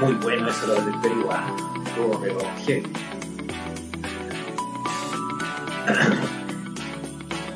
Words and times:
Muy 0.00 0.14
bueno 0.14 0.48
eso 0.48 0.66
lo 0.66 0.74
del 0.82 1.00
Perú, 1.00 1.28
¿ah? 1.30 1.54
Todo 1.94 2.20
pero 2.20 2.38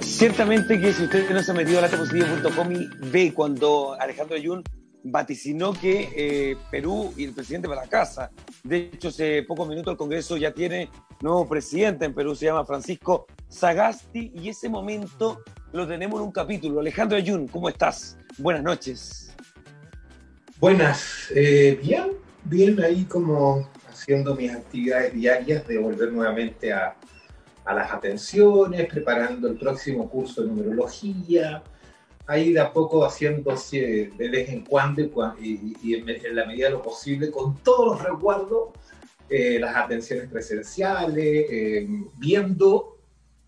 Ciertamente 0.01 0.81
que 0.81 0.93
si 0.93 1.05
usted 1.05 1.31
no 1.31 1.43
se 1.43 1.51
ha 1.51 1.55
metido 1.55 1.79
a 1.79 1.83
latepositivo.com 1.83 2.73
y 2.73 2.89
ve 3.11 3.33
cuando 3.33 3.97
Alejandro 3.99 4.37
Ayun 4.37 4.63
vaticinó 5.05 5.73
que 5.73 6.11
eh, 6.15 6.57
Perú 6.71 7.15
y 7.17 7.25
el 7.25 7.33
presidente 7.33 7.69
para 7.69 7.83
la 7.83 7.89
casa. 7.89 8.31
De 8.63 8.91
hecho, 8.93 9.09
hace 9.09 9.43
pocos 9.43 9.67
minutos 9.67 9.93
el 9.93 9.97
Congreso 9.97 10.37
ya 10.37 10.53
tiene 10.53 10.91
nuevo 11.21 11.49
presidente 11.49 12.05
en 12.05 12.15
Perú, 12.15 12.35
se 12.35 12.47
llama 12.47 12.65
Francisco 12.65 13.27
Sagasti, 13.49 14.33
y 14.35 14.51
ese 14.51 14.69
momento 14.69 15.43
lo 15.73 15.87
tenemos 15.87 16.21
en 16.21 16.27
un 16.27 16.33
capítulo. 16.33 16.81
Alejandro 16.81 17.17
Ayun, 17.17 17.49
¿cómo 17.49 17.69
estás? 17.69 18.19
Buenas 18.39 18.63
noches. 18.63 19.35
Buenas, 20.59 21.33
eh, 21.35 21.79
bien, 21.83 22.24
bien 22.45 22.83
ahí 22.83 23.05
como 23.05 23.69
haciendo 23.89 24.35
mis 24.35 24.53
actividades 24.53 25.15
diarias 25.15 25.67
de 25.67 25.79
volver 25.79 26.13
nuevamente 26.13 26.73
a, 26.73 26.97
a 27.65 27.75
las 27.75 27.93
atenciones, 27.93 28.87
preparando 28.87 29.49
el 29.49 29.57
próximo 29.57 30.09
curso 30.09 30.43
de 30.43 30.49
numerología, 30.49 31.63
ahí 32.27 32.53
de 32.53 32.61
a 32.61 32.73
poco 32.73 33.05
haciéndose 33.05 34.11
de 34.17 34.29
vez 34.29 34.49
en 34.49 34.65
cuando 34.65 35.03
y, 35.41 35.95
en, 35.95 36.37
la 36.37 36.47
medida 36.47 36.67
de 36.67 36.73
lo 36.73 36.83
posible 36.83 37.31
con 37.31 37.59
todos 37.63 37.87
los 37.87 38.03
resguardos, 38.03 38.71
eh, 39.29 39.59
las 39.59 39.77
atenciones 39.77 40.29
presenciales, 40.31 41.47
eh, 41.51 41.87
viendo 42.17 42.99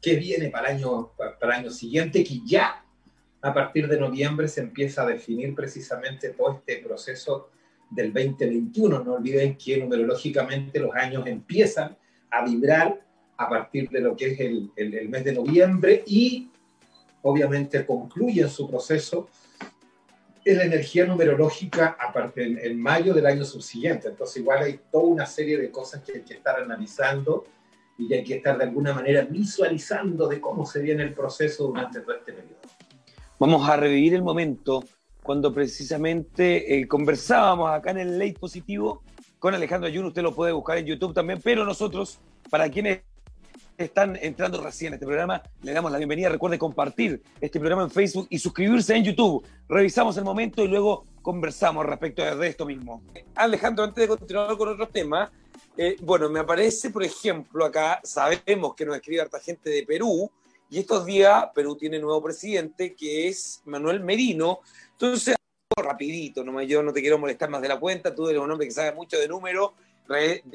qué 0.01 0.17
viene 0.17 0.49
para 0.49 0.71
el, 0.71 0.77
año, 0.77 1.13
para 1.17 1.37
el 1.43 1.65
año 1.65 1.71
siguiente, 1.71 2.25
que 2.25 2.41
ya 2.45 2.85
a 3.43 3.55
partir 3.55 3.89
de 3.89 4.01
noviembre 4.01 4.49
se 4.49 4.61
empieza 4.61 5.03
a 5.03 5.07
definir 5.07 5.55
precisamente 5.55 6.31
todo 6.31 6.55
este 6.55 6.79
proceso 6.79 7.51
del 7.91 8.13
2021. 8.13 9.05
No 9.05 9.15
olviden 9.15 9.57
que 9.57 9.79
numerológicamente 9.79 10.81
los 10.81 10.95
años 10.95 11.27
empiezan 11.27 11.97
a 12.31 12.45
vibrar 12.45 13.01
a 13.37 13.49
partir 13.49 13.89
de 13.91 14.01
lo 14.01 14.17
que 14.17 14.33
es 14.33 14.41
el, 14.41 14.71
el 14.77 15.09
mes 15.09 15.25
de 15.25 15.33
noviembre 15.33 16.03
y 16.07 16.49
obviamente 17.23 17.85
concluyen 17.85 18.49
su 18.49 18.69
proceso 18.69 19.29
en 20.47 20.59
la 20.59 20.65
energía 20.65 21.05
numerológica 21.07 21.97
a 22.01 22.13
partir 22.13 22.57
en, 22.63 22.81
mayo 22.81 23.13
del 23.13 23.27
año 23.27 23.45
subsiguiente. 23.45 24.09
Entonces 24.09 24.37
igual 24.37 24.63
hay 24.63 24.79
toda 24.93 25.05
una 25.05 25.27
serie 25.27 25.59
de 25.59 25.73
cosas 25.73 26.03
que 26.03 26.19
hay 26.19 26.23
que 26.23 26.35
estar 26.35 26.61
analizando 26.61 27.45
y 27.99 28.15
hay 28.15 28.23
que 28.23 28.37
estar 28.37 28.57
de 28.57 28.63
alguna 28.63 28.95
manera 28.95 29.23
visualizando 29.23 30.29
de 30.29 30.41
cómo 30.41 30.65
se 30.65 30.81
viene 30.83 31.03
el 31.03 31.15
proceso 31.15 31.67
durante 31.67 32.01
todo 32.01 32.15
este 32.15 32.33
periodo. 32.33 32.61
Vamos 33.41 33.69
a 33.69 33.77
revivir 33.77 34.15
el 34.15 34.23
momento 34.23 34.85
cuando 35.27 35.53
precisamente 35.53 36.79
eh, 36.79 36.87
conversábamos 36.87 37.69
acá 37.73 37.91
en 37.91 37.99
el 37.99 38.17
Late 38.17 38.37
Positivo 38.39 39.03
con 39.41 39.53
Alejandro 39.55 39.89
Ayuno, 39.89 40.09
usted 40.09 40.23
lo 40.23 40.33
puede 40.33 40.53
buscar 40.53 40.79
en 40.79 40.87
YouTube 40.87 41.13
también, 41.13 41.41
pero 41.43 41.65
nosotros, 41.65 42.21
para 42.49 42.71
quienes 42.71 43.01
están 43.77 44.17
entrando 44.23 44.63
recién 44.63 44.93
a 44.93 44.97
este 44.97 45.05
programa, 45.05 45.43
le 45.63 45.73
damos 45.73 45.91
la 45.91 45.99
bienvenida. 45.99 46.29
Recuerde 46.29 46.61
compartir 46.61 47.25
este 47.41 47.59
programa 47.59 47.83
en 47.83 47.91
Facebook 47.91 48.29
y 48.31 48.39
suscribirse 48.39 48.95
en 48.95 49.03
YouTube. 49.03 49.45
Revisamos 49.69 50.17
el 50.17 50.23
momento 50.23 50.63
y 50.63 50.69
luego 50.69 51.05
conversamos 51.23 51.85
respecto 51.85 52.23
de 52.23 52.47
esto 52.47 52.65
mismo. 52.65 53.03
Alejandro, 53.35 53.83
antes 53.83 54.03
de 54.03 54.07
continuar 54.07 54.57
con 54.57 54.69
otros 54.69 54.93
temas, 54.93 55.29
eh, 55.77 55.97
bueno, 56.03 56.31
me 56.31 56.39
aparece, 56.39 56.91
por 56.91 57.03
ejemplo, 57.03 57.65
acá 57.65 58.01
sabemos 58.05 58.77
que 58.77 58.87
nos 58.87 58.95
escribe 58.95 59.23
harta 59.23 59.41
gente 59.41 59.71
de 59.71 59.83
Perú 59.83 60.31
y 60.71 60.79
estos 60.79 61.05
días 61.05 61.47
Perú 61.55 61.77
tiene 61.77 61.99
nuevo 61.99 62.23
presidente 62.23 62.95
que 62.95 63.29
es 63.29 63.63
Manuel 63.65 64.01
Merino. 64.01 64.61
Entonces, 64.93 65.37
rapidito, 65.77 66.43
no, 66.43 66.61
yo 66.63 66.83
no 66.83 66.93
te 66.93 67.01
quiero 67.01 67.19
molestar 67.19 67.51
más 67.51 67.63
de 67.63 67.69
la 67.69 67.79
cuenta, 67.79 68.15
tú 68.15 68.29
eres 68.29 68.41
un 68.41 68.51
hombre 68.51 68.67
que 68.67 68.73
sabe 68.73 68.93
mucho 68.93 69.19
de 69.19 69.29
números 69.29 69.73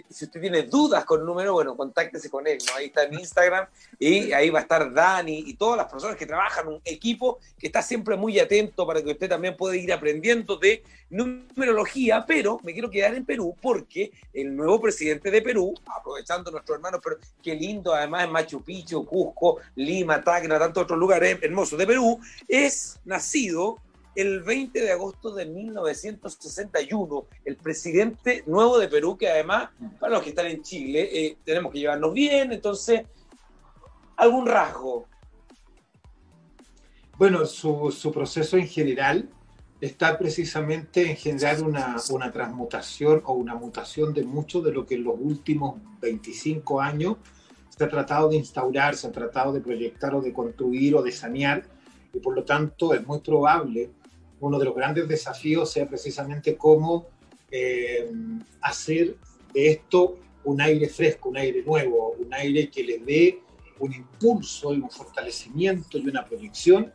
si 0.10 0.26
usted 0.26 0.42
tiene 0.42 0.64
dudas 0.64 1.06
con 1.06 1.20
el 1.20 1.26
número, 1.26 1.54
bueno, 1.54 1.76
contáctese 1.76 2.30
con 2.30 2.48
él, 2.48 2.58
¿no? 2.68 2.76
Ahí 2.76 2.86
está 2.86 3.04
en 3.04 3.14
Instagram 3.14 3.68
y 4.00 4.32
ahí 4.32 4.50
va 4.50 4.60
a 4.60 4.62
estar 4.62 4.94
Dani 4.94 5.44
y 5.46 5.54
todas 5.56 5.78
las 5.78 5.92
personas 5.92 6.16
que 6.16 6.26
trabajan, 6.26 6.68
un 6.68 6.82
equipo 6.86 7.40
que 7.58 7.68
está 7.68 7.82
siempre 7.82 8.16
muy 8.16 8.40
atento 8.40 8.88
para 8.88 9.02
que 9.02 9.12
usted 9.12 9.30
también 9.30 9.58
pueda 9.58 9.76
ir 9.76 9.92
aprendiendo 9.92 10.58
de 10.58 10.84
numerología, 11.10 12.26
pero 12.26 12.60
me 12.64 12.74
quiero 12.74 12.90
quedar 12.90 13.14
en 13.16 13.26
Perú 13.26 13.56
porque 13.62 14.12
el 14.34 14.56
nuevo 14.56 14.80
presidente 14.80 15.30
de 15.30 15.42
Perú, 15.42 15.74
aprovechando 15.86 16.52
nuestros 16.52 16.78
hermanos, 16.78 17.02
pero 17.04 17.18
qué 17.44 17.56
lindo, 17.56 17.94
además 17.94 18.26
en 18.26 18.32
Machu 18.32 18.64
Picchu, 18.64 19.06
Cusco, 19.06 19.58
Lima, 19.76 20.24
Tacna, 20.24 20.58
tantos 20.58 20.84
otros 20.84 20.98
lugares 20.98 21.38
hermosos 21.42 21.78
de 21.78 21.88
Perú, 21.88 22.20
es 22.48 23.00
nacido 23.04 23.78
el 24.16 24.42
20 24.42 24.82
de 24.82 24.92
agosto 24.92 25.34
de 25.34 25.46
1961, 25.46 27.26
el 27.46 27.56
presidente 27.56 28.44
nuevo 28.46 28.78
de 28.78 28.88
Perú, 28.88 29.18
que 29.18 29.30
además, 29.30 29.70
para 30.00 30.14
los 30.14 30.24
que 30.24 30.30
están 30.30 30.48
en 30.48 30.62
Chile, 30.62 31.10
eh, 31.12 31.38
tenemos 31.46 31.72
que 31.72 31.80
llevarnos 31.80 32.14
bien, 32.14 32.52
entonces, 32.52 33.04
algún 34.18 34.46
rasgo. 34.46 35.06
Bueno, 37.18 37.46
su, 37.46 38.12
proceso 38.14 38.58
en 38.58 38.68
general 38.68 39.30
está 39.80 40.18
precisamente 40.18 41.10
en 41.10 41.16
generar 41.16 41.62
una, 41.62 41.96
una, 42.10 42.32
transmutación 42.32 43.22
o 43.26 43.34
una 43.34 43.56
mutación 43.56 44.14
de 44.14 44.24
mucho 44.24 44.62
de 44.62 44.72
lo 44.72 44.86
que 44.86 44.96
en 44.96 45.04
los 45.04 45.16
últimos 45.20 45.80
25 46.02 46.82
años 46.82 47.18
se 47.70 47.84
ha 47.84 47.90
tratado 47.90 48.30
de 48.30 48.36
instaurar, 48.36 48.96
se 48.96 49.08
ha 49.08 49.12
tratado 49.12 49.54
de 49.54 49.62
proyectar 49.62 50.14
o 50.14 50.22
de 50.22 50.34
construir 50.34 50.96
o 50.96 51.02
de 51.02 51.12
sanear, 51.12 51.64
y 52.14 52.20
por 52.20 52.36
lo 52.36 52.44
tanto 52.44 52.94
es 52.94 53.06
muy 53.08 53.20
probable 53.20 53.90
uno 54.42 54.60
de 54.60 54.66
los 54.66 54.76
grandes 54.76 55.08
desafíos 55.08 55.72
sea 55.72 55.88
precisamente 55.88 56.58
cómo 56.58 57.08
eh, 57.50 58.10
hacer 58.62 59.16
de 59.54 59.72
esto 59.72 60.18
un 60.44 60.60
aire 60.60 60.90
fresco, 60.90 61.30
un 61.30 61.38
aire 61.38 61.64
nuevo, 61.64 62.16
un 62.20 62.34
aire 62.34 62.70
que 62.70 62.84
le 62.84 62.98
dé 63.00 63.40
un 63.80 63.94
impulso 63.94 64.74
y 64.74 64.80
un 64.80 64.90
fortalecimiento 64.90 65.98
y 65.98 66.08
una 66.08 66.26
proyección 66.26 66.92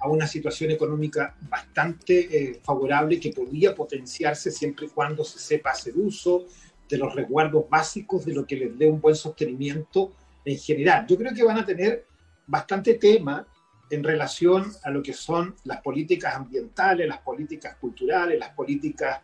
a 0.00 0.08
una 0.08 0.26
situación 0.26 0.70
económica 0.70 1.36
bastante 1.48 2.50
eh, 2.50 2.60
favorable 2.62 3.20
que 3.20 3.30
podría 3.30 3.74
potenciarse 3.74 4.50
siempre 4.50 4.86
y 4.86 4.88
cuando 4.88 5.24
se 5.24 5.38
sepa 5.38 5.70
hacer 5.70 5.94
uso 5.96 6.46
de 6.88 6.98
los 6.98 7.14
resguardos 7.14 7.68
básicos 7.70 8.24
de 8.26 8.34
lo 8.34 8.46
que 8.46 8.56
les 8.56 8.78
dé 8.78 8.90
un 8.90 9.00
buen 9.00 9.14
sostenimiento 9.14 10.12
en 10.44 10.58
general. 10.58 11.06
Yo 11.06 11.16
creo 11.16 11.32
que 11.32 11.44
van 11.44 11.58
a 11.58 11.64
tener 11.64 12.04
bastante 12.46 12.94
tema 12.94 13.46
en 13.92 14.02
relación 14.02 14.72
a 14.84 14.90
lo 14.90 15.02
que 15.02 15.12
son 15.12 15.54
las 15.64 15.82
políticas 15.82 16.34
ambientales, 16.34 17.06
las 17.06 17.18
políticas 17.18 17.76
culturales, 17.76 18.38
las 18.38 18.48
políticas, 18.54 19.20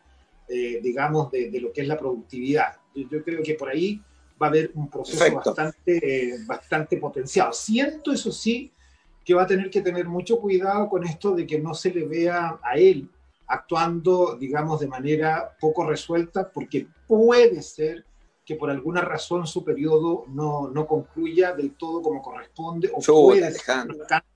eh, 0.47 0.79
digamos, 0.83 1.31
de, 1.31 1.59
lo 1.59 1.73
que 1.73 1.81
es 1.81 1.89
la 1.89 1.97
productividad. 1.97 2.77
Yo, 2.95 3.25
creo 3.25 3.43
que 3.43 3.55
por 3.55 3.71
ahí 3.71 4.03
va 4.41 4.49
a 4.49 4.51
haber 4.51 4.71
un 4.75 4.91
proceso 4.91 5.25
bastante, 5.35 5.97
eh, 5.97 6.39
bastante 6.45 6.99
potenciado. 6.99 7.51
Siento, 7.55 8.13
eso 8.13 8.31
sí, 8.31 8.71
que 9.25 9.33
va 9.33 9.45
a 9.45 9.47
tener 9.47 9.71
que 9.71 9.81
tener 9.81 10.07
mucho 10.07 10.39
cuidado 10.39 10.87
con 10.91 11.03
esto 11.07 11.35
de 11.35 11.47
que 11.47 11.59
no 11.59 11.73
se 11.73 11.91
le 11.91 12.07
vea 12.07 12.59
a 12.63 12.77
él 12.77 13.09
actuando, 13.47 14.37
digamos, 14.37 14.81
de 14.81 14.87
manera 14.87 15.57
poco 15.59 15.87
resuelta, 15.87 16.51
porque 16.53 16.89
puede 17.07 17.63
ser 17.63 18.05
que 18.49 18.55
por 18.55 18.71
alguna 18.71 19.03
razón 19.03 19.47
su 19.47 19.63
periodo 19.63 20.25
no, 20.29 20.71
no 20.71 20.87
concluya 20.87 21.53
del 21.53 21.75
todo 21.75 22.01
como 22.01 22.23
corresponde, 22.23 22.91
o 22.91 22.99
puede 23.03 23.53
ser 23.53 23.85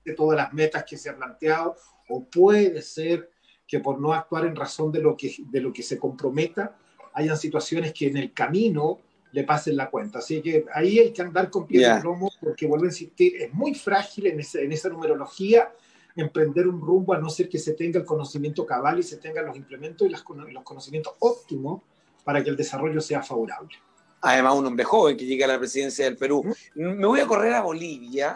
que 0.05 0.13
todas 0.13 0.37
las 0.37 0.53
metas 0.53 0.83
que 0.83 0.97
se 0.97 1.09
ha 1.09 1.15
planteado, 1.15 1.75
o 2.09 2.23
puede 2.23 2.83
ser 2.83 3.31
que 3.67 3.79
por 3.79 3.99
no 3.99 4.13
actuar 4.13 4.45
en 4.45 4.55
razón 4.55 4.91
de 4.91 5.01
lo 5.01 5.17
que, 5.17 5.35
de 5.49 5.59
lo 5.59 5.73
que 5.73 5.81
se 5.81 5.97
comprometa, 5.97 6.77
hayan 7.13 7.35
situaciones 7.35 7.91
que 7.91 8.05
en 8.05 8.17
el 8.17 8.33
camino 8.33 8.99
le 9.31 9.45
pasen 9.45 9.75
la 9.75 9.89
cuenta. 9.89 10.19
Así 10.19 10.43
que 10.43 10.63
ahí 10.75 10.99
hay 10.99 11.11
que 11.11 11.23
andar 11.23 11.49
con 11.49 11.65
pie 11.65 11.89
de 11.89 11.99
plomo, 11.99 12.29
porque 12.39 12.67
vuelvo 12.67 12.85
a 12.85 12.89
insistir, 12.89 13.41
es 13.41 13.51
muy 13.51 13.73
frágil 13.73 14.27
en, 14.27 14.39
en 14.39 14.71
esa 14.71 14.89
numerología 14.89 15.73
emprender 16.15 16.67
un 16.67 16.79
rumbo 16.79 17.15
a 17.15 17.17
no 17.17 17.31
ser 17.31 17.49
que 17.49 17.57
se 17.57 17.73
tenga 17.73 17.99
el 17.99 18.05
conocimiento 18.05 18.63
cabal 18.63 18.99
y 18.99 19.03
se 19.03 19.17
tengan 19.17 19.47
los 19.47 19.57
implementos 19.57 20.07
y 20.07 20.11
los 20.11 20.21
conocimientos 20.21 21.15
óptimos 21.17 21.81
para 22.23 22.43
que 22.43 22.51
el 22.51 22.55
desarrollo 22.55 23.01
sea 23.01 23.23
favorable 23.23 23.75
además 24.23 24.55
un 24.55 24.65
hombre 24.65 24.85
joven 24.85 25.17
que 25.17 25.25
llega 25.25 25.45
a 25.45 25.49
la 25.49 25.59
presidencia 25.59 26.05
del 26.05 26.17
Perú. 26.17 26.43
Me 26.75 27.05
voy 27.05 27.19
a 27.19 27.27
correr 27.27 27.53
a 27.53 27.61
Bolivia. 27.61 28.35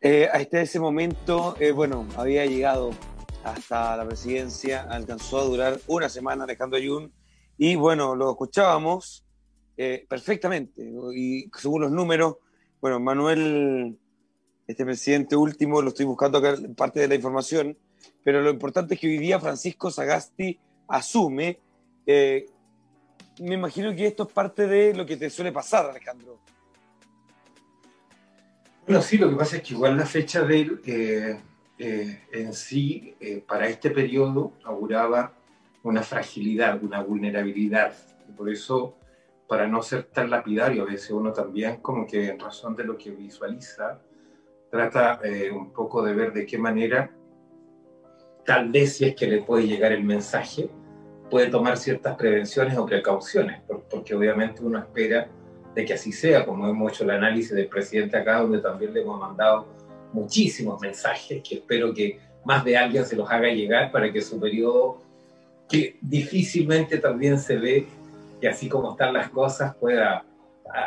Eh, 0.00 0.28
hasta 0.30 0.60
ese 0.60 0.80
momento, 0.80 1.56
eh, 1.58 1.70
bueno, 1.70 2.06
había 2.16 2.44
llegado 2.44 2.90
hasta 3.44 3.96
la 3.96 4.04
presidencia, 4.04 4.82
alcanzó 4.82 5.38
a 5.38 5.44
durar 5.44 5.80
una 5.86 6.08
semana 6.08 6.44
Alejandro 6.44 6.76
Ayun, 6.76 7.12
y 7.56 7.74
bueno, 7.76 8.14
lo 8.14 8.30
escuchábamos 8.30 9.24
eh, 9.76 10.06
perfectamente, 10.08 10.88
y 11.14 11.50
según 11.56 11.82
los 11.82 11.90
números, 11.90 12.36
bueno, 12.80 13.00
Manuel, 13.00 13.98
este 14.68 14.84
presidente 14.84 15.34
último, 15.34 15.82
lo 15.82 15.88
estoy 15.88 16.06
buscando 16.06 16.38
acá 16.38 16.56
parte 16.76 17.00
de 17.00 17.08
la 17.08 17.14
información, 17.16 17.76
pero 18.22 18.40
lo 18.40 18.50
importante 18.50 18.94
es 18.94 19.00
que 19.00 19.08
hoy 19.08 19.18
día 19.18 19.40
Francisco 19.40 19.90
Sagasti 19.90 20.60
asume 20.86 21.58
me 23.40 23.54
imagino 23.54 23.94
que 23.94 24.06
esto 24.06 24.24
es 24.24 24.32
parte 24.32 24.66
de 24.66 24.94
lo 24.94 25.06
que 25.06 25.16
te 25.16 25.30
suele 25.30 25.52
pasar, 25.52 25.86
Alejandro. 25.86 26.38
Bueno, 28.86 29.02
sí, 29.02 29.18
lo 29.18 29.28
que 29.28 29.36
pasa 29.36 29.56
es 29.56 29.62
que 29.62 29.74
igual 29.74 29.96
la 29.96 30.06
fecha 30.06 30.42
de 30.42 30.60
él 30.60 30.80
eh, 30.86 31.40
eh, 31.78 32.22
en 32.32 32.52
sí, 32.54 33.14
eh, 33.20 33.44
para 33.46 33.68
este 33.68 33.90
periodo, 33.90 34.54
auguraba 34.64 35.34
una 35.82 36.02
fragilidad, 36.02 36.82
una 36.82 37.02
vulnerabilidad. 37.02 37.92
Por 38.36 38.48
eso, 38.50 38.96
para 39.46 39.66
no 39.66 39.82
ser 39.82 40.04
tan 40.04 40.30
lapidario, 40.30 40.82
a 40.82 40.86
veces 40.86 41.10
uno 41.10 41.32
también 41.32 41.82
como 41.82 42.06
que 42.06 42.28
en 42.28 42.38
razón 42.38 42.74
de 42.76 42.84
lo 42.84 42.96
que 42.96 43.10
visualiza, 43.10 44.00
trata 44.70 45.20
un 45.52 45.72
poco 45.72 46.02
de 46.02 46.14
ver 46.14 46.32
de 46.32 46.44
qué 46.44 46.58
manera, 46.58 47.10
tal 48.44 48.70
vez 48.70 48.96
si 48.96 49.06
es 49.06 49.14
que 49.14 49.26
le 49.26 49.42
puede 49.42 49.66
llegar 49.66 49.92
el 49.92 50.04
mensaje, 50.04 50.70
puede 51.30 51.48
tomar 51.48 51.76
ciertas 51.76 52.16
prevenciones 52.16 52.76
o 52.76 52.86
precauciones, 52.86 53.60
porque 53.90 54.14
obviamente 54.14 54.62
uno 54.62 54.78
espera 54.78 55.28
de 55.74 55.84
que 55.84 55.94
así 55.94 56.12
sea, 56.12 56.44
como 56.44 56.66
hemos 56.68 56.92
hecho 56.92 57.04
el 57.04 57.10
análisis 57.10 57.52
del 57.52 57.68
presidente 57.68 58.16
acá, 58.16 58.40
donde 58.40 58.58
también 58.58 58.92
le 58.94 59.02
hemos 59.02 59.18
mandado 59.20 59.66
muchísimos 60.12 60.80
mensajes 60.80 61.42
que 61.42 61.56
espero 61.56 61.92
que 61.92 62.18
más 62.44 62.64
de 62.64 62.76
alguien 62.76 63.04
se 63.04 63.14
los 63.14 63.30
haga 63.30 63.48
llegar 63.48 63.92
para 63.92 64.10
que 64.12 64.22
su 64.22 64.40
periodo, 64.40 65.02
que 65.68 65.98
difícilmente 66.00 66.98
también 66.98 67.38
se 67.38 67.56
ve 67.56 67.86
que 68.40 68.48
así 68.48 68.68
como 68.68 68.92
están 68.92 69.12
las 69.12 69.28
cosas, 69.30 69.74
pueda 69.76 70.24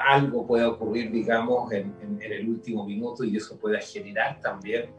algo 0.07 0.45
pueda 0.45 0.69
ocurrir, 0.69 1.11
digamos, 1.11 1.71
en, 1.71 1.93
el 2.21 2.47
último 2.47 2.85
minuto 2.85 3.23
y 3.23 3.37
eso 3.37 3.57
pueda 3.57 3.79
generar 3.79 4.39
también 4.39 4.91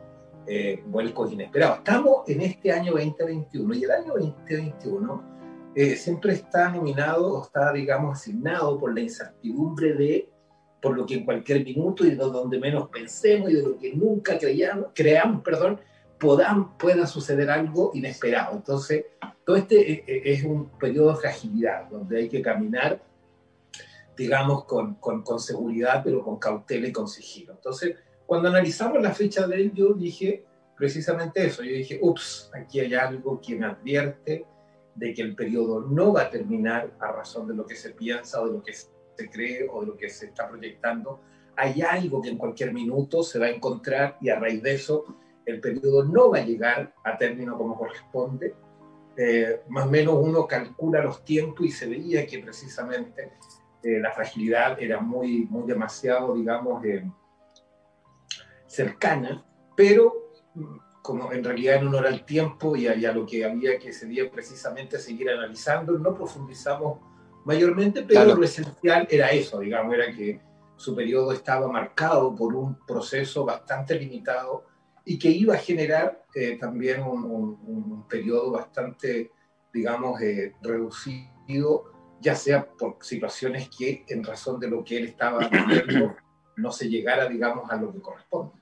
eh, 0.47 0.83
vuelcos 0.87 1.33
inesperados. 1.33 1.79
Estamos 1.79 2.29
en 2.29 2.41
este 2.41 2.73
año 2.73 2.93
2021 2.93 3.75
y 3.75 3.85
el 3.85 3.91
año 3.91 4.15
2021 4.15 5.32
eh, 5.75 5.97
siempre 5.97 6.35
está 6.35 6.69
nominado 6.69 7.39
o 7.39 7.43
está, 7.43 7.73
digamos, 7.73 8.19
asignado 8.19 8.79
por 8.79 8.95
la 8.95 9.01
incertidumbre 9.01 9.95
de 9.95 10.29
por 10.81 10.97
lo 10.97 11.07
que 11.07 11.15
en 11.15 11.25
cualquier 11.25 11.65
minuto 11.65 12.05
y 12.05 12.11
de 12.11 12.17
donde 12.17 12.59
menos 12.59 12.89
pensemos 12.89 13.51
y 13.51 13.55
de 13.55 13.63
lo 13.63 13.79
que 13.79 13.95
nunca 13.95 14.37
creamos, 14.37 14.89
creamos, 14.93 15.43
perdón, 15.43 15.81
puedan, 16.19 16.77
pueda 16.77 17.07
suceder 17.07 17.51
algo 17.51 17.93
inesperado. 17.95 18.57
Entonces, 18.57 19.05
todo 19.45 19.57
este 19.57 19.93
eh, 19.93 20.05
eh, 20.07 20.23
es 20.25 20.45
un 20.45 20.69
periodo 20.79 21.13
de 21.13 21.21
fragilidad, 21.21 21.89
donde 21.89 22.19
hay 22.19 22.29
que 22.29 22.43
caminar, 22.43 23.01
digamos, 24.17 24.65
con, 24.65 24.97
con, 24.97 25.23
con 25.23 25.39
seguridad, 25.39 26.03
pero 26.05 26.23
con 26.23 26.39
cautela 26.39 26.89
y 26.89 26.93
con 26.93 27.07
sigilo. 27.07 27.53
Entonces, 27.53 27.97
cuando 28.27 28.49
analizamos 28.49 29.01
la 29.01 29.13
fecha 29.13 29.47
de 29.47 29.57
él, 29.57 29.73
yo 29.73 29.95
dije 29.95 30.45
precisamente 30.77 31.47
eso. 31.47 31.63
Yo 31.63 31.73
dije, 31.73 31.99
ups, 32.03 32.51
aquí 32.55 32.81
hay 32.81 32.95
algo 32.95 33.41
que 33.41 33.55
me 33.55 33.67
advierte 33.67 34.45
de 34.95 35.15
que 35.15 35.23
el 35.23 35.35
periodo 35.35 35.81
no 35.83 36.13
va 36.13 36.23
a 36.23 36.31
terminar 36.31 36.93
a 37.01 37.13
razón 37.13 37.49
de 37.49 37.55
lo 37.55 37.67
que 37.67 37.77
se 37.77 37.91
piensa 37.91 38.41
o 38.41 38.47
de 38.47 38.53
lo 38.53 38.63
que 38.63 38.75
se 38.75 39.31
cree 39.31 39.69
o 39.71 39.81
de 39.81 39.87
lo 39.87 39.97
que 39.97 40.09
se 40.09 40.27
está 40.27 40.49
proyectando. 40.49 41.21
Hay 41.57 41.83
algo 41.83 42.23
que 42.23 42.31
en 42.31 42.39
cualquier 42.39 42.73
minuto 42.73 43.23
se 43.23 43.39
va 43.39 43.47
a 43.47 43.51
encontrar 43.51 44.17
y 44.21 44.29
a 44.29 44.39
raíz 44.39 44.63
de 44.63 44.75
eso 44.75 45.05
el 45.45 45.61
periodo 45.61 46.05
no 46.05 46.31
va 46.31 46.39
a 46.39 46.45
llegar 46.45 46.95
a 47.05 47.17
término 47.17 47.57
como 47.57 47.77
corresponde. 47.77 48.55
Eh, 49.17 49.63
más 49.69 49.87
o 49.87 49.91
menos 49.91 50.15
uno 50.19 50.47
calcula 50.47 51.03
los 51.03 51.25
tiempos 51.25 51.67
y 51.67 51.71
se 51.71 51.87
veía 51.87 52.27
que 52.27 52.39
precisamente 52.39 53.33
eh, 53.83 53.99
la 54.01 54.13
fragilidad 54.13 54.81
era 54.81 55.01
muy, 55.01 55.47
muy 55.47 55.67
demasiado, 55.67 56.35
digamos, 56.35 56.83
eh, 56.85 57.05
cercana, 58.67 59.45
pero 59.77 60.31
como 61.03 61.33
en 61.33 61.43
realidad 61.43 61.77
en 61.77 61.89
honor 61.89 62.07
al 62.07 62.25
tiempo 62.25 62.77
y 62.77 62.87
a, 62.87 63.13
lo 63.13 63.27
que 63.27 63.45
había 63.45 63.79
que 63.79 63.89
ese 63.89 64.07
día 64.07 64.31
precisamente 64.31 64.99
seguir 64.99 65.31
analizando, 65.31 65.99
no 65.99 66.15
profundizamos 66.15 67.01
mayormente, 67.45 68.03
pero 68.03 68.37
lo 68.37 68.45
esencial 68.45 69.09
era 69.11 69.31
eso, 69.31 69.59
digamos, 69.59 69.93
era 69.95 70.13
que 70.13 70.41
su 70.77 70.95
periodo 70.95 71.33
estaba 71.33 71.67
marcado 71.67 72.35
por 72.35 72.55
un 72.55 72.79
proceso 72.87 73.45
bastante 73.45 73.99
limitado 73.99 74.65
y 75.05 75.19
que 75.19 75.29
iba 75.29 75.55
a 75.55 75.59
generar 75.59 76.25
eh, 76.35 76.57
también 76.59 77.03
un, 77.03 78.07
periodo 78.09 78.53
bastante, 78.53 79.33
digamos, 79.73 80.21
eh, 80.21 80.55
reducido, 80.63 81.85
ya 82.21 82.37
sea 82.37 82.65
por 82.65 82.99
situaciones 83.01 83.69
que 83.77 84.05
en 84.09 84.23
razón 84.23 84.61
de 84.61 84.69
lo 84.69 84.85
que 84.85 84.99
él 84.99 85.05
estaba 85.07 85.49
viviendo 85.49 86.15
no 86.57 86.71
se 86.71 86.89
llegara, 86.89 87.27
digamos, 87.27 87.71
a 87.71 87.77
lo 87.77 87.93
que 87.93 88.01
corresponde. 88.01 88.62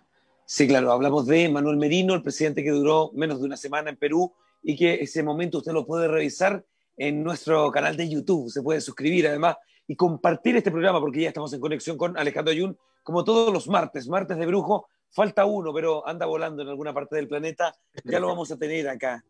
Sí, 0.53 0.67
claro, 0.67 0.91
hablamos 0.91 1.29
de 1.29 1.49
Manuel 1.49 1.77
Merino, 1.77 2.13
el 2.13 2.25
presidente 2.25 2.65
que 2.65 2.73
duró 2.73 3.13
menos 3.15 3.39
de 3.39 3.47
una 3.47 3.57
semana 3.57 3.89
en 3.89 3.97
Perú 3.97 4.35
y 4.65 4.77
que 4.77 4.95
ese 4.95 5.23
momento 5.23 5.59
usted 5.59 5.71
lo 5.71 5.87
puede 5.87 6.09
revisar 6.09 6.65
en 6.97 7.23
nuestro 7.23 7.71
canal 7.71 7.97
de 7.97 8.09
YouTube. 8.09 8.51
Se 8.51 8.61
puede 8.61 8.81
suscribir 8.81 9.29
además 9.29 9.59
y 9.87 9.95
compartir 9.95 10.57
este 10.57 10.73
programa 10.73 10.99
porque 10.99 11.21
ya 11.21 11.29
estamos 11.29 11.53
en 11.53 11.61
conexión 11.61 11.97
con 11.97 12.19
Alejandro 12.19 12.51
Ayun, 12.51 12.77
como 13.05 13.23
todos 13.23 13.53
los 13.53 13.69
martes, 13.69 14.09
martes 14.09 14.39
de 14.39 14.47
brujo. 14.47 14.89
Falta 15.13 15.45
uno, 15.45 15.73
pero 15.73 16.05
anda 16.05 16.27
volando 16.27 16.63
en 16.63 16.69
alguna 16.69 16.93
parte 16.93 17.15
del 17.15 17.29
planeta. 17.29 17.73
Ya 18.03 18.19
lo 18.19 18.27
vamos 18.27 18.51
a 18.51 18.57
tener 18.57 18.89
acá. 18.89 19.25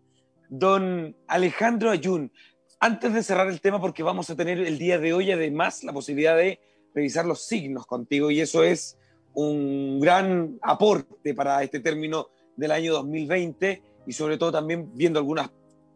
Don 0.49 1.15
Alejandro 1.27 1.91
Ayun, 1.91 2.33
antes 2.81 3.13
de 3.13 3.23
cerrar 3.23 3.49
el 3.49 3.61
tema, 3.61 3.79
porque 3.79 4.03
vamos 4.03 4.31
a 4.31 4.37
tener 4.37 4.59
el 4.59 4.79
día 4.79 4.99
de 4.99 5.13
hoy 5.13 5.31
además 5.31 5.85
la 5.85 5.93
posibilidad 5.93 6.39
de 6.39 6.61
revisar 6.95 7.27
los 7.27 7.45
signos 7.45 7.85
contigo 7.85 8.31
y 8.31 8.41
eso 8.41 8.65
es 8.65 8.97
un 9.35 10.01
gran 10.01 10.59
aporte 10.63 11.35
para 11.35 11.63
este 11.63 11.81
término 11.81 12.29
del 12.57 12.73
año 12.73 12.93
2020 12.95 13.83
y 14.07 14.13
sobre 14.13 14.39
todo 14.39 14.53
también 14.53 14.91
viendo 14.95 15.19
algunas 15.19 15.51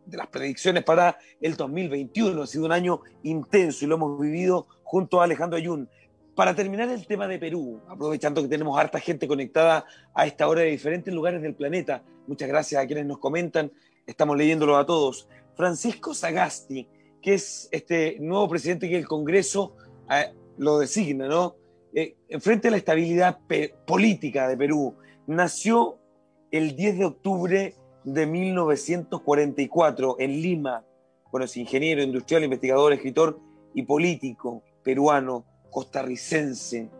de 0.06 0.16
las 0.16 0.28
predicciones 0.28 0.84
para 0.84 1.18
el 1.40 1.56
2021. 1.56 2.42
Ha 2.42 2.46
sido 2.46 2.64
un 2.64 2.72
año 2.72 3.00
intenso 3.22 3.84
y 3.84 3.88
lo 3.88 3.96
hemos 3.96 4.20
vivido 4.20 4.66
junto 4.82 5.20
a 5.20 5.24
Alejandro 5.24 5.56
Ayun. 5.56 5.88
Para 6.34 6.54
terminar 6.54 6.88
el 6.88 7.06
tema 7.06 7.28
de 7.28 7.38
Perú, 7.38 7.80
aprovechando 7.88 8.42
que 8.42 8.48
tenemos 8.48 8.78
harta 8.78 8.98
gente 8.98 9.28
conectada 9.28 9.84
a 10.14 10.26
esta 10.26 10.48
hora 10.48 10.62
de 10.62 10.70
diferentes 10.70 11.14
lugares 11.14 11.40
del 11.42 11.54
planeta, 11.54 12.02
muchas 12.26 12.48
gracias 12.48 12.82
a 12.82 12.86
quienes 12.86 13.06
nos 13.06 13.18
comentan, 13.18 13.70
estamos 14.04 14.36
leyéndolo 14.36 14.76
a 14.76 14.84
todos. 14.84 15.28
Francisco 15.54 16.12
Sagasti, 16.12 16.88
que 17.22 17.34
es 17.34 17.68
este 17.70 18.16
nuevo 18.18 18.48
presidente 18.48 18.88
que 18.88 18.96
el 18.96 19.06
Congreso 19.06 19.76
eh, 20.10 20.34
lo 20.58 20.80
designa, 20.80 21.28
¿no? 21.28 21.54
Eh, 21.94 22.16
frente 22.40 22.68
a 22.68 22.70
la 22.72 22.76
estabilidad 22.76 23.38
política 23.86 24.48
de 24.48 24.56
Perú, 24.56 24.96
nació 25.26 25.98
el 26.50 26.76
10 26.76 26.98
de 26.98 27.04
octubre 27.04 27.74
de 28.04 28.26
1944 28.26 30.16
en 30.18 30.42
Lima. 30.42 30.84
Bueno, 31.30 31.46
es 31.46 31.56
ingeniero 31.56 32.02
industrial, 32.02 32.44
investigador, 32.44 32.92
escritor 32.92 33.40
y 33.74 33.82
político 33.82 34.62
peruano, 34.82 35.44
costarricense. 35.70 36.90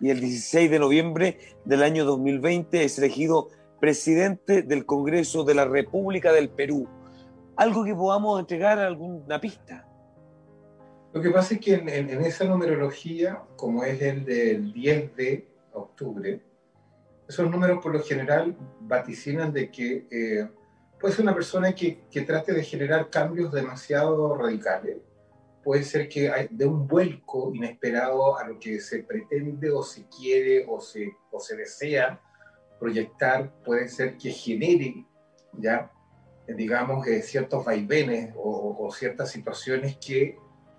Y 0.00 0.10
el 0.10 0.20
16 0.20 0.70
de 0.70 0.78
noviembre 0.78 1.38
del 1.64 1.82
año 1.82 2.04
2020 2.04 2.84
es 2.84 2.98
elegido 2.98 3.48
presidente 3.80 4.62
del 4.62 4.84
Congreso 4.84 5.44
de 5.44 5.54
la 5.54 5.64
República 5.64 6.32
del 6.32 6.50
Perú. 6.50 6.88
Algo 7.56 7.84
que 7.84 7.94
podamos 7.94 8.40
entregar 8.40 8.78
alguna 8.78 9.40
pista. 9.40 9.85
Lo 11.16 11.22
que 11.22 11.30
pasa 11.30 11.54
es 11.54 11.60
que 11.62 11.72
en, 11.72 12.10
esa 12.26 12.44
numerología, 12.44 13.40
como 13.56 13.82
es 13.84 14.02
el 14.02 14.26
del 14.26 14.70
10 14.74 15.16
de 15.16 15.48
octubre, 15.72 16.42
esos 17.26 17.50
números 17.50 17.82
por 17.82 17.94
lo 17.94 18.02
general 18.02 18.54
vaticinan 18.80 19.50
de 19.50 19.70
que 19.70 20.06
eh, 20.10 20.46
puede 21.00 21.14
ser 21.14 21.22
una 21.22 21.32
persona 21.32 21.74
que, 21.74 22.02
que, 22.10 22.20
trate 22.20 22.52
de 22.52 22.62
generar 22.62 23.08
cambios 23.08 23.50
demasiado 23.50 24.36
radicales. 24.36 24.98
Puede 25.64 25.84
ser 25.84 26.06
que 26.10 26.48
de 26.50 26.66
un 26.66 26.86
vuelco 26.86 27.50
inesperado 27.54 28.36
a 28.36 28.46
lo 28.46 28.58
que 28.58 28.78
se 28.78 29.02
pretende 29.02 29.70
o 29.70 29.82
se 29.82 30.04
quiere 30.08 30.66
o 30.68 30.82
se, 30.82 31.16
o 31.30 31.40
se 31.40 31.56
desea 31.56 32.20
proyectar. 32.78 33.50
Puede 33.64 33.88
ser 33.88 34.18
que 34.18 34.32
genere 34.32 35.06
ya, 35.54 35.90
digamos, 36.46 37.06
eh, 37.06 37.22
ciertos 37.22 37.64
vaivenes 37.64 38.34
o, 38.36 38.76
o 38.78 38.92
ciertas 38.92 39.30
situaciones 39.30 39.96
que 39.96 40.36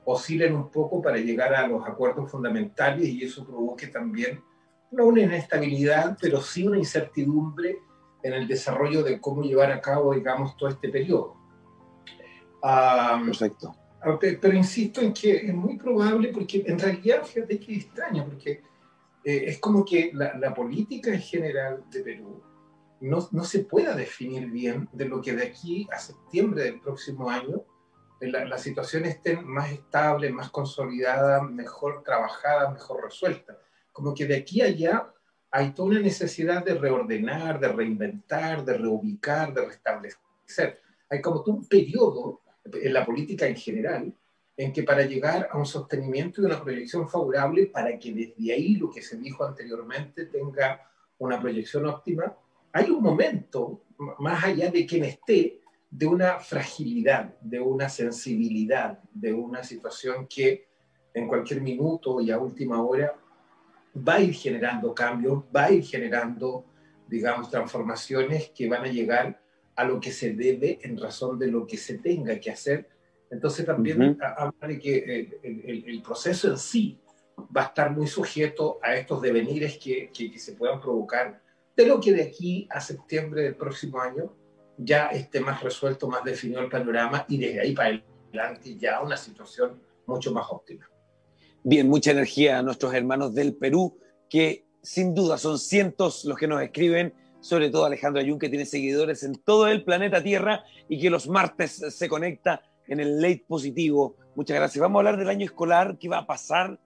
oscilen 0.09 0.55
un 0.55 0.71
poco 0.71 1.01
para 1.01 1.17
llegar 1.17 1.53
a 1.53 1.67
los 1.67 1.85
acuerdos 1.85 2.31
fundamentales 2.31 3.09
y 3.09 3.23
eso 3.23 3.45
provoque 3.45 3.87
también 3.87 4.41
no 4.89 5.05
una 5.05 5.21
inestabilidad, 5.21 6.17
pero 6.21 6.39
sí 6.41 6.65
una 6.65 6.77
incertidumbre 6.77 7.79
en 8.23 8.31
el 8.31 8.47
desarrollo 8.47 9.03
de 9.03 9.19
cómo 9.19 9.41
llevar 9.41 9.69
a 9.69 9.81
cabo, 9.81 10.13
digamos, 10.13 10.55
todo 10.55 10.69
este 10.69 10.87
periodo. 10.87 11.35
Perfecto. 13.25 13.75
Pero 14.21 14.53
insisto 14.55 15.01
en 15.01 15.11
que 15.11 15.47
es 15.47 15.53
muy 15.53 15.77
probable, 15.77 16.29
porque 16.29 16.63
en 16.65 16.79
realidad, 16.79 17.25
fíjate 17.25 17.59
que 17.59 17.75
extraño, 17.75 18.25
porque 18.25 18.61
eh, 19.25 19.43
es 19.47 19.59
como 19.59 19.83
que 19.83 20.11
la, 20.13 20.37
la, 20.37 20.53
política 20.53 21.13
en 21.13 21.19
general 21.19 21.83
de 21.91 21.99
Perú 22.01 22.41
no, 23.01 23.27
no 23.31 23.43
se 23.43 23.65
pueda 23.65 23.93
definir 23.93 24.49
bien 24.49 24.87
de 24.93 25.03
lo 25.03 25.21
que 25.21 25.33
de 25.33 25.47
aquí 25.47 25.85
a 25.91 25.99
septiembre 25.99 26.63
del 26.63 26.79
próximo 26.79 27.29
año 27.29 27.65
la, 28.19 28.57
situación 28.57 29.05
esté 29.05 29.37
más 29.37 29.71
estable, 29.71 30.31
más 30.31 30.49
consolidada, 30.49 31.41
mejor 31.41 32.03
trabajada, 32.03 32.71
mejor 32.71 33.03
resuelta. 33.03 33.57
Como 33.91 34.13
que 34.13 34.25
de 34.25 34.37
aquí 34.37 34.61
a 34.61 34.65
allá 34.65 35.13
hay 35.51 35.71
toda 35.71 35.89
una 35.89 35.99
necesidad 35.99 36.63
de 36.63 36.75
reordenar, 36.75 37.59
de 37.59 37.69
reinventar, 37.69 38.65
de 38.65 38.77
reubicar, 38.77 39.53
de 39.53 39.65
restablecer. 39.65 40.81
Hay 41.09 41.21
como 41.21 41.43
todo 41.43 41.55
un 41.55 41.67
periodo 41.67 42.41
en 42.65 42.93
la 42.93 43.05
política 43.05 43.47
en 43.47 43.55
general 43.55 44.13
en 44.57 44.73
que 44.73 44.81
para 44.83 45.03
llegar 45.03 45.47
a 45.51 45.57
un 45.57 45.67
sostenimiento 45.67 46.41
y 46.41 46.45
una 46.45 46.61
proyección 46.61 47.07
favorable, 47.07 47.67
para 47.67 47.97
que 47.99 48.11
desde 48.11 48.53
ahí 48.53 48.75
lo 48.75 48.89
que 48.89 49.03
se 49.03 49.17
dijo 49.17 49.45
anteriormente 49.45 50.25
tenga 50.25 50.81
una 51.19 51.39
proyección 51.39 51.85
óptima, 51.85 52.35
hay 52.73 52.89
un 52.89 53.03
momento, 53.03 53.83
más 54.17 54.43
allá 54.43 54.71
de 54.71 54.85
quien 54.87 55.05
esté, 55.05 55.61
de 55.97 56.05
una 56.05 56.37
fragilidad, 56.37 57.33
de 57.41 57.59
una 57.59 57.89
sensibilidad, 57.89 58.99
de 59.11 59.33
una 59.33 59.63
situación 59.63 60.27
que 60.27 60.67
en 61.11 61.27
cualquier 61.27 61.61
minuto 61.61 62.21
y 62.21 62.29
a 62.29 62.37
última 62.37 62.83
hora 62.83 63.15
va 64.07 64.15
a 64.15 64.21
ir 64.21 64.35
generando 64.35 64.93
cambios, 64.93 65.43
va 65.55 65.65
a 65.65 65.71
ir 65.71 65.83
generando, 65.83 66.65
digamos, 67.07 67.49
transformaciones 67.49 68.51
que 68.51 68.69
van 68.69 68.83
a 68.83 68.91
llegar 68.91 69.41
a 69.75 69.85
lo 69.85 69.99
que 69.99 70.11
se 70.11 70.33
debe 70.33 70.77
en 70.83 70.99
razón 70.99 71.39
de 71.39 71.47
lo 71.47 71.65
que 71.65 71.77
se 71.77 71.97
tenga 71.97 72.39
que 72.39 72.51
hacer. 72.51 72.87
Entonces 73.31 73.65
también 73.65 74.19
habla 74.21 74.67
de 74.67 74.77
que 74.77 75.31
el, 75.41 76.01
proceso 76.03 76.51
en 76.51 76.59
sí 76.59 76.99
va 77.55 77.63
a 77.63 77.65
estar 77.65 77.89
muy 77.89 78.05
sujeto 78.05 78.77
a 78.83 78.95
estos 78.95 79.19
devenires 79.19 79.79
que, 79.79 80.11
que, 80.15 80.37
se 80.37 80.53
puedan 80.53 80.79
provocar, 80.79 81.41
de 81.75 81.87
lo 81.87 81.99
que 81.99 82.13
de 82.13 82.21
aquí 82.21 82.67
a 82.69 82.79
septiembre 82.79 83.41
del 83.41 83.55
próximo 83.55 83.99
año 83.99 84.31
ya 84.77 85.07
esté 85.07 85.39
más 85.39 85.61
resuelto, 85.63 86.07
más 86.07 86.23
definido 86.23 86.61
el 86.61 86.69
panorama 86.69 87.25
y 87.27 87.37
desde 87.37 87.61
ahí 87.61 87.73
para 87.73 88.01
adelante 88.29 88.77
ya 88.77 89.01
una 89.01 89.17
situación 89.17 89.81
mucho 90.05 90.31
más 90.31 90.45
óptima. 90.49 90.87
Bien, 91.63 91.89
mucha 91.89 92.11
energía 92.11 92.59
a 92.59 92.61
nuestros 92.61 92.93
hermanos 92.93 93.33
del 93.33 93.55
Perú, 93.55 93.99
que 94.29 94.65
sin 94.81 95.13
duda 95.13 95.37
son 95.37 95.59
cientos 95.59 96.23
los 96.25 96.37
que 96.37 96.47
nos 96.47 96.61
escriben, 96.61 97.13
sobre 97.41 97.69
todo 97.69 97.85
Alejandro 97.85 98.21
Ayun, 98.21 98.39
que 98.39 98.49
tiene 98.49 98.65
seguidores 98.65 99.23
en 99.23 99.35
todo 99.35 99.67
el 99.67 99.83
planeta 99.83 100.23
Tierra 100.23 100.63
y 100.87 100.99
que 100.99 101.09
los 101.09 101.27
martes 101.27 101.83
se 101.89 102.07
conecta 102.07 102.61
en 102.87 102.99
el 102.99 103.21
late 103.21 103.43
positivo. 103.47 104.15
Muchas 104.35 104.55
gracias. 104.55 104.81
Vamos 104.81 104.97
a 104.97 104.99
hablar 104.99 105.17
del 105.17 105.29
año 105.29 105.45
escolar, 105.45 105.97
qué 105.99 106.07
va 106.07 106.19
a 106.19 106.27
pasar, 106.27 106.79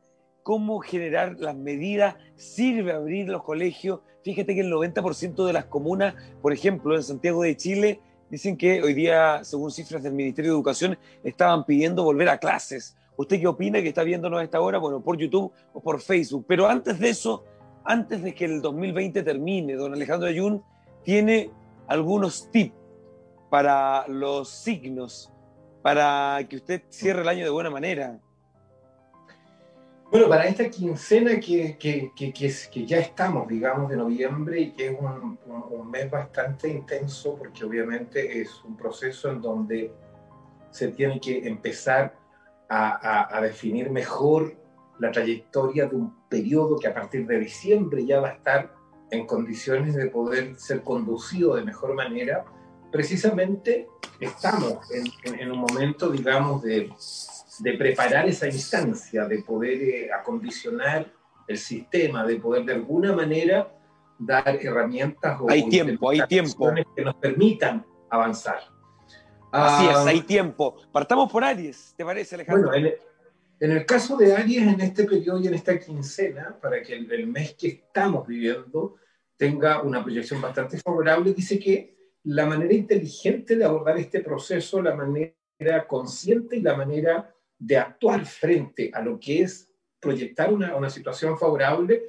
cómo 0.44 0.80
generar 0.80 1.38
las 1.40 1.56
medidas, 1.56 2.16
sirve 2.36 2.94
abrir 2.94 3.30
los 3.30 3.44
colegios. 3.44 4.02
Fíjate 4.24 4.54
que 4.54 4.62
el 4.62 4.72
90% 4.72 5.46
de 5.46 5.54
las 5.54 5.66
comunas, 5.66 6.16
por 6.42 6.54
ejemplo, 6.54 6.96
en 6.96 7.04
Santiago 7.04 7.44
de 7.44 7.58
Chile, 7.58 8.00
dicen 8.30 8.58
que 8.58 8.82
hoy 8.82 8.94
día, 8.94 9.44
según 9.44 9.72
cifras 9.72 10.04
del 10.04 10.14
Ministerio 10.14 10.52
de 10.52 10.56
Educación, 10.56 10.98
estaban 11.24 11.66
pidiendo 11.66 12.04
volver 12.04 12.30
a 12.30 12.38
clases. 12.38 12.96
¿Usted 13.18 13.40
qué 13.40 13.48
opina 13.48 13.82
que 13.82 13.90
está 13.90 14.04
viéndonos 14.04 14.40
a 14.40 14.44
esta 14.44 14.62
hora? 14.62 14.80
Bueno, 14.80 15.02
por 15.02 15.18
YouTube 15.18 15.52
o 15.74 15.82
por 15.82 16.02
Facebook. 16.02 16.46
Pero 16.48 16.68
antes 16.68 16.98
de 17.00 17.10
eso, 17.10 17.44
antes 17.84 18.24
de 18.24 18.34
que 18.34 18.46
el 18.46 18.62
2020 18.62 19.24
termine, 19.24 19.76
don 19.76 19.94
Alejandro 19.94 20.28
Ayun 20.28 20.64
tiene 21.04 21.52
algunos 21.88 22.50
tips 22.52 22.76
para 23.50 24.08
los 24.08 24.50
signos, 24.50 25.32
para 25.82 26.40
que 26.50 26.56
usted 26.56 26.84
cierre 26.90 27.22
el 27.22 27.28
año 27.28 27.44
de 27.44 27.50
buena 27.50 27.70
manera. 27.70 28.20
Bueno, 30.12 30.27
para 30.27 30.46
esta 30.46 30.70
quincena 30.70 31.39
que, 31.39 31.77
que, 31.77 32.12
que, 32.13 32.34
que, 32.34 32.86
ya 32.86 32.98
estamos, 32.98 33.48
digamos, 33.48 33.89
de 33.89 33.96
noviembre 33.96 34.60
y 34.60 34.72
que 34.74 34.88
es 34.88 34.98
un, 35.00 35.39
un, 35.46 35.89
mes 35.89 36.12
bastante 36.12 36.68
intenso 36.68 37.38
porque 37.38 37.63
obviamente 37.63 38.41
es 38.41 38.62
un 38.65 38.75
proceso 38.75 39.32
en 39.32 39.41
donde 39.41 39.94
se 40.70 40.89
tiene 40.89 41.22
que 41.22 41.48
empezar 41.48 42.13
a, 42.68 42.89
a, 42.91 43.38
a, 43.38 43.41
definir 43.41 43.89
mejor 43.89 44.53
la 45.00 45.13
trayectoria 45.13 45.86
de 45.86 45.96
un 45.96 46.27
periodo 46.27 46.77
que 46.77 46.88
a 46.88 46.94
partir 46.94 47.25
de 47.25 47.39
diciembre 47.39 48.06
ya 48.06 48.20
va 48.20 48.32
a 48.32 48.34
estar 48.34 48.75
en 49.12 49.25
condiciones 49.25 49.96
de 49.96 50.08
poder 50.08 50.60
ser 50.60 50.82
conducido 50.82 51.56
de 51.56 51.63
mejor 51.63 51.96
manera. 51.96 52.44
Precisamente 52.91 53.88
estamos 54.20 54.91
en, 54.91 55.39
en 55.39 55.51
un 55.53 55.60
momento, 55.60 56.10
digamos, 56.10 56.63
de 56.63 56.91
de 57.62 57.74
preparar 57.74 58.27
esa 58.27 58.48
instancia, 58.48 59.25
de 59.25 59.44
poder 59.44 59.82
eh, 59.82 60.10
acondicionar 60.12 61.12
el 61.48 61.58
sistema, 61.58 62.25
de 62.25 62.38
poder 62.38 62.65
de 62.65 62.74
alguna 62.74 63.13
manera 63.13 63.72
dar 64.18 64.58
herramientas 64.62 65.39
o 65.41 65.50
hay 65.50 65.68
tiempo, 65.70 66.10
hay 66.10 66.22
tiempo 66.27 66.72
que 66.96 67.03
nos 67.03 67.15
permitan 67.15 67.86
avanzar. 68.10 68.60
Así 69.51 69.86
es, 69.86 69.98
hay 69.98 70.20
ah, 70.20 70.25
tiempo. 70.25 70.75
Partamos 70.91 71.32
por 71.32 71.44
Aries, 71.44 71.94
¿te 71.98 72.06
parece, 72.06 72.36
Alejandro? 72.36 72.70
Bueno, 72.70 72.89
en 73.60 73.72
el, 73.72 73.86
caso 73.86 74.15
de 74.18 74.36
Aries, 74.36 74.63
en 74.63 74.82
este 74.82 75.03
periodo 75.03 75.39
y 75.39 75.48
en 75.48 75.53
esta 75.53 75.77
quincena, 75.77 76.58
para 76.62 76.82
que 76.82 76.94
el, 76.94 77.12
el 77.12 77.27
mes 77.27 77.53
que 77.56 77.68
estamos 77.68 78.25
viviendo 78.25 78.96
tenga 79.36 79.82
una 79.82 80.03
proyección 80.03 80.41
bastante 80.41 80.77
favorable, 80.77 81.34
dice 81.34 81.60
que 81.60 81.96
la 82.24 82.46
manera 82.46 82.74
inteligente 82.74 83.56
de 83.56 83.65
abordar 83.65 83.98
este 83.98 84.22
proceso, 84.22 84.82
la 84.82 84.96
manera 84.96 85.34
consciente 85.88 86.58
y 86.58 86.62
la 86.62 86.75
manera 86.75 87.36
de 87.62 87.77
actuar 87.77 88.25
frente 88.25 88.89
a 88.91 89.01
lo 89.01 89.20
que 89.20 89.44
es 89.44 89.70
proyectar 90.00 90.51
una, 90.51 90.75
una 90.75 90.89
situación 90.89 91.38
favorable, 91.38 92.03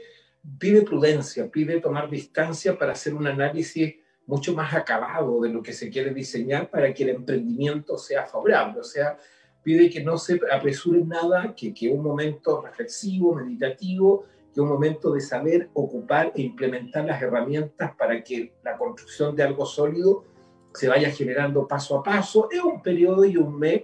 pide 0.58 0.80
prudencia, 0.80 1.50
pide 1.50 1.78
tomar 1.78 2.08
distancia 2.08 2.78
para 2.78 2.92
hacer 2.92 3.12
un 3.12 3.26
análisis 3.26 3.96
mucho 4.26 4.54
más 4.54 4.72
acabado 4.72 5.42
de 5.42 5.50
lo 5.50 5.62
que 5.62 5.74
se 5.74 5.90
quiere 5.90 6.14
diseñar 6.14 6.70
para 6.70 6.94
que 6.94 7.02
el 7.02 7.10
emprendimiento 7.10 7.98
sea 7.98 8.24
favorable. 8.24 8.80
O 8.80 8.84
sea, 8.84 9.18
pide 9.62 9.90
que 9.90 10.02
no 10.02 10.16
se 10.16 10.40
apresure 10.50 11.04
nada, 11.04 11.54
que, 11.54 11.74
que 11.74 11.90
un 11.90 12.02
momento 12.02 12.62
reflexivo, 12.62 13.34
meditativo, 13.34 14.24
que 14.54 14.60
un 14.62 14.68
momento 14.68 15.12
de 15.12 15.20
saber 15.20 15.68
ocupar 15.74 16.32
e 16.34 16.40
implementar 16.40 17.04
las 17.04 17.20
herramientas 17.20 17.94
para 17.94 18.24
que 18.24 18.54
la 18.64 18.78
construcción 18.78 19.36
de 19.36 19.42
algo 19.42 19.66
sólido 19.66 20.24
se 20.72 20.88
vaya 20.88 21.10
generando 21.10 21.68
paso 21.68 21.98
a 21.98 22.02
paso. 22.02 22.48
Es 22.50 22.62
un 22.62 22.80
periodo 22.80 23.26
y 23.26 23.36
un 23.36 23.58
mes 23.58 23.82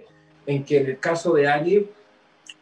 en 0.48 0.64
que 0.64 0.78
en 0.78 0.86
el 0.86 0.98
caso 0.98 1.34
de 1.34 1.46
alguien 1.46 1.90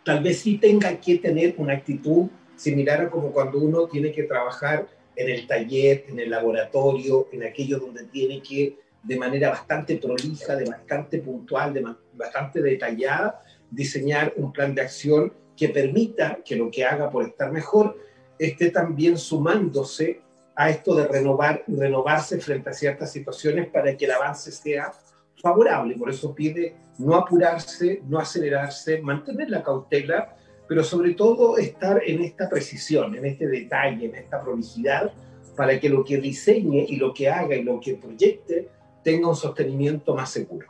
tal 0.04 0.22
vez 0.22 0.40
sí 0.40 0.58
tenga 0.58 1.00
que 1.00 1.18
tener 1.18 1.54
una 1.56 1.74
actitud 1.74 2.28
similar 2.56 3.02
a 3.02 3.10
como 3.10 3.30
cuando 3.30 3.58
uno 3.58 3.86
tiene 3.86 4.10
que 4.10 4.24
trabajar 4.24 4.88
en 5.14 5.30
el 5.30 5.46
taller, 5.46 6.04
en 6.08 6.18
el 6.18 6.30
laboratorio, 6.30 7.28
en 7.32 7.44
aquello 7.44 7.78
donde 7.78 8.04
tiene 8.04 8.42
que, 8.42 8.76
de 9.02 9.16
manera 9.16 9.50
bastante 9.50 9.96
prolija, 9.98 10.56
de 10.56 10.64
bastante 10.64 11.18
puntual, 11.18 11.72
de 11.72 11.84
bastante 12.14 12.60
detallada, 12.60 13.40
diseñar 13.70 14.34
un 14.36 14.52
plan 14.52 14.74
de 14.74 14.82
acción 14.82 15.32
que 15.56 15.68
permita 15.68 16.40
que 16.44 16.56
lo 16.56 16.70
que 16.70 16.84
haga 16.84 17.08
por 17.08 17.24
estar 17.24 17.52
mejor 17.52 17.96
esté 18.38 18.70
también 18.70 19.16
sumándose 19.16 20.20
a 20.56 20.70
esto 20.70 20.96
de 20.96 21.06
renovar, 21.06 21.62
renovarse 21.68 22.40
frente 22.40 22.70
a 22.70 22.72
ciertas 22.72 23.12
situaciones 23.12 23.68
para 23.68 23.96
que 23.96 24.06
el 24.06 24.10
avance 24.10 24.50
sea 24.50 24.92
favorable. 25.40 25.94
Por 25.96 26.10
eso 26.10 26.34
pide 26.34 26.76
no 26.98 27.14
apurarse, 27.14 28.02
no 28.08 28.18
acelerarse, 28.18 29.00
mantener 29.00 29.50
la 29.50 29.62
cautela, 29.62 30.34
pero 30.68 30.82
sobre 30.82 31.14
todo 31.14 31.58
estar 31.58 32.02
en 32.04 32.22
esta 32.22 32.48
precisión, 32.48 33.14
en 33.14 33.24
este 33.26 33.46
detalle, 33.46 34.06
en 34.06 34.14
esta 34.14 34.40
prolijidad, 34.40 35.12
para 35.56 35.78
que 35.78 35.88
lo 35.88 36.04
que 36.04 36.18
diseñe 36.18 36.86
y 36.88 36.96
lo 36.96 37.14
que 37.14 37.28
haga 37.28 37.54
y 37.54 37.62
lo 37.62 37.80
que 37.80 37.94
proyecte 37.94 38.68
tenga 39.02 39.28
un 39.28 39.36
sostenimiento 39.36 40.14
más 40.14 40.30
seguro. 40.30 40.66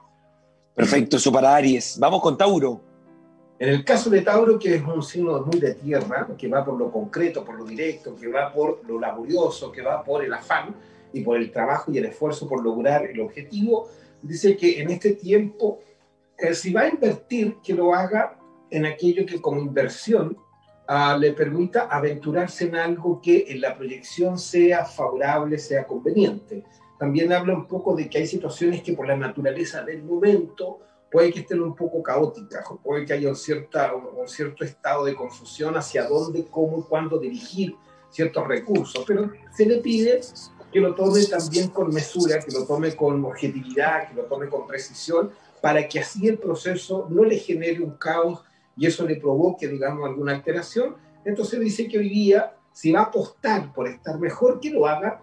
Perfecto, 0.75 1.17
eso 1.17 1.33
para 1.33 1.57
Aries. 1.57 1.97
Vamos 1.99 2.21
con 2.21 2.37
Tauro. 2.37 2.81
En 3.59 3.71
el 3.71 3.85
caso 3.85 4.11
de 4.11 4.21
Tauro, 4.21 4.59
que 4.59 4.75
es 4.75 4.83
un 4.83 5.03
signo 5.03 5.41
muy 5.41 5.59
de 5.59 5.75
tierra, 5.75 6.29
que 6.37 6.47
va 6.47 6.63
por 6.63 6.79
lo 6.79 6.93
concreto, 6.93 7.43
por 7.43 7.55
lo 7.55 7.65
directo, 7.65 8.15
que 8.15 8.29
va 8.29 8.53
por 8.53 8.83
lo 8.87 9.01
laborioso, 9.01 9.73
que 9.73 9.81
va 9.81 10.05
por 10.05 10.23
el 10.23 10.33
afán 10.35 10.75
y 11.15 11.23
por 11.23 11.39
el 11.39 11.51
trabajo 11.51 11.91
y 11.91 11.97
el 11.97 12.05
esfuerzo 12.05 12.47
por 12.47 12.63
lograr 12.63 13.07
el 13.07 13.19
objetivo, 13.21 13.89
dice 14.23 14.57
que 14.57 14.81
en 14.81 14.91
este 14.91 15.15
tiempo, 15.15 15.81
eh, 16.39 16.55
si 16.55 16.73
va 16.73 16.83
a 16.83 16.89
invertir, 16.89 17.57
que 17.63 17.75
lo 17.75 17.95
haga 17.95 18.39
en 18.71 18.87
aquello 18.87 19.25
que 19.27 19.41
como 19.41 19.61
inversión 19.61 20.37
ah, 20.89 21.17
le 21.19 21.33
permita 21.33 21.83
aventurarse 21.83 22.65
en 22.65 22.77
algo 22.77 23.21
que 23.21 23.47
en 23.49 23.61
la 23.61 23.77
proyección 23.77 24.39
sea 24.39 24.85
favorable, 24.85 25.59
sea 25.59 25.87
conveniente. 25.87 26.65
También 26.99 27.33
habla 27.33 27.55
un 27.55 27.67
poco 27.67 27.95
de 27.95 28.09
que 28.09 28.19
hay 28.19 28.27
situaciones 28.27 28.83
que 28.83 28.95
por 28.95 29.07
la 29.07 29.17
naturaleza 29.17 29.83
del 29.83 30.03
momento 30.03 30.81
puede 31.11 31.33
que 31.33 31.41
estén 31.41 31.63
un 31.63 31.75
poco 31.75 32.03
caóticas, 32.03 32.65
puede 32.83 33.05
que 33.05 33.13
haya 33.13 33.29
un, 33.29 33.37
cierta, 33.37 33.95
un 33.95 34.29
cierto 34.29 34.65
estado 34.65 35.05
de 35.05 35.15
confusión 35.15 35.77
hacia 35.77 36.09
dónde, 36.09 36.47
cómo 36.51 36.81
y 36.81 36.83
cuándo 36.83 37.19
dirigir 37.19 37.75
ciertos 38.11 38.47
recursos, 38.47 39.05
pero 39.07 39.31
se 39.55 39.67
le 39.67 39.79
pide 39.79 40.21
que 40.77 40.83
lo 40.83 40.95
tome 40.95 41.25
también 41.25 41.69
con 41.69 41.89
mesura, 41.89 42.39
que 42.39 42.53
lo 42.53 42.67
tome 42.67 42.95
con 42.95 43.25
objetividad, 43.25 44.11
que 44.11 44.15
lo 44.15 44.25
tome 44.25 44.47
con 44.47 44.67
precisión, 44.67 45.31
para 45.63 45.89
que 45.89 46.01
así 46.01 46.29
el 46.29 46.37
proceso 46.37 47.07
no 47.09 47.25
le 47.25 47.39
genere 47.39 47.81
un 47.81 47.93
caos 47.93 48.45
y 48.77 48.85
eso 48.85 49.07
le 49.07 49.17
provoque, 49.17 49.69
digamos, 49.69 50.07
alguna 50.07 50.33
alteración. 50.35 50.97
Entonces 51.25 51.61
dice 51.61 51.89
que 51.89 51.97
hoy 51.97 52.11
día, 52.11 52.59
si 52.75 52.93
va 52.93 53.01
a 53.01 53.05
apostar 53.05 53.73
por 53.73 53.89
estar 53.89 54.21
mejor, 54.21 54.61
que 54.61 54.69
lo 54.69 54.87
haga 54.87 55.23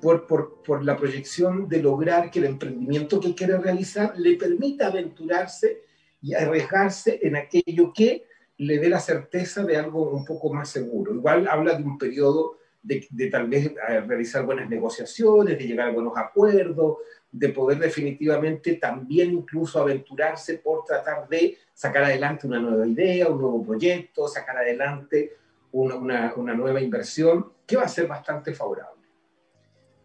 por, 0.00 0.26
por, 0.26 0.62
por 0.62 0.82
la 0.82 0.96
proyección 0.96 1.68
de 1.68 1.82
lograr 1.82 2.30
que 2.30 2.38
el 2.38 2.46
emprendimiento 2.46 3.20
que 3.20 3.34
quiere 3.34 3.58
realizar 3.58 4.14
le 4.16 4.38
permita 4.38 4.86
aventurarse 4.86 5.82
y 6.22 6.32
arriesgarse 6.32 7.20
en 7.22 7.36
aquello 7.36 7.92
que 7.92 8.24
le 8.56 8.78
dé 8.78 8.88
la 8.88 9.00
certeza 9.00 9.64
de 9.64 9.76
algo 9.76 10.12
un 10.12 10.24
poco 10.24 10.50
más 10.50 10.70
seguro. 10.70 11.14
Igual 11.14 11.46
habla 11.46 11.74
de 11.74 11.84
un 11.84 11.98
periodo 11.98 12.63
de, 12.84 13.30
tal 13.30 13.48
vez 13.48 13.66
eh, 13.66 14.00
realizar 14.00 14.44
buenas 14.44 14.68
negociaciones, 14.68 15.58
de 15.58 15.66
llegar 15.66 15.88
a 15.88 15.92
buenos 15.92 16.12
acuerdos, 16.16 16.98
de 17.32 17.48
poder 17.48 17.78
definitivamente 17.78 18.74
también 18.74 19.32
incluso 19.32 19.80
aventurarse 19.80 20.58
por 20.58 20.84
tratar 20.84 21.26
de 21.28 21.56
sacar 21.72 22.04
adelante 22.04 22.46
una 22.46 22.60
nueva 22.60 22.86
idea, 22.86 23.28
un 23.28 23.40
nuevo 23.40 23.64
proyecto, 23.64 24.28
sacar 24.28 24.58
adelante 24.58 25.32
una, 25.72 26.34
una, 26.36 26.54
nueva 26.54 26.80
inversión 26.80 27.52
que 27.66 27.76
va 27.76 27.84
a 27.84 27.88
ser 27.88 28.06
bastante 28.06 28.54
favorable. 28.54 29.02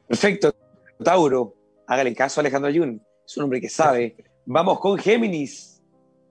Perfecto. 0.07 0.55
Tauro, 1.03 1.53
hágale 1.86 2.15
caso 2.15 2.39
a 2.39 2.41
Alejandro 2.41 2.69
Ayun. 2.69 3.01
Es 3.24 3.38
un 3.38 3.43
hombre 3.43 3.62
que 3.62 3.69
sabe. 3.69 4.15
Vamos 4.45 4.79
con 4.79 4.98
Géminis. 4.98 5.83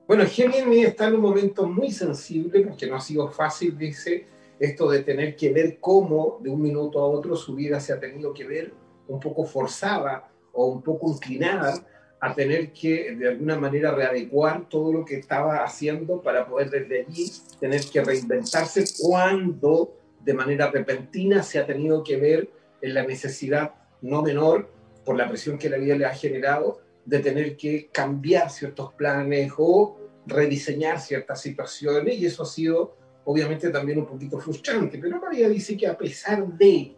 Bueno, 0.09 0.25
Géminis 0.27 0.87
está 0.87 1.07
en 1.07 1.15
un 1.15 1.21
momento 1.21 1.69
muy 1.69 1.93
sensible 1.93 2.61
porque 2.63 2.89
no 2.89 2.97
ha 2.97 3.01
sido 3.01 3.31
fácil, 3.31 3.79
dice, 3.79 4.27
esto 4.61 4.91
de 4.91 5.03
tener 5.03 5.37
que 5.37 5.53
ver 5.53 5.79
cómo 5.81 6.39
de 6.43 6.51
un 6.51 6.61
minuto 6.61 7.01
a 7.01 7.07
otro 7.07 7.37
su 7.37 7.55
vida 7.55 7.81
se 7.81 7.93
ha 7.93 8.01
tenido 8.01 8.33
que 8.33 8.47
ver 8.47 8.73
un 9.07 9.21
poco 9.21 9.45
forzada 9.45 10.31
o 10.53 10.67
un 10.67 10.83
poco 10.83 11.11
inclinada 11.11 11.87
a 12.21 12.35
tener 12.35 12.73
que 12.73 13.15
de 13.15 13.29
alguna 13.29 13.59
manera 13.59 13.95
readecuar 13.95 14.69
todo 14.69 14.93
lo 14.93 15.05
que 15.05 15.17
estaba 15.17 15.63
haciendo 15.63 16.21
para 16.21 16.47
poder 16.47 16.71
desde 16.71 17.03
allí 17.03 17.31
tener 17.61 17.81
que 17.83 18.03
reinventarse 18.03 18.85
cuando 19.01 19.95
de 20.25 20.35
manera 20.35 20.71
repentina 20.71 21.43
se 21.43 21.59
ha 21.59 21.67
tenido 21.67 22.03
que 22.03 22.17
ver 22.17 22.51
en 22.83 22.95
la 22.95 23.05
necesidad 23.05 23.75
no 24.03 24.23
menor 24.23 24.69
por 25.05 25.17
la 25.17 25.29
presión 25.29 25.59
que 25.59 25.71
la 25.71 25.79
vida 25.79 25.97
le 25.97 26.07
ha 26.07 26.15
generado 26.15 26.81
de 27.05 27.21
tener 27.21 27.57
que 27.57 27.89
cambiar 27.93 28.51
ciertos 28.51 28.93
planes 28.95 29.53
o 29.57 29.97
rediseñar 30.27 31.01
ciertas 31.01 31.41
situaciones 31.41 32.19
y 32.19 32.27
eso 32.27 32.43
ha 32.43 32.47
sido 32.47 32.98
obviamente 33.31 33.69
también 33.69 33.99
un 33.99 34.07
poquito 34.07 34.41
frustrante, 34.41 34.99
pero 34.99 35.21
María 35.21 35.51
dice 35.51 35.77
que 35.77 35.87
a 35.87 35.99
pesar 35.99 36.47
de 36.47 36.95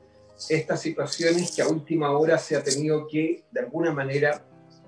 estas 0.49 0.81
situaciones 0.81 1.51
que 1.51 1.61
a 1.61 1.67
última 1.67 2.17
hora 2.17 2.39
se 2.39 2.55
ha 2.55 2.63
tenido 2.63 3.09
que 3.09 3.43
de 3.51 3.61
alguna 3.61 3.93
manera 3.93 4.41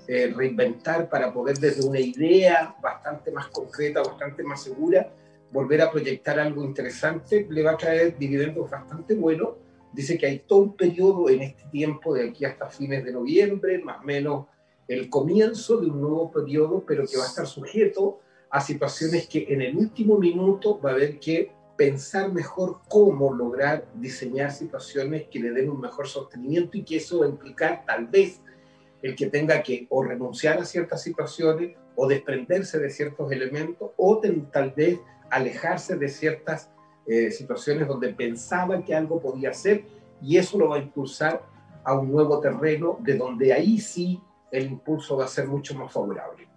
eh, 0.07 0.33
reinventar 0.33 1.09
para 1.09 1.33
poder 1.33 1.59
desde 1.59 1.85
una 1.85 1.99
idea 1.99 2.77
bastante 2.81 3.33
más 3.33 3.49
concreta, 3.49 4.03
bastante 4.03 4.45
más 4.45 4.63
segura, 4.63 5.13
volver 5.51 5.83
a 5.83 5.91
proyectar 5.91 6.39
algo 6.39 6.65
interesante, 6.65 7.45
le 7.51 7.63
va 7.65 7.73
a 7.73 7.77
traer 7.77 8.17
dividendos 8.17 8.71
bastante 8.71 9.17
buenos. 9.17 9.57
Dice 9.93 10.17
que 10.17 10.27
hay 10.27 10.39
todo 10.47 10.61
un 10.61 10.77
periodo 10.77 11.29
en 11.29 11.43
este 11.43 11.65
tiempo, 11.73 12.15
de 12.15 12.29
aquí 12.29 12.45
hasta 12.45 12.71
fines 12.71 13.05
de 13.05 13.11
noviembre, 13.11 13.81
más 13.83 14.01
o 14.01 14.05
menos 14.05 14.47
el 14.87 15.11
comienzo 15.11 15.81
de 15.81 15.89
un 15.89 16.01
nuevo 16.03 16.31
periodo, 16.31 16.85
pero 16.87 17.05
que 17.05 17.17
va 17.17 17.25
a 17.25 17.29
estar 17.29 17.49
sujeto 17.49 18.21
a 18.53 18.61
situaciones 18.61 19.27
que 19.27 19.47
en 19.49 19.63
el 19.63 19.77
último 19.77 20.19
minuto 20.19 20.79
va 20.79 20.91
a 20.91 20.93
haber 20.93 21.19
que 21.19 21.51
pensar 21.75 22.31
mejor 22.31 22.81
cómo 22.87 23.33
lograr 23.33 23.87
diseñar 23.95 24.53
situaciones 24.53 25.27
que 25.31 25.41
le 25.41 25.53
den 25.53 25.71
un 25.71 25.81
mejor 25.81 26.07
sostenimiento 26.07 26.77
y 26.77 26.85
que 26.85 26.97
eso 26.99 27.21
va 27.21 27.27
a 27.27 27.31
implicar 27.31 27.83
tal 27.87 28.07
vez 28.07 28.43
el 29.01 29.17
que 29.17 29.29
tenga 29.29 29.63
que 29.63 29.87
o 29.89 30.05
renunciar 30.05 30.59
a 30.59 30.67
ciertas 30.67 31.03
situaciones 31.03 31.77
o 31.97 32.07
desprenderse 32.07 32.79
de 32.79 32.91
ciertos 32.91 33.33
elementos 33.33 33.91
o 33.97 34.21
tal 34.53 34.71
vez 34.77 35.01
alejarse 35.31 35.97
de 35.97 36.09
ciertas 36.09 36.71
eh, 37.07 37.31
situaciones 37.31 37.89
donde 37.89 38.11
pensaba 38.11 38.85
que 38.85 38.95
algo 38.95 39.19
podía 39.19 39.55
ser 39.55 39.87
y 40.21 40.37
eso 40.37 40.59
lo 40.59 40.69
va 40.69 40.77
a 40.77 40.81
impulsar 40.81 41.43
a 41.85 41.95
un 41.95 42.13
nuevo 42.13 42.39
terreno 42.39 42.99
de 43.01 43.17
donde 43.17 43.55
ahí 43.55 43.79
sí 43.79 44.21
el 44.51 44.67
impulso 44.67 45.17
va 45.17 45.25
a 45.25 45.29
ser 45.29 45.49
mucho 45.49 45.75
más 45.75 45.91
favorable. 45.91 46.52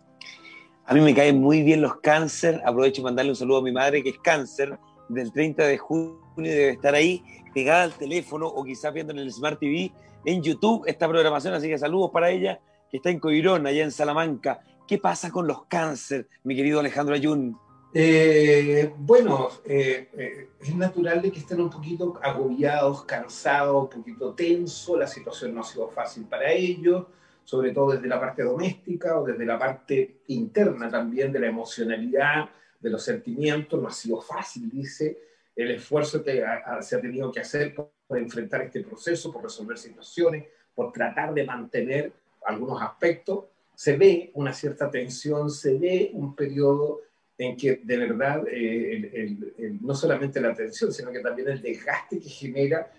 A 0.87 0.93
mí 0.93 1.01
me 1.01 1.15
caen 1.15 1.41
muy 1.41 1.63
bien 1.63 1.81
los 1.81 1.97
cáncer. 1.97 2.61
Aprovecho 2.63 3.01
para 3.01 3.11
mandarle 3.11 3.31
un 3.31 3.35
saludo 3.35 3.57
a 3.57 3.61
mi 3.63 3.71
madre 3.71 4.03
que 4.03 4.09
es 4.09 4.19
cáncer. 4.19 4.77
Del 5.09 5.31
30 5.31 5.65
de 5.65 5.77
junio 5.77 6.19
debe 6.35 6.69
estar 6.69 6.93
ahí 6.93 7.23
pegada 7.53 7.83
al 7.83 7.93
teléfono 7.93 8.47
o 8.47 8.63
quizás 8.63 8.93
viendo 8.93 9.11
en 9.13 9.19
el 9.19 9.31
Smart 9.31 9.59
TV 9.59 9.91
en 10.25 10.43
YouTube 10.43 10.83
esta 10.85 11.07
programación. 11.07 11.55
Así 11.55 11.67
que 11.67 11.79
saludos 11.79 12.11
para 12.11 12.29
ella 12.29 12.59
que 12.91 12.97
está 12.97 13.09
en 13.09 13.19
Coirón, 13.19 13.65
allá 13.65 13.83
en 13.83 13.91
Salamanca. 13.91 14.61
¿Qué 14.87 14.99
pasa 14.99 15.31
con 15.31 15.47
los 15.47 15.65
cáncer, 15.65 16.27
mi 16.43 16.55
querido 16.55 16.79
Alejandro 16.79 17.15
Ayun? 17.15 17.57
Eh, 17.97 18.93
bueno, 18.97 19.49
eh, 19.63 20.09
eh, 20.17 20.49
es 20.59 20.75
natural 20.75 21.21
de 21.21 21.31
que 21.31 21.39
estén 21.39 21.61
un 21.61 21.69
poquito 21.69 22.19
agobiados, 22.21 23.05
cansados, 23.05 23.83
un 23.83 23.89
poquito 23.89 24.33
tenso, 24.33 24.97
la 24.97 25.07
situación 25.07 25.55
no 25.55 25.61
ha 25.61 25.63
sido 25.63 25.89
fácil 25.89 26.25
para 26.25 26.51
ellos, 26.51 27.05
sobre 27.45 27.71
todo 27.71 27.93
desde 27.93 28.07
la 28.07 28.19
parte 28.19 28.43
doméstica 28.43 29.19
o 29.19 29.25
desde 29.25 29.45
la 29.45 29.57
parte 29.57 30.17
interna 30.27 30.89
también 30.89 31.31
de 31.31 31.39
la 31.39 31.47
emocionalidad, 31.47 32.49
de 32.79 32.89
los 32.89 33.03
sentimientos, 33.03 33.81
no 33.81 33.87
ha 33.87 33.91
sido 33.91 34.19
fácil, 34.19 34.69
dice, 34.69 35.17
el 35.55 35.71
esfuerzo 35.71 36.23
que 36.23 36.43
se 36.81 36.95
ha 36.95 37.01
tenido 37.01 37.31
que 37.31 37.39
hacer 37.39 37.73
por, 37.73 37.89
enfrentar 38.09 38.61
este 38.61 38.81
proceso, 38.81 39.31
por 39.31 39.43
resolver 39.43 39.77
situaciones, 39.77 40.45
por 40.75 40.91
tratar 40.91 41.33
de 41.33 41.43
mantener 41.43 42.11
algunos 42.45 42.81
aspectos, 42.81 43.45
se 43.73 43.97
ve 43.97 44.31
una 44.35 44.53
cierta 44.53 44.89
tensión, 44.91 45.49
se 45.49 45.77
ve 45.77 46.11
un 46.13 46.35
periodo 46.35 47.01
en 47.37 47.57
que 47.57 47.81
de 47.83 47.97
verdad 47.97 48.43
eh, 48.49 49.37
no 49.81 49.95
solamente 49.95 50.39
la 50.39 50.53
tensión, 50.53 50.93
sino 50.93 51.11
que 51.11 51.19
también 51.19 51.49
el 51.49 51.61
desgaste 51.61 52.19
que 52.19 52.29
genera 52.29 52.91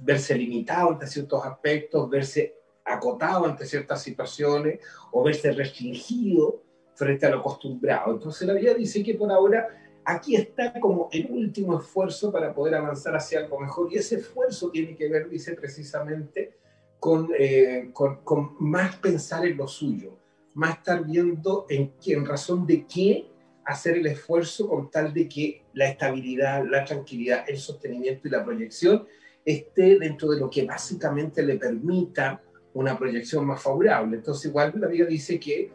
verse 0.00 0.34
limitado 0.34 0.90
ante 0.90 1.06
ciertos 1.06 1.44
aspectos, 1.44 2.08
verse 2.10 2.63
acotado 2.84 3.46
ante 3.46 3.66
ciertas 3.66 4.02
situaciones 4.02 4.80
o 5.10 5.22
verse 5.22 5.52
restringido 5.52 6.62
frente 6.94 7.26
a 7.26 7.30
lo 7.30 7.38
acostumbrado. 7.38 8.12
Entonces 8.12 8.46
la 8.46 8.54
vida 8.54 8.74
dice 8.74 9.02
que 9.02 9.14
por 9.14 9.30
ahora 9.30 9.68
aquí 10.04 10.36
está 10.36 10.78
como 10.80 11.08
el 11.12 11.26
último 11.30 11.78
esfuerzo 11.78 12.30
para 12.30 12.54
poder 12.54 12.74
avanzar 12.74 13.16
hacia 13.16 13.40
algo 13.40 13.58
mejor 13.58 13.92
y 13.92 13.96
ese 13.96 14.16
esfuerzo 14.16 14.70
tiene 14.70 14.94
que 14.94 15.08
ver, 15.08 15.28
dice 15.28 15.54
precisamente, 15.54 16.58
con, 17.00 17.28
eh, 17.38 17.90
con, 17.92 18.22
con 18.22 18.56
más 18.60 18.96
pensar 18.96 19.44
en 19.44 19.56
lo 19.56 19.66
suyo, 19.66 20.18
más 20.54 20.78
estar 20.78 21.04
viendo 21.04 21.66
en, 21.68 21.92
en 22.06 22.24
razón 22.24 22.66
de 22.66 22.86
qué 22.86 23.30
hacer 23.64 23.96
el 23.96 24.06
esfuerzo 24.06 24.68
con 24.68 24.90
tal 24.90 25.12
de 25.12 25.28
que 25.28 25.64
la 25.72 25.88
estabilidad, 25.88 26.64
la 26.64 26.84
tranquilidad, 26.84 27.44
el 27.48 27.58
sostenimiento 27.58 28.28
y 28.28 28.30
la 28.30 28.44
proyección 28.44 29.06
esté 29.44 29.98
dentro 29.98 30.30
de 30.30 30.40
lo 30.40 30.48
que 30.48 30.64
básicamente 30.64 31.42
le 31.42 31.56
permita 31.56 32.42
una 32.74 32.98
proyección 32.98 33.46
más 33.46 33.62
favorable. 33.62 34.16
Entonces, 34.16 34.46
igual 34.46 34.72
la 34.76 34.88
vida 34.88 35.06
dice 35.06 35.40
que 35.40 35.72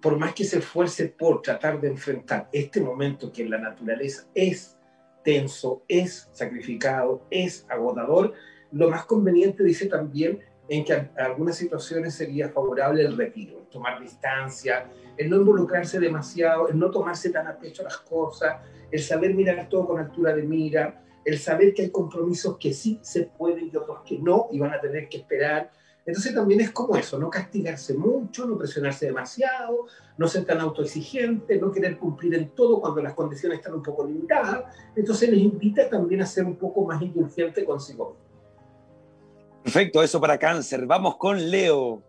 por 0.00 0.18
más 0.18 0.34
que 0.34 0.44
se 0.44 0.58
esfuerce 0.58 1.08
por 1.08 1.42
tratar 1.42 1.80
de 1.80 1.88
enfrentar 1.88 2.48
este 2.52 2.80
momento 2.80 3.32
que 3.32 3.42
en 3.42 3.50
la 3.50 3.58
naturaleza 3.58 4.26
es 4.34 4.78
tenso, 5.24 5.82
es 5.88 6.28
sacrificado, 6.32 7.26
es 7.30 7.66
agotador, 7.68 8.34
lo 8.72 8.90
más 8.90 9.06
conveniente, 9.06 9.64
dice 9.64 9.86
también, 9.86 10.40
en 10.68 10.84
que 10.84 10.92
en 10.92 11.10
algunas 11.16 11.56
situaciones 11.56 12.14
sería 12.14 12.50
favorable 12.50 13.02
el 13.02 13.16
retiro, 13.16 13.60
el 13.60 13.66
tomar 13.66 14.00
distancia, 14.00 14.86
el 15.16 15.30
no 15.30 15.36
involucrarse 15.36 15.98
demasiado, 15.98 16.68
el 16.68 16.78
no 16.78 16.90
tomarse 16.90 17.30
tan 17.30 17.46
a 17.46 17.58
pecho 17.58 17.82
las 17.82 17.98
cosas, 17.98 18.56
el 18.90 19.00
saber 19.00 19.34
mirar 19.34 19.68
todo 19.68 19.86
con 19.86 20.00
altura 20.00 20.34
de 20.34 20.42
mira, 20.42 21.02
el 21.24 21.38
saber 21.38 21.72
que 21.72 21.82
hay 21.82 21.90
compromisos 21.90 22.58
que 22.58 22.72
sí 22.72 22.98
se 23.02 23.24
pueden 23.24 23.70
y 23.72 23.76
otros 23.76 24.00
que 24.04 24.18
no 24.18 24.48
y 24.52 24.58
van 24.58 24.72
a 24.72 24.80
tener 24.80 25.08
que 25.08 25.18
esperar. 25.18 25.70
Entonces 26.06 26.34
también 26.34 26.60
es 26.60 26.70
como 26.70 26.96
eso, 26.96 27.18
no 27.18 27.30
castigarse 27.30 27.94
mucho, 27.94 28.46
no 28.46 28.58
presionarse 28.58 29.06
demasiado, 29.06 29.86
no 30.18 30.28
ser 30.28 30.44
tan 30.44 30.60
autoexigente, 30.60 31.58
no 31.58 31.72
querer 31.72 31.98
cumplir 31.98 32.34
en 32.34 32.50
todo 32.50 32.80
cuando 32.80 33.02
las 33.02 33.14
condiciones 33.14 33.58
están 33.58 33.74
un 33.74 33.82
poco 33.82 34.06
limitadas. 34.06 34.64
Entonces 34.94 35.30
les 35.30 35.40
invita 35.40 35.88
también 35.88 36.20
a 36.20 36.26
ser 36.26 36.44
un 36.44 36.56
poco 36.56 36.84
más 36.84 37.00
indulgente 37.00 37.64
consigo 37.64 38.16
Perfecto, 39.62 40.02
eso 40.02 40.20
para 40.20 40.38
cáncer. 40.38 40.84
Vamos 40.84 41.16
con 41.16 41.50
Leo. 41.50 42.02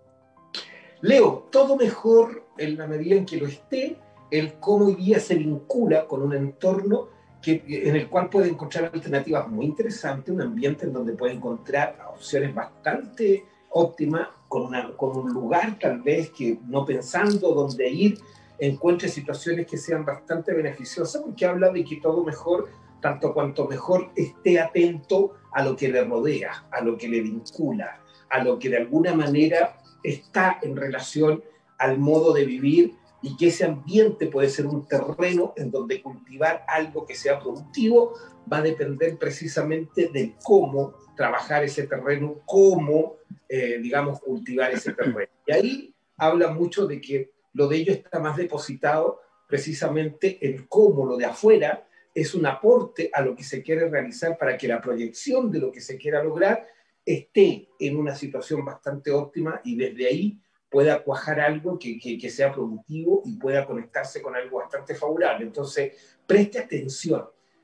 Leo, 0.99 1.47
todo 1.49 1.77
mejor 1.77 2.45
en 2.58 2.77
la 2.77 2.86
medida 2.86 3.15
en 3.15 3.25
que 3.25 3.38
lo 3.38 3.47
esté, 3.47 3.97
el 4.29 4.55
cómo 4.55 4.88
hoy 4.88 4.95
día 4.95 5.21
se 5.21 5.36
vincula 5.36 6.05
con 6.05 6.21
un 6.21 6.34
entorno 6.34 7.08
que, 7.41 7.63
en 7.65 7.95
el 7.95 8.10
cual 8.10 8.29
puede 8.29 8.49
encontrar 8.49 8.91
alternativas 8.93 9.47
muy 9.47 9.67
interesantes, 9.67 10.34
un 10.34 10.41
ambiente 10.41 10.86
en 10.86 10.91
donde 10.91 11.13
puede 11.13 11.34
encontrar 11.34 11.97
opciones 12.13 12.53
bastante 12.53 13.45
óptimas, 13.75 14.29
con, 14.47 14.67
una, 14.67 14.95
con 14.95 15.17
un 15.17 15.33
lugar 15.33 15.77
tal 15.79 16.01
vez 16.01 16.29
que 16.29 16.59
no 16.67 16.85
pensando 16.85 17.53
dónde 17.53 17.89
ir, 17.89 18.17
encuentre 18.57 19.09
situaciones 19.09 19.67
que 19.67 19.77
sean 19.77 20.05
bastante 20.05 20.53
beneficiosas, 20.53 21.21
porque 21.21 21.45
habla 21.45 21.69
de 21.71 21.83
que 21.83 21.97
todo 21.97 22.23
mejor, 22.23 22.69
tanto 23.01 23.33
cuanto 23.33 23.67
mejor 23.67 24.11
esté 24.15 24.61
atento 24.61 25.33
a 25.51 25.61
lo 25.61 25.75
que 25.75 25.89
le 25.89 26.05
rodea, 26.05 26.65
a 26.71 26.81
lo 26.81 26.97
que 26.97 27.09
le 27.09 27.19
vincula, 27.19 27.99
a 28.29 28.41
lo 28.41 28.57
que 28.57 28.69
de 28.69 28.77
alguna 28.77 29.13
manera 29.13 29.77
está 30.03 30.57
en 30.61 30.77
relación 30.77 31.43
al 31.77 31.99
modo 31.99 32.31
de 32.31 32.45
vivir 32.45 32.93
y 33.25 33.35
que 33.38 33.47
ese 33.47 33.65
ambiente 33.65 34.27
puede 34.27 34.49
ser 34.51 34.67
un 34.67 34.88
terreno 34.88 35.55
en 35.57 35.71
donde 35.71 35.99
cultivar 35.99 36.63
algo 36.67 37.07
que 37.07 37.15
sea 37.15 37.39
productivo 37.39 38.13
va 38.51 38.57
a 38.57 38.61
depender 38.61 39.17
precisamente 39.17 40.09
de 40.13 40.35
cómo 40.43 40.93
trabajar 41.17 41.63
ese 41.63 41.88
terreno, 41.88 42.43
cómo, 42.45 43.15
eh, 43.49 43.79
digamos, 43.81 44.19
cultivar 44.19 44.71
ese 44.71 44.93
terreno. 44.93 45.31
Y 45.47 45.51
ahí 45.51 45.95
habla 46.17 46.51
mucho 46.51 46.85
de 46.85 47.01
que 47.01 47.31
lo 47.53 47.67
de 47.67 47.77
ello 47.77 47.93
está 47.93 48.19
más 48.19 48.38
depositado 48.38 49.21
precisamente 49.47 50.38
en 50.47 50.67
cómo 50.67 51.03
lo 51.03 51.17
de 51.17 51.25
afuera 51.25 51.88
es 52.13 52.35
un 52.35 52.45
aporte 52.45 53.09
a 53.11 53.23
lo 53.23 53.35
que 53.35 53.43
se 53.43 53.63
quiere 53.63 53.89
realizar 53.89 54.38
para 54.38 54.55
que 54.55 54.67
la 54.67 54.79
proyección 54.79 55.49
de 55.49 55.59
lo 55.61 55.71
que 55.71 55.81
se 55.81 55.97
quiera 55.97 56.23
lograr 56.23 56.67
esté 57.03 57.69
en 57.79 57.97
una 57.97 58.13
situación 58.13 58.63
bastante 58.63 59.09
óptima 59.09 59.61
y 59.63 59.75
desde 59.75 60.05
ahí 60.05 60.39
pueda 60.75 61.01
cuajar 61.01 61.39
algo 61.39 61.79
que, 61.79 61.97
que, 61.97 62.29
sea 62.29 62.51
productivo 62.51 63.21
y 63.23 63.38
pueda 63.38 63.65
conectarse 63.65 64.21
con 64.21 64.35
algo 64.35 64.57
bastante 64.57 64.93
favorable. 64.93 65.45
Entonces, 65.45 66.17
preste 66.27 66.59
atención 66.59 67.23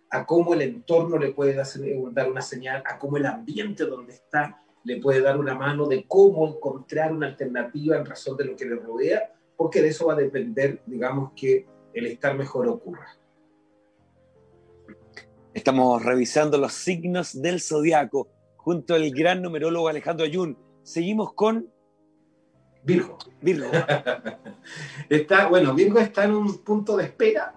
a 0.10 0.26
cómo 0.26 0.54
el 0.54 0.62
entorno 0.62 1.18
le 1.18 1.34
puede 1.34 1.54
dar 1.54 2.32
una 2.32 2.42
señal, 2.42 2.82
a 2.86 2.98
cómo 2.98 3.18
el 3.18 3.26
ambiente 3.26 3.84
donde 3.84 4.14
está 4.14 4.64
le 4.86 5.02
puede 5.02 5.20
dar 5.20 5.38
una 5.38 5.54
mano 5.56 5.88
de 5.88 6.06
cómo 6.08 6.48
encontrar 6.48 7.12
una 7.12 7.28
alternativa 7.28 7.98
en 7.98 8.06
razón 8.06 8.38
de 8.38 8.46
lo 8.46 8.56
que 8.56 8.64
le 8.64 8.78
rodea, 8.78 9.34
porque 9.58 9.82
de 9.82 9.90
eso 9.90 10.06
va 10.06 10.14
a 10.14 10.16
depender, 10.16 10.82
digamos, 10.86 11.34
que 11.36 11.68
el 11.94 12.06
estar 12.06 12.34
mejor 12.38 12.70
ocurra. 12.70 13.10
Estamos 15.54 16.02
revisando 16.02 16.58
los 16.58 16.72
signos 16.72 17.42
del 17.42 17.60
zodiaco 17.60 18.30
junto 18.56 18.94
al 18.94 19.12
gran 19.12 19.42
numerólogo 19.42 19.90
Alejandro 19.90 20.26
Ayun. 20.26 20.58
Seguimos 20.84 21.34
con 21.34 21.70
Virgo. 22.84 23.18
Virgo. 23.42 23.68
está, 25.10 25.48
bueno, 25.48 25.74
Virgo 25.74 26.00
está 26.00 26.26
en 26.26 26.32
un 26.32 26.58
punto 26.60 26.98
de 26.98 27.06
espera, 27.06 27.54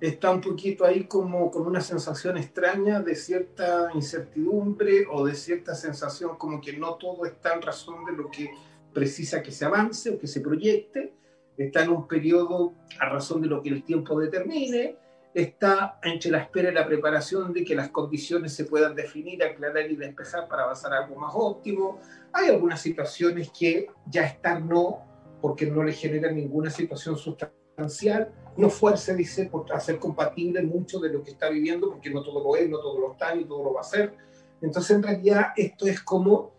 está 0.00 0.30
un 0.30 0.40
poquito 0.40 0.84
ahí 0.84 1.04
como 1.04 1.50
con 1.50 1.66
una 1.66 1.80
sensación 1.80 2.38
extraña 2.38 3.00
de 3.00 3.16
cierta 3.16 3.90
incertidumbre 3.94 5.06
o 5.10 5.26
de 5.26 5.34
cierta 5.34 5.74
sensación 5.74 6.36
como 6.36 6.60
que 6.60 6.74
no 6.74 6.94
todo 6.94 7.26
está 7.26 7.54
en 7.54 7.62
razón 7.62 8.04
de 8.04 8.12
lo 8.12 8.30
que 8.30 8.50
precisa 8.92 9.42
que 9.42 9.52
se 9.52 9.64
avance 9.64 10.10
o 10.10 10.18
que 10.18 10.26
se 10.26 10.40
proyecte. 10.40 11.12
Está 11.56 11.82
en 11.82 11.90
un 11.90 12.06
periodo 12.06 12.72
a 13.00 13.08
razón 13.08 13.42
de 13.42 13.48
lo 13.48 13.62
que 13.62 13.70
el 13.70 13.82
tiempo 13.82 14.18
determine 14.18 14.96
está 15.34 15.98
entre 16.02 16.30
la 16.30 16.38
espera 16.38 16.70
y 16.70 16.74
la 16.74 16.86
preparación 16.86 17.52
de 17.52 17.64
que 17.64 17.74
las 17.74 17.90
condiciones 17.90 18.54
se 18.54 18.64
puedan 18.64 18.94
definir, 18.94 19.42
aclarar 19.42 19.90
y 19.90 19.96
despejar 19.96 20.48
para 20.48 20.64
avanzar 20.64 20.92
a 20.92 21.04
algo 21.04 21.16
más 21.16 21.32
óptimo. 21.34 22.00
Hay 22.32 22.48
algunas 22.48 22.80
situaciones 22.80 23.50
que 23.50 23.88
ya 24.06 24.24
están 24.24 24.68
no, 24.68 25.04
porque 25.40 25.66
no 25.66 25.82
le 25.82 25.92
generan 25.92 26.36
ninguna 26.36 26.70
situación 26.70 27.16
sustancial. 27.16 28.32
No 28.56 28.70
fuerce, 28.70 29.14
dice, 29.14 29.46
por 29.46 29.72
hacer 29.72 29.98
compatible 29.98 30.62
mucho 30.62 30.98
de 30.98 31.10
lo 31.10 31.22
que 31.22 31.30
está 31.30 31.48
viviendo, 31.48 31.90
porque 31.90 32.10
no 32.10 32.22
todo 32.22 32.42
lo 32.42 32.56
es, 32.56 32.68
no 32.68 32.80
todo 32.80 32.98
lo 32.98 33.12
está, 33.12 33.34
ni 33.34 33.44
todo 33.44 33.64
lo 33.64 33.74
va 33.74 33.80
a 33.80 33.84
ser. 33.84 34.14
Entonces, 34.60 34.96
en 34.96 35.02
realidad, 35.02 35.48
esto 35.56 35.86
es 35.86 36.02
como 36.02 36.52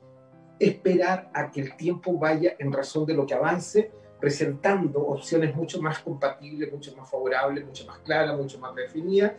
esperar 0.60 1.30
a 1.34 1.52
que 1.52 1.62
el 1.62 1.76
tiempo 1.76 2.18
vaya 2.18 2.56
en 2.60 2.72
razón 2.72 3.06
de 3.06 3.14
lo 3.14 3.26
que 3.26 3.34
avance 3.34 3.92
presentando 4.20 5.00
opciones 5.00 5.56
mucho 5.56 5.82
más 5.82 6.00
compatibles, 6.00 6.72
mucho 6.72 6.96
más 6.96 7.10
favorables, 7.10 7.66
mucho 7.66 7.86
más 7.86 8.00
claras, 8.00 8.38
mucho 8.38 8.60
más 8.60 8.76
definidas, 8.76 9.34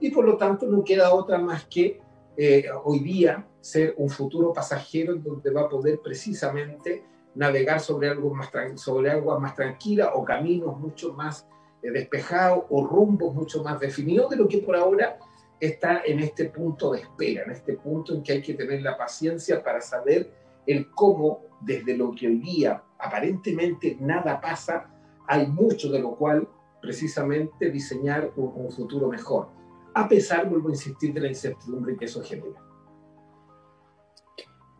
y 0.00 0.10
por 0.10 0.24
lo 0.24 0.36
tanto 0.36 0.66
no 0.66 0.82
queda 0.82 1.14
otra 1.14 1.38
más 1.38 1.64
que 1.66 2.00
eh, 2.36 2.66
hoy 2.84 3.00
día 3.00 3.46
ser 3.60 3.94
un 3.96 4.10
futuro 4.10 4.52
pasajero 4.52 5.14
en 5.14 5.22
donde 5.22 5.50
va 5.50 5.62
a 5.62 5.68
poder 5.68 6.00
precisamente 6.02 7.04
navegar 7.34 7.80
sobre, 7.80 8.08
algo 8.08 8.34
más 8.34 8.50
sobre 8.76 9.10
aguas 9.10 9.40
más 9.40 9.54
tranquilas 9.54 10.10
o 10.14 10.24
caminos 10.24 10.78
mucho 10.78 11.12
más 11.14 11.46
eh, 11.82 11.90
despejados 11.90 12.64
o 12.70 12.86
rumbos 12.86 13.34
mucho 13.34 13.62
más 13.62 13.80
definidos 13.80 14.30
de 14.30 14.36
lo 14.36 14.48
que 14.48 14.58
por 14.58 14.76
ahora 14.76 15.18
está 15.60 16.02
en 16.04 16.20
este 16.20 16.46
punto 16.46 16.92
de 16.92 17.00
espera, 17.00 17.44
en 17.44 17.50
este 17.50 17.74
punto 17.74 18.14
en 18.14 18.22
que 18.22 18.32
hay 18.32 18.42
que 18.42 18.54
tener 18.54 18.82
la 18.82 18.96
paciencia 18.96 19.62
para 19.62 19.80
saber 19.80 20.30
el 20.66 20.90
cómo 20.90 21.40
desde 21.60 21.96
lo 21.96 22.12
que 22.12 22.26
hoy 22.26 22.38
día 22.38 22.82
aparentemente 22.98 23.96
nada 24.00 24.40
pasa, 24.40 24.90
hay 25.26 25.46
mucho 25.46 25.90
de 25.90 26.00
lo 26.00 26.16
cual 26.16 26.48
precisamente 26.80 27.70
diseñar 27.70 28.30
un, 28.36 28.70
futuro 28.70 29.08
mejor, 29.08 29.48
a 29.94 30.08
pesar, 30.08 30.48
vuelvo 30.48 30.68
a 30.68 30.72
insistir, 30.72 31.12
de 31.14 31.20
la 31.20 31.28
incertidumbre 31.28 31.96
que 31.96 32.06
eso 32.06 32.22
genera. 32.22 32.60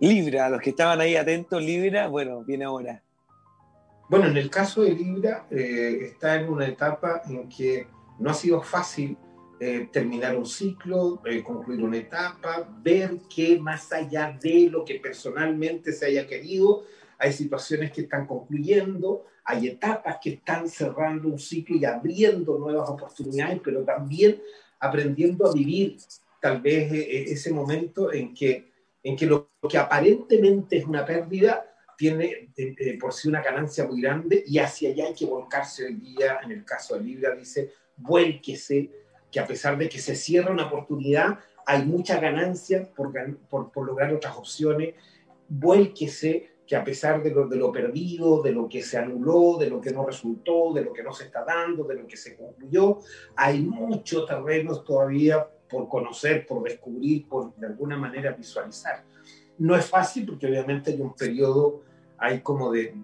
Libra, 0.00 0.48
los 0.48 0.60
que 0.60 0.70
estaban 0.70 1.00
ahí 1.00 1.16
atentos, 1.16 1.62
Libra, 1.62 2.08
bueno, 2.08 2.42
viene 2.44 2.64
ahora. 2.64 3.02
Bueno, 4.08 4.26
en 4.26 4.36
el 4.36 4.50
caso 4.50 4.82
de 4.82 4.92
Libra, 4.92 5.46
eh, 5.50 6.00
está 6.02 6.34
en 6.34 6.48
una 6.48 6.66
etapa 6.66 7.22
en 7.28 7.48
que 7.48 7.86
no 8.18 8.30
ha 8.30 8.34
sido 8.34 8.60
fácil 8.60 9.16
eh, 9.60 9.88
terminar 9.90 10.36
un 10.36 10.46
ciclo, 10.46 11.22
eh, 11.24 11.42
concluir 11.42 11.82
una 11.82 11.96
etapa, 11.96 12.68
ver 12.82 13.20
que 13.34 13.58
más 13.58 13.92
allá 13.92 14.36
de 14.42 14.68
lo 14.70 14.84
que 14.84 14.96
personalmente 14.96 15.92
se 15.92 16.06
haya 16.06 16.26
querido, 16.26 16.82
hay 17.18 17.32
situaciones 17.32 17.92
que 17.92 18.02
están 18.02 18.26
concluyendo, 18.26 19.24
hay 19.44 19.68
etapas 19.68 20.18
que 20.20 20.30
están 20.30 20.68
cerrando 20.68 21.28
un 21.28 21.38
ciclo 21.38 21.76
y 21.76 21.84
abriendo 21.84 22.58
nuevas 22.58 22.90
oportunidades, 22.90 23.60
pero 23.62 23.84
también 23.84 24.40
aprendiendo 24.80 25.46
a 25.46 25.52
vivir 25.52 25.96
tal 26.40 26.60
vez 26.60 26.92
e, 26.92 26.98
e, 26.98 27.32
ese 27.32 27.52
momento 27.52 28.12
en 28.12 28.34
que, 28.34 28.70
en 29.02 29.16
que 29.16 29.26
lo 29.26 29.50
que 29.68 29.78
aparentemente 29.78 30.76
es 30.76 30.84
una 30.84 31.04
pérdida 31.04 31.64
tiene 31.96 32.50
por 33.00 33.12
sí 33.12 33.28
una 33.28 33.42
ganancia 33.42 33.86
muy 33.86 34.00
grande 34.00 34.44
y 34.46 34.58
hacia 34.58 34.90
allá 34.90 35.06
hay 35.06 35.14
que 35.14 35.26
volcarse 35.26 35.84
hoy 35.84 35.94
día, 35.94 36.40
en 36.42 36.52
el 36.52 36.64
caso 36.64 36.94
de 36.94 37.02
Libra 37.02 37.34
dice, 37.34 37.72
vuélquese, 37.96 38.90
que 39.30 39.40
a 39.40 39.46
pesar 39.46 39.76
de 39.78 39.88
que 39.88 39.98
se 39.98 40.14
cierra 40.14 40.52
una 40.52 40.66
oportunidad, 40.66 41.38
hay 41.66 41.84
mucha 41.84 42.20
ganancia 42.20 42.88
por, 42.94 43.12
por, 43.48 43.72
por 43.72 43.86
lograr 43.86 44.12
otras 44.12 44.36
opciones, 44.36 44.94
vuélquese, 45.48 46.50
que 46.66 46.76
a 46.76 46.84
pesar 46.84 47.22
de 47.22 47.30
lo, 47.30 47.72
perdido, 47.72 48.42
de 48.42 48.52
lo 48.52 48.68
que 48.68 48.82
se 48.82 48.96
anuló, 48.96 49.58
de 49.58 49.68
lo 49.68 49.80
que 49.80 49.90
no 49.90 50.06
resultó, 50.06 50.72
de 50.72 50.82
lo 50.82 50.92
que 50.92 51.02
no 51.02 51.12
se 51.12 51.24
está 51.24 51.44
dando, 51.44 51.84
de 51.84 51.96
lo 51.96 52.06
que 52.06 52.16
se 52.16 52.36
concluyó, 52.36 53.00
hay 53.36 53.60
muchos 53.62 54.26
terrenos 54.26 54.82
todavía 54.84 55.46
por 55.68 55.88
conocer, 55.88 56.46
por 56.46 56.62
descubrir, 56.62 57.28
por 57.28 57.54
de 57.56 57.66
alguna 57.66 57.98
manera 57.98 58.32
visualizar. 58.32 59.04
No 59.58 59.76
es 59.76 59.86
fácil 59.86 60.26
porque 60.26 60.46
obviamente 60.46 60.92
hay 60.92 61.00
un 61.00 61.14
periodo, 61.14 61.82
hay 62.16 62.40
como 62.40 62.72
de, 62.72 62.94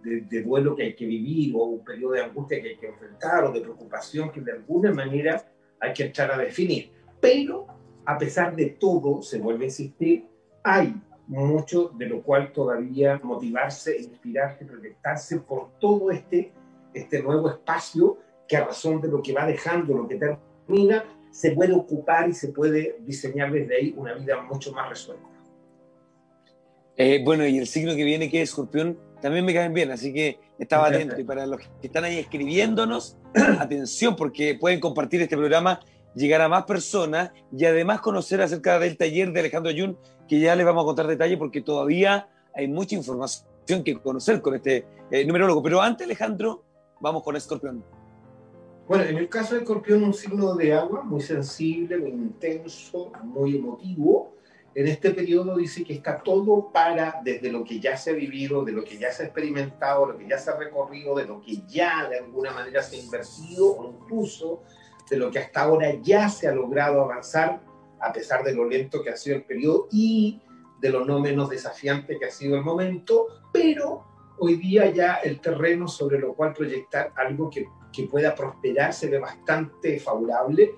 duelo 0.45 0.75
que 0.75 0.85
hay 0.85 0.95
que 0.95 1.07
vivir 1.07 1.55
o 1.55 1.65
un 1.65 1.85
periodo 1.85 2.13
de 2.13 2.25
angustia 2.25 2.63
que 2.63 2.71
hay 2.71 2.77
que 2.77 2.89
enfrentar 2.89 3.45
o 3.45 3.53
de 3.53 3.61
preocupación 3.61 4.33
que 4.33 4.41
de 4.41 4.53
alguna 4.53 4.93
manera 4.93 5.45
hay 5.79 5.93
que 5.93 6.05
echar 6.05 6.33
a 6.33 6.39
definir. 6.39 6.91
Pero 7.21 7.67
a 8.07 8.17
pesar 8.17 8.57
de 8.57 8.67
todo, 8.67 9.21
se 9.21 9.39
vuelve 9.39 9.65
a 9.65 9.69
insistir, 9.69 10.27
hay 10.63 10.95
mucho 11.31 11.93
de 11.97 12.07
lo 12.07 12.23
cual 12.23 12.53
todavía 12.53 13.21
motivarse, 13.23 13.97
inspirarse, 13.97 14.65
proyectarse 14.65 15.39
por 15.39 15.79
todo 15.79 16.11
este, 16.11 16.53
este 16.93 17.23
nuevo 17.23 17.49
espacio 17.49 18.19
que 18.49 18.57
a 18.57 18.65
razón 18.65 19.01
de 19.01 19.07
lo 19.07 19.23
que 19.23 19.33
va 19.33 19.47
dejando, 19.47 19.97
lo 19.97 20.09
que 20.09 20.17
termina, 20.17 21.05
se 21.31 21.53
puede 21.53 21.73
ocupar 21.73 22.29
y 22.29 22.33
se 22.33 22.49
puede 22.49 22.97
diseñar 23.07 23.53
desde 23.53 23.77
ahí 23.77 23.95
una 23.97 24.15
vida 24.15 24.43
mucho 24.43 24.73
más 24.73 24.89
resuelta. 24.89 25.25
Eh, 26.97 27.23
bueno, 27.25 27.47
y 27.47 27.59
el 27.59 27.69
signo 27.69 27.95
que 27.95 28.03
viene, 28.03 28.29
que 28.29 28.43
es 28.43 28.49
escorpión, 28.49 28.99
también 29.23 29.45
me 29.45 29.55
caen 29.55 29.73
bien, 29.73 29.93
así 29.93 30.13
que 30.13 30.41
estaba 30.59 30.89
atento. 30.89 31.21
Y 31.21 31.23
para 31.23 31.47
los 31.47 31.61
que 31.61 31.87
están 31.87 32.03
ahí 32.03 32.19
escribiéndonos, 32.19 33.17
atención, 33.61 34.17
porque 34.17 34.57
pueden 34.59 34.81
compartir 34.81 35.23
este 35.23 35.37
programa, 35.37 35.79
llegar 36.17 36.41
a 36.41 36.49
más 36.49 36.65
personas 36.65 37.31
y 37.57 37.65
además 37.67 38.01
conocer 38.01 38.43
acerca 38.43 38.81
del 38.81 38.97
taller 38.97 39.31
de 39.31 39.41
Alejandro 39.41 39.71
Ayun 39.71 39.97
que 40.31 40.39
ya 40.39 40.55
les 40.55 40.65
vamos 40.65 40.85
a 40.85 40.87
contar 40.87 41.09
detalles 41.09 41.37
porque 41.37 41.61
todavía 41.61 42.29
hay 42.55 42.69
mucha 42.69 42.95
información 42.95 43.83
que 43.85 44.01
conocer 44.01 44.41
con 44.41 44.55
este 44.55 44.87
eh, 45.11 45.25
numerólogo. 45.25 45.61
Pero 45.61 45.83
antes, 45.83 46.05
Alejandro, 46.05 46.63
vamos 47.01 47.25
con 47.25 47.35
Escorpión. 47.35 47.85
Bueno, 48.87 49.03
en 49.03 49.17
el 49.17 49.29
caso 49.29 49.57
de 49.57 49.63
Escorpión, 49.63 50.05
un 50.05 50.15
signo 50.15 50.55
de 50.55 50.73
agua 50.73 51.03
muy 51.03 51.21
sensible, 51.21 51.99
muy 51.99 52.11
intenso, 52.11 53.11
muy 53.25 53.57
emotivo. 53.57 54.37
En 54.73 54.87
este 54.87 55.11
periodo 55.11 55.57
dice 55.57 55.83
que 55.83 55.95
está 55.95 56.23
todo 56.23 56.71
para, 56.73 57.21
desde 57.25 57.51
lo 57.51 57.65
que 57.65 57.81
ya 57.81 57.97
se 57.97 58.11
ha 58.11 58.15
vivido, 58.15 58.65
de 58.65 58.71
lo 58.71 58.85
que 58.85 58.99
ya 58.99 59.11
se 59.11 59.25
ha 59.25 59.27
experimentado, 59.27 60.07
lo 60.07 60.17
que 60.17 60.29
ya 60.29 60.39
se 60.39 60.49
ha 60.51 60.57
recorrido, 60.57 61.17
de 61.17 61.25
lo 61.25 61.41
que 61.41 61.61
ya 61.67 62.09
de 62.09 62.19
alguna 62.19 62.53
manera 62.53 62.85
se 62.85 62.95
ha 62.95 63.01
invertido 63.01 63.77
o 63.77 63.91
incluso 63.91 64.63
de 65.11 65.17
lo 65.17 65.29
que 65.29 65.41
hasta 65.41 65.63
ahora 65.63 65.93
ya 66.01 66.29
se 66.29 66.47
ha 66.47 66.55
logrado 66.55 67.01
avanzar 67.01 67.69
a 68.01 68.13
pesar 68.13 68.43
de 68.45 68.55
lo 68.55 68.65
lento 68.65 69.03
que 69.03 69.11
ha 69.11 69.17
sido 69.17 69.37
el 69.37 69.45
periodo 69.45 69.89
y 69.91 70.41
de 70.81 70.91
lo 70.91 71.05
no 71.05 71.21
menos 71.21 71.51
desafiante 71.51 72.19
que 72.19 72.27
ha 72.27 72.31
sido 72.31 72.57
el 72.57 72.63
momento, 72.63 73.27
pero 73.53 74.05
hoy 74.39 74.57
día 74.57 74.91
ya 74.91 75.15
el 75.17 75.41
terreno 75.41 75.87
sobre 75.87 76.19
lo 76.19 76.35
cual 76.35 76.55
proyectar 76.55 77.13
algo 77.17 77.51
que, 77.51 77.67
que 77.93 78.05
pueda 78.05 78.35
prosperar 78.35 78.93
se 78.93 79.09
ve 79.09 79.19
bastante 79.19 80.01
favorable. 80.01 80.71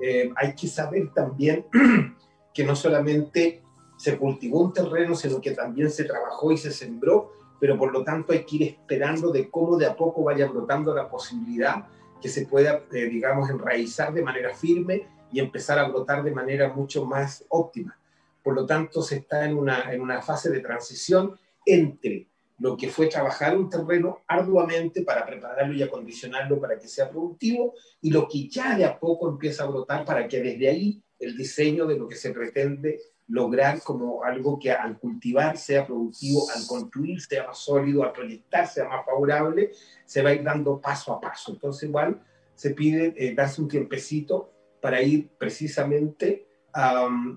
Eh, 0.00 0.30
hay 0.36 0.54
que 0.54 0.68
saber 0.68 1.12
también 1.12 1.66
que 2.54 2.64
no 2.64 2.76
solamente 2.76 3.62
se 3.96 4.16
cultivó 4.16 4.60
un 4.60 4.72
terreno, 4.72 5.14
sino 5.14 5.40
que 5.40 5.50
también 5.50 5.90
se 5.90 6.04
trabajó 6.04 6.52
y 6.52 6.56
se 6.56 6.70
sembró, 6.70 7.32
pero 7.58 7.76
por 7.76 7.92
lo 7.92 8.02
tanto 8.02 8.32
hay 8.32 8.44
que 8.44 8.56
ir 8.56 8.62
esperando 8.62 9.30
de 9.30 9.50
cómo 9.50 9.76
de 9.76 9.86
a 9.86 9.94
poco 9.94 10.24
vaya 10.24 10.46
brotando 10.46 10.94
la 10.94 11.10
posibilidad 11.10 11.86
que 12.20 12.28
se 12.28 12.46
pueda, 12.46 12.84
eh, 12.92 13.06
digamos, 13.06 13.50
enraizar 13.50 14.12
de 14.14 14.22
manera 14.22 14.54
firme 14.54 15.06
y 15.32 15.40
empezar 15.40 15.78
a 15.78 15.88
brotar 15.88 16.22
de 16.22 16.32
manera 16.32 16.72
mucho 16.72 17.04
más 17.04 17.44
óptima. 17.48 17.98
Por 18.42 18.54
lo 18.54 18.66
tanto, 18.66 19.02
se 19.02 19.16
está 19.16 19.44
en 19.44 19.56
una, 19.56 19.92
en 19.92 20.00
una 20.00 20.22
fase 20.22 20.50
de 20.50 20.60
transición 20.60 21.38
entre 21.66 22.26
lo 22.58 22.76
que 22.76 22.88
fue 22.88 23.06
trabajar 23.06 23.56
un 23.56 23.70
terreno 23.70 24.20
arduamente 24.26 25.02
para 25.02 25.24
prepararlo 25.24 25.74
y 25.74 25.82
acondicionarlo 25.82 26.60
para 26.60 26.78
que 26.78 26.88
sea 26.88 27.08
productivo 27.08 27.74
y 28.02 28.10
lo 28.10 28.28
que 28.28 28.48
ya 28.48 28.76
de 28.76 28.84
a 28.84 28.98
poco 28.98 29.28
empieza 29.28 29.64
a 29.64 29.66
brotar 29.66 30.04
para 30.04 30.28
que 30.28 30.42
desde 30.42 30.68
ahí 30.68 31.02
el 31.18 31.36
diseño 31.36 31.86
de 31.86 31.98
lo 31.98 32.06
que 32.06 32.16
se 32.16 32.32
pretende 32.32 33.00
lograr 33.28 33.80
como 33.82 34.24
algo 34.24 34.58
que 34.58 34.72
al 34.72 34.98
cultivar 34.98 35.56
sea 35.56 35.86
productivo, 35.86 36.50
al 36.54 36.66
construir 36.66 37.20
sea 37.20 37.46
más 37.46 37.58
sólido, 37.58 38.02
al 38.02 38.12
proyectar 38.12 38.66
sea 38.66 38.88
más 38.88 39.06
favorable, 39.06 39.70
se 40.04 40.20
va 40.20 40.30
a 40.30 40.34
ir 40.34 40.42
dando 40.42 40.80
paso 40.80 41.14
a 41.14 41.20
paso. 41.20 41.52
Entonces 41.52 41.88
igual 41.88 42.20
se 42.54 42.70
pide 42.70 43.14
eh, 43.16 43.34
darse 43.34 43.62
un 43.62 43.68
tiempecito 43.68 44.50
para 44.80 45.02
ir 45.02 45.28
precisamente 45.38 46.46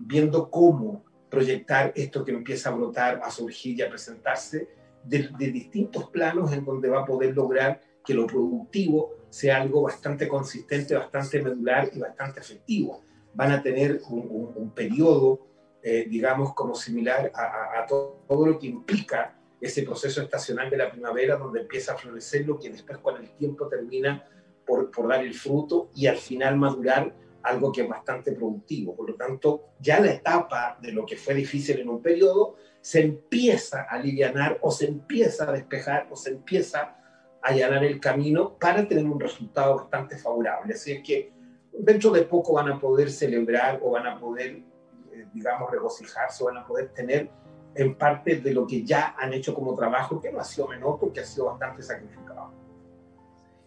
viendo 0.02 0.50
cómo 0.50 1.04
proyectar 1.30 1.92
esto 1.96 2.24
que 2.24 2.32
empieza 2.32 2.70
a 2.70 2.74
brotar, 2.74 3.20
a 3.24 3.32
surgir 3.32 3.80
y 3.80 3.82
a 3.82 3.90
presentarse 3.90 4.70
de, 5.04 5.28
distintos 5.38 6.10
planos 6.10 6.54
en 6.54 6.64
donde 6.64 6.90
va 6.90 7.02
a 7.02 7.06
poder 7.06 7.36
lograr 7.36 7.82
que 8.06 8.14
lo 8.14 8.28
productivo 8.28 9.16
sea 9.30 9.62
algo 9.62 9.82
bastante 9.82 10.28
consistente, 10.28 10.94
bastante 10.94 11.42
medular 11.42 11.90
y 11.92 12.00
bastante 12.00 12.40
efectivo. 12.40 13.02
Van 13.34 13.52
a 13.52 13.64
tener 13.64 14.02
un, 14.10 14.72
periodo, 14.76 15.48
eh, 15.82 16.06
digamos, 16.08 16.54
como 16.54 16.76
similar 16.76 17.32
a, 17.34 17.84
todo, 17.88 18.46
lo 18.46 18.60
que 18.60 18.68
implica 18.68 19.36
ese 19.60 19.82
proceso 19.82 20.22
estacional 20.22 20.70
de 20.70 20.78
la 20.78 20.92
primavera, 20.92 21.38
donde 21.38 21.62
empieza 21.62 21.94
a 21.94 21.98
florecer 21.98 22.46
lo 22.46 22.60
que 22.60 22.70
después 22.70 23.00
con 23.00 23.18
el 23.18 23.32
tiempo 23.38 23.68
termina 23.68 24.24
por 24.66 25.08
dar 25.08 25.26
el 25.26 25.34
fruto 25.34 25.90
y 25.96 26.08
al 26.08 26.18
final 26.18 26.58
madurar 26.58 27.14
algo 27.44 27.72
que 27.72 27.82
es 27.82 27.90
bastante 27.90 28.32
productivo. 28.32 28.96
Por 28.96 29.10
lo 29.10 29.16
tanto, 29.16 29.74
ya 29.80 30.00
la 30.00 30.12
etapa 30.12 30.78
de 30.82 30.92
lo 30.92 31.06
que 31.06 31.18
fue 31.18 31.34
difícil 31.34 31.80
en 31.80 31.90
un 31.90 32.02
periodo 32.02 32.56
se 32.82 33.02
empieza 33.02 33.82
a 33.84 33.96
aliviar 33.96 34.60
o 34.62 34.72
se 34.72 34.88
empieza 34.88 35.48
a 35.48 35.52
despejar 35.52 36.08
o 36.10 36.16
se 36.16 36.32
empieza 36.32 36.80
a 36.82 36.98
allanar 37.42 37.84
el 37.84 38.00
camino 38.00 38.58
para 38.58 38.88
tener 38.88 39.06
un 39.06 39.20
resultado 39.20 39.76
bastante 39.76 40.18
favorable. 40.18 40.74
Así 40.74 40.94
es 40.94 41.04
que 41.04 41.32
dentro 41.74 42.12
de 42.12 42.24
poco 42.24 42.54
van 42.54 42.70
a 42.70 42.80
poder 42.80 43.12
celebrar 43.12 43.80
o 43.84 43.92
van 43.92 44.08
a 44.08 44.20
poder, 44.20 44.64
eh, 45.12 45.28
digamos, 45.34 45.70
regocijarse 45.70 46.44
van 46.44 46.58
a 46.58 46.66
poder 46.66 46.90
tener 46.90 47.30
en 47.76 47.98
parte 47.98 48.38
de 48.38 48.54
lo 48.54 48.68
que 48.68 48.84
ya 48.84 49.16
han 49.18 49.34
hecho 49.34 49.54
como 49.54 49.76
trabajo, 49.76 50.22
que 50.22 50.32
no 50.32 50.40
ha 50.40 50.44
sido 50.44 50.68
menor 50.68 51.00
porque 51.00 51.22
ha 51.22 51.26
sido 51.26 51.46
bastante 51.46 51.82
sacrificado. 51.82 52.52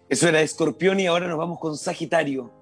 Eso 0.08 0.28
era 0.28 0.40
Escorpión 0.40 1.00
y 1.00 1.06
ahora 1.06 1.26
nos 1.26 1.36
vamos 1.36 1.58
con 1.58 1.76
Sagitario. 1.76 2.55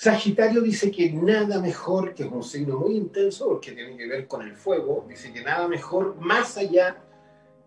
Sagitario 0.00 0.62
dice 0.62 0.90
que 0.90 1.12
nada 1.12 1.60
mejor, 1.60 2.14
que 2.14 2.22
es 2.22 2.32
un 2.32 2.42
signo 2.42 2.78
muy 2.78 2.96
intenso 2.96 3.48
porque 3.48 3.72
tiene 3.72 3.98
que 3.98 4.08
ver 4.08 4.26
con 4.26 4.40
el 4.40 4.56
fuego, 4.56 5.04
dice 5.06 5.30
que 5.30 5.42
nada 5.42 5.68
mejor 5.68 6.16
más 6.18 6.56
allá 6.56 7.04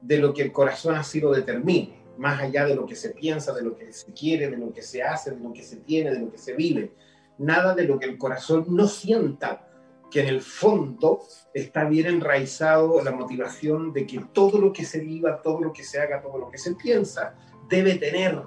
de 0.02 0.17
lo 0.17 0.34
que 0.34 0.41
el 0.41 0.52
corazón 0.52 0.96
así 0.96 1.22
lo 1.22 1.32
determine, 1.32 1.93
más 2.17 2.41
allá 2.41 2.65
de 2.65 2.74
lo 2.74 2.88
que 2.88 2.96
se 2.96 3.12
piensa, 3.12 3.54
de 3.54 3.62
lo 3.62 3.78
que 3.78 3.93
se 3.93 4.12
quiere, 4.13 4.50
de 4.50 4.58
lo 4.58 4.74
que 4.74 4.82
se 4.82 5.04
hace, 5.04 5.30
de 5.30 5.39
lo 5.39 5.54
que 5.54 5.62
se 5.62 5.76
tiene, 5.76 6.10
de 6.10 6.22
lo 6.22 6.32
que 6.32 6.39
se 6.39 6.54
vive, 6.54 6.96
nada 7.38 7.76
de 7.76 7.84
lo 7.84 8.00
que 8.00 8.08
el 8.08 8.17
corazón 8.17 8.65
no 8.69 8.88
sienta 8.88 9.67
que 10.10 10.22
en 10.22 10.28
el 10.30 10.41
fondo 10.41 11.19
está 11.54 11.86
bien 11.86 12.08
enraizado 12.08 13.04
la 13.04 13.12
motivación 13.12 13.93
de 13.93 14.08
que 14.08 14.26
todo 14.34 14.58
lo 14.58 14.74
que 14.74 14.86
se 14.86 15.02
viva, 15.02 15.39
todo 15.39 15.62
lo 15.62 15.72
que 15.72 15.84
se 15.84 16.00
haga, 16.02 16.19
todo 16.19 16.39
lo 16.39 16.50
que 16.50 16.58
se 16.58 16.74
piensa, 16.74 17.36
debe 17.69 17.93
tener 17.93 18.41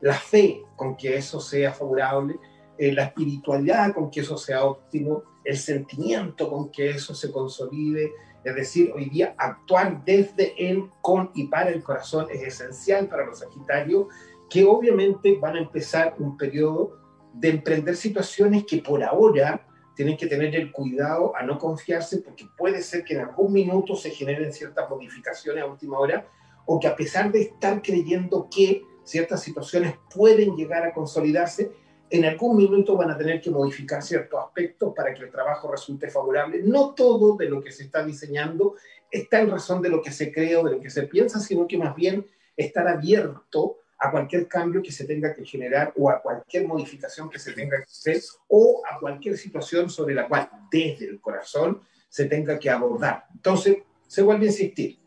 la 0.00 0.14
fe 0.14 0.62
con 0.76 0.96
que 0.96 1.16
eso 1.16 1.40
sea 1.40 1.72
favorable 1.72 2.38
eh, 2.82 2.92
la 2.92 3.04
espiritualidad 3.04 3.94
con 3.94 4.10
que 4.10 4.22
eso 4.22 4.36
sea 4.36 4.64
óptimo, 4.64 5.22
el 5.44 5.56
sentimiento 5.56 6.50
con 6.50 6.72
que 6.72 6.90
eso 6.90 7.14
se 7.14 7.30
consolide. 7.30 8.10
Es 8.42 8.56
decir, 8.56 8.90
hoy 8.92 9.08
día 9.08 9.36
actuar 9.38 10.04
desde 10.04 10.52
el, 10.58 10.90
con 11.00 11.30
y 11.32 11.46
para 11.46 11.70
el 11.70 11.80
corazón 11.80 12.26
es 12.32 12.42
esencial 12.42 13.06
para 13.06 13.24
los 13.24 13.38
Sagitarios, 13.38 14.06
que 14.50 14.64
obviamente 14.64 15.38
van 15.40 15.54
a 15.54 15.60
empezar 15.60 16.16
un 16.18 16.36
periodo 16.36 16.98
de 17.34 17.50
emprender 17.50 17.94
situaciones 17.94 18.64
que 18.64 18.78
por 18.78 19.04
ahora 19.04 19.64
tienen 19.94 20.16
que 20.16 20.26
tener 20.26 20.52
el 20.56 20.72
cuidado 20.72 21.36
a 21.36 21.44
no 21.44 21.58
confiarse 21.58 22.18
porque 22.18 22.48
puede 22.58 22.82
ser 22.82 23.04
que 23.04 23.14
en 23.14 23.20
algún 23.20 23.52
minuto 23.52 23.94
se 23.94 24.10
generen 24.10 24.52
ciertas 24.52 24.90
modificaciones 24.90 25.62
a 25.62 25.66
última 25.66 26.00
hora 26.00 26.26
o 26.66 26.80
que 26.80 26.88
a 26.88 26.96
pesar 26.96 27.30
de 27.30 27.42
estar 27.42 27.80
creyendo 27.80 28.48
que 28.50 28.82
ciertas 29.04 29.40
situaciones 29.40 29.94
pueden 30.12 30.56
llegar 30.56 30.84
a 30.84 30.92
consolidarse, 30.92 31.70
en 32.12 32.26
algún 32.26 32.58
minuto 32.58 32.94
van 32.94 33.10
a 33.10 33.16
tener 33.16 33.40
que 33.40 33.50
modificar 33.50 34.02
ciertos 34.02 34.38
aspectos 34.38 34.92
para 34.94 35.14
que 35.14 35.22
el 35.22 35.30
trabajo 35.30 35.72
resulte 35.72 36.10
favorable. 36.10 36.60
No 36.62 36.92
todo 36.94 37.38
de 37.38 37.48
lo 37.48 37.62
que 37.62 37.72
se 37.72 37.84
está 37.84 38.04
diseñando 38.04 38.74
está 39.10 39.40
en 39.40 39.50
razón 39.50 39.80
de 39.80 39.88
lo 39.88 40.02
que 40.02 40.12
se 40.12 40.30
cree 40.30 40.56
o 40.56 40.64
de 40.64 40.72
lo 40.72 40.80
que 40.80 40.90
se 40.90 41.04
piensa, 41.04 41.40
sino 41.40 41.66
que 41.66 41.78
más 41.78 41.96
bien 41.96 42.26
estar 42.54 42.86
abierto 42.86 43.78
a 43.98 44.10
cualquier 44.10 44.46
cambio 44.46 44.82
que 44.82 44.92
se 44.92 45.06
tenga 45.06 45.34
que 45.34 45.46
generar 45.46 45.94
o 45.96 46.10
a 46.10 46.20
cualquier 46.20 46.68
modificación 46.68 47.30
que 47.30 47.38
se 47.38 47.52
tenga 47.52 47.78
que 47.78 47.84
hacer 47.84 48.20
o 48.48 48.82
a 48.90 49.00
cualquier 49.00 49.38
situación 49.38 49.88
sobre 49.88 50.14
la 50.14 50.28
cual 50.28 50.50
desde 50.70 51.06
el 51.06 51.18
corazón 51.18 51.80
se 52.10 52.26
tenga 52.26 52.58
que 52.58 52.68
abordar. 52.68 53.24
Entonces, 53.32 53.78
se 54.06 54.20
vuelve 54.20 54.44
a 54.44 54.48
insistir, 54.48 54.98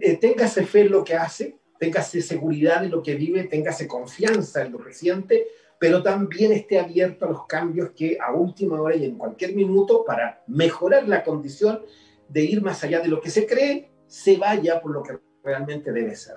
eh, 0.00 0.16
téngase 0.16 0.64
fe 0.64 0.82
en 0.82 0.92
lo 0.92 1.04
que 1.04 1.16
hace, 1.16 1.58
téngase 1.78 2.22
seguridad 2.22 2.82
en 2.82 2.92
lo 2.92 3.02
que 3.02 3.14
vive, 3.14 3.44
téngase 3.44 3.86
confianza 3.86 4.62
en 4.62 4.72
lo 4.72 4.78
reciente, 4.78 5.46
pero 5.80 6.02
también 6.02 6.52
esté 6.52 6.78
abierto 6.78 7.24
a 7.24 7.30
los 7.30 7.46
cambios 7.46 7.92
que 7.96 8.18
a 8.20 8.34
última 8.34 8.78
hora 8.78 8.94
y 8.94 9.06
en 9.06 9.16
cualquier 9.16 9.56
minuto, 9.56 10.04
para 10.06 10.44
mejorar 10.46 11.08
la 11.08 11.24
condición 11.24 11.80
de 12.28 12.44
ir 12.44 12.60
más 12.60 12.84
allá 12.84 13.00
de 13.00 13.08
lo 13.08 13.18
que 13.18 13.30
se 13.30 13.46
cree, 13.46 13.90
se 14.06 14.36
vaya 14.36 14.78
por 14.82 14.92
lo 14.92 15.02
que 15.02 15.18
realmente 15.42 15.90
debe 15.90 16.14
ser. 16.14 16.34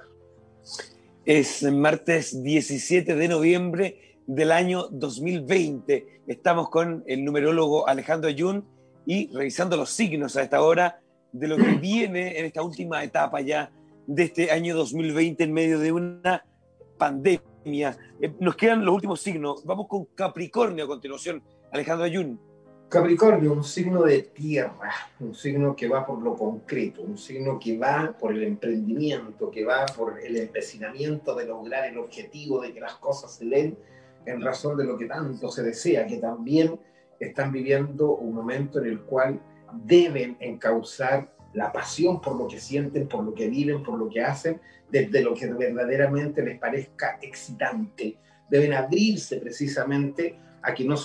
Es 1.25 1.62
martes 1.62 2.41
17 2.41 3.15
de 3.15 3.27
noviembre 3.27 4.17
del 4.25 4.53
año 4.53 4.88
2020. 4.88 6.21
Estamos 6.25 6.69
con 6.69 7.03
el 7.06 7.25
numerólogo 7.25 7.86
Alejandro 7.86 8.29
Ayun 8.29 8.65
y 9.06 9.29
revisando 9.36 9.75
los 9.75 9.89
signos 9.89 10.38
a 10.38 10.43
esta 10.43 10.62
hora 10.62 11.01
de 11.34 11.49
lo 11.49 11.58
que 11.58 11.63
viene 11.82 12.39
en 12.39 12.45
esta 12.45 12.63
última 12.63 13.03
etapa 13.03 13.41
ya 13.41 13.73
de 14.08 14.23
este 14.23 14.51
año 14.51 14.73
2020 14.73 15.43
en 15.43 15.51
medio 15.51 15.79
de 15.79 15.91
una 15.91 16.45
pandemia 16.97 17.53
eh, 17.65 18.34
nos 18.39 18.56
quedan 18.56 18.84
los 18.86 18.95
últimos 18.95 19.21
signos. 19.21 19.63
Vamos 19.65 19.88
con 19.88 20.06
Capricornio 20.15 20.86
a 20.86 20.88
continuación. 20.88 21.41
Alejandro 21.71 22.06
Ayun. 22.06 22.39
Capricornio, 22.89 23.54
un 23.54 23.63
signo 23.63 24.04
de 24.04 24.21
tierra, 24.21 24.91
un 25.19 25.34
signo 25.34 25.76
que 25.76 25.88
va 25.88 26.06
por 26.06 26.21
lo 26.21 26.36
concreto, 26.36 27.02
un 27.02 27.17
signo 27.17 27.58
que 27.60 27.76
va 27.76 28.15
por 28.19 28.34
el 28.34 28.43
emprendimiento, 28.43 29.49
que 29.49 29.65
va 29.65 29.88
por 29.88 30.19
el 30.19 30.38
empecinamiento 30.38 31.34
de 31.34 31.47
lograr 31.47 31.86
el 31.86 31.97
objetivo 31.97 32.62
de 32.62 32.71
que 32.71 32.80
las 32.80 32.93
cosas 32.97 33.34
se 33.34 33.45
den 33.45 33.76
en 34.28 34.41
razón 34.41 34.78
de 34.78 34.86
lo 34.86 34.95
que 34.95 35.06
tanto 35.06 35.49
se 35.49 35.63
desea, 35.63 36.06
que 36.06 36.17
también 36.17 36.80
están 37.19 37.52
viviendo 37.52 38.15
un 38.15 38.36
momento 38.36 38.80
en 38.80 38.86
el 38.86 39.02
cual 39.02 39.41
deben 39.86 40.38
encauzar 40.39 41.34
la 41.54 41.71
pasión 41.71 42.21
por 42.21 42.36
lo 42.36 42.47
que 42.47 42.60
sienten, 42.60 43.08
por 43.08 43.23
lo 43.23 43.34
que 43.34 43.47
viven, 43.47 43.82
por 43.82 43.97
lo 43.97 44.08
que 44.08 44.21
hacen, 44.21 44.62
desde 44.93 45.23
lo 45.23 45.34
que 45.34 45.47
verdaderamente 45.47 46.43
les 46.43 46.60
parezca 46.60 47.17
excitante. 47.19 48.15
Deben 48.47 48.73
abrirse 48.73 49.38
precisamente 49.38 50.38
a 50.62 50.71
que 50.71 50.86
no, 50.86 50.95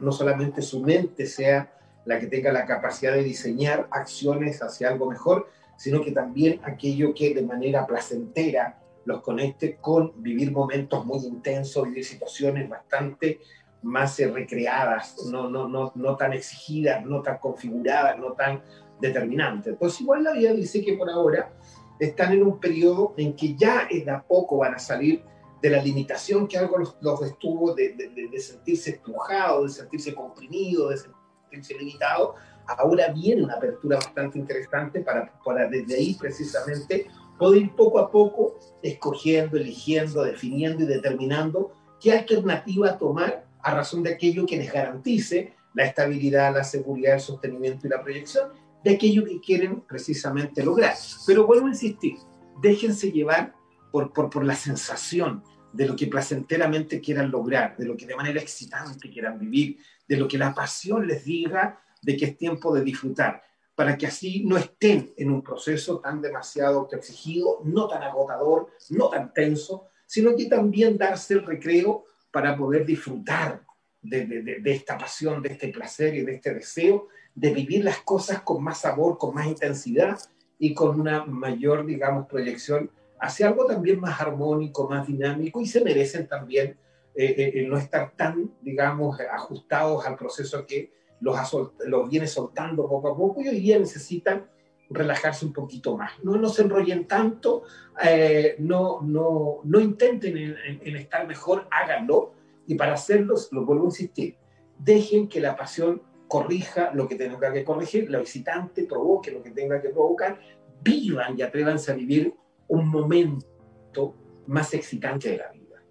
no 0.00 0.12
solamente 0.12 0.60
su 0.60 0.82
mente 0.82 1.24
sea 1.24 1.72
la 2.04 2.20
que 2.20 2.26
tenga 2.26 2.52
la 2.52 2.66
capacidad 2.66 3.14
de 3.14 3.24
diseñar 3.24 3.88
acciones 3.90 4.62
hacia 4.62 4.88
algo 4.88 5.10
mejor, 5.10 5.48
sino 5.78 6.02
que 6.02 6.12
también 6.12 6.60
aquello 6.62 7.14
que 7.14 7.32
de 7.32 7.40
manera 7.40 7.86
placentera 7.86 8.80
los 9.06 9.22
conecte 9.22 9.76
con 9.76 10.12
vivir 10.22 10.52
momentos 10.52 11.06
muy 11.06 11.24
intensos, 11.24 11.88
vivir 11.88 12.04
situaciones 12.04 12.68
bastante 12.68 13.40
más 13.80 14.20
eh, 14.20 14.30
recreadas, 14.30 15.24
no, 15.32 15.48
no, 15.48 15.66
no, 15.66 15.92
no 15.94 16.16
tan 16.16 16.34
exigidas, 16.34 17.02
no 17.02 17.22
tan 17.22 17.38
configuradas, 17.38 18.18
no 18.18 18.32
tan 18.32 18.60
determinante. 19.00 19.70
Entonces, 19.70 20.02
igual 20.02 20.24
la 20.24 20.32
vida 20.32 20.52
dice 20.52 20.84
que 20.84 20.98
por 20.98 21.08
ahora 21.08 21.50
están 21.98 22.32
en 22.32 22.42
un 22.42 22.58
periodo 22.58 23.14
en 23.16 23.34
que 23.34 23.54
ya 23.54 23.88
de 23.90 24.10
a 24.10 24.22
poco 24.22 24.58
van 24.58 24.74
a 24.74 24.78
salir 24.78 25.24
de 25.60 25.70
la 25.70 25.82
limitación 25.82 26.46
que 26.46 26.56
algo 26.56 26.78
los, 26.78 26.96
los 27.00 27.22
estuvo 27.22 27.74
de, 27.74 27.94
de, 27.94 28.40
sentirse 28.40 28.90
estrujado, 28.90 29.64
de 29.64 29.70
sentirse 29.70 30.14
comprimido, 30.14 30.90
de 30.90 30.98
sentirse 30.98 31.74
limitado. 31.74 32.36
Ahora 32.66 33.12
viene 33.12 33.42
una 33.42 33.54
apertura 33.54 33.96
bastante 33.96 34.38
interesante 34.38 35.00
para, 35.00 35.32
para 35.44 35.68
desde 35.68 35.96
ahí 35.96 36.14
precisamente 36.14 37.06
poder 37.38 37.62
ir 37.62 37.74
poco 37.74 37.98
a 37.98 38.10
poco 38.10 38.58
escogiendo, 38.82 39.56
eligiendo, 39.56 40.22
definiendo 40.22 40.84
y 40.84 40.86
determinando 40.86 41.72
qué 42.00 42.12
alternativa 42.12 42.96
tomar 42.98 43.46
a 43.60 43.74
razón 43.74 44.02
de 44.02 44.12
aquello 44.12 44.46
que 44.46 44.56
les 44.56 44.72
garantice 44.72 45.54
la 45.74 45.84
estabilidad, 45.86 46.54
la 46.54 46.64
seguridad, 46.64 47.14
el 47.14 47.20
sostenimiento 47.20 47.86
y 47.86 47.90
la 47.90 48.02
proyección 48.02 48.50
de 48.84 48.94
aquello 48.94 49.24
que 49.24 49.40
quieren 49.40 49.82
precisamente 49.82 50.64
lograr. 50.64 50.94
Pero 51.26 51.46
vuelvo 51.46 51.66
a 51.66 51.70
insistir, 51.70 52.16
déjense 52.60 53.10
llevar 53.10 53.54
por, 53.90 54.12
por, 54.12 54.30
por 54.30 54.44
la 54.44 54.54
sensación 54.54 55.42
de 55.72 55.86
lo 55.86 55.96
que 55.96 56.06
placenteramente 56.06 57.00
quieran 57.00 57.30
lograr, 57.30 57.76
de 57.76 57.86
lo 57.86 57.96
que 57.96 58.06
de 58.06 58.16
manera 58.16 58.40
excitante 58.40 59.10
quieran 59.10 59.38
vivir, 59.38 59.78
de 60.06 60.16
lo 60.16 60.26
que 60.26 60.38
la 60.38 60.54
pasión 60.54 61.06
les 61.06 61.24
diga 61.24 61.80
de 62.02 62.16
que 62.16 62.26
es 62.26 62.38
tiempo 62.38 62.74
de 62.74 62.82
disfrutar, 62.82 63.42
para 63.74 63.96
que 63.96 64.06
así 64.06 64.44
no 64.44 64.56
estén 64.56 65.12
en 65.16 65.30
un 65.30 65.42
proceso 65.42 66.00
tan 66.00 66.20
demasiado 66.20 66.88
exigido, 66.90 67.60
no 67.64 67.86
tan 67.86 68.02
agotador, 68.02 68.70
no 68.90 69.08
tan 69.08 69.32
tenso, 69.32 69.88
sino 70.06 70.34
que 70.34 70.46
también 70.46 70.96
darse 70.96 71.34
el 71.34 71.44
recreo 71.44 72.04
para 72.30 72.56
poder 72.56 72.86
disfrutar 72.86 73.62
de, 74.02 74.60
esta 74.64 74.96
pasión, 74.96 75.42
de 75.42 75.50
este 75.50 75.68
placer 75.68 76.14
y 76.14 76.22
de 76.22 76.34
este 76.34 76.54
deseo 76.54 77.08
de 77.34 77.52
vivir 77.52 77.84
las 77.84 77.98
cosas 77.98 78.42
con 78.42 78.62
más 78.62 78.80
sabor, 78.80 79.18
con 79.18 79.34
más 79.34 79.46
intensidad 79.46 80.18
y 80.58 80.74
con 80.74 81.00
una 81.00 81.24
mayor, 81.24 81.86
digamos, 81.86 82.26
proyección 82.26 82.90
hacia 83.20 83.48
algo 83.48 83.66
también 83.66 84.00
más 84.00 84.20
armónico, 84.20 84.88
más 84.88 85.06
dinámico 85.06 85.60
y 85.60 85.66
se 85.66 85.82
merecen 85.82 86.26
también 86.26 86.76
eh, 87.14 87.52
eh, 87.54 87.66
no 87.68 87.76
estar 87.76 88.12
tan, 88.16 88.52
digamos, 88.60 89.18
ajustados 89.20 90.06
al 90.06 90.16
proceso 90.16 90.64
que 90.66 90.92
los, 91.20 92.08
viene 92.08 92.26
soltando 92.26 92.88
poco 92.88 93.08
a 93.08 93.16
poco 93.16 93.40
y 93.40 93.48
hoy 93.48 93.60
día 93.60 93.78
necesitan 93.78 94.46
relajarse 94.90 95.44
un 95.44 95.52
poquito 95.52 95.96
más. 95.96 96.12
No, 96.22 96.36
no 96.36 96.48
se 96.48 96.62
enrollen 96.62 97.06
tanto, 97.06 97.64
eh, 98.02 98.56
no, 98.58 99.00
no, 99.02 99.60
no 99.64 99.80
intenten 99.80 100.36
en, 100.36 100.96
estar 100.96 101.26
mejor, 101.26 101.66
háganlo. 101.70 102.34
Y 102.68 102.76
para 102.76 102.92
hacerlo, 102.94 103.34
lo 103.50 103.64
vuelvo 103.64 103.84
a 103.84 103.86
insistir, 103.86 104.36
dejen 104.78 105.28
que 105.28 105.40
la 105.40 105.56
pasión 105.56 106.02
corrija 106.28 106.92
lo 106.94 107.08
que 107.08 107.16
tenga 107.16 107.52
que 107.52 107.64
corregir, 107.64 108.10
la 108.10 108.20
visitante 108.20 108.84
provoque 108.84 109.32
lo 109.32 109.42
que 109.42 109.50
tenga 109.50 109.80
que 109.80 109.88
provocar, 109.88 110.38
vivan 110.82 111.36
y 111.36 111.42
atrévanse 111.42 111.90
a 111.90 111.94
vivir 111.94 112.32
un 112.68 112.88
momento 112.88 114.14
más 114.46 114.72
excitante 114.74 115.30
de 115.30 115.38
la 115.38 115.50
vida. 115.50 115.82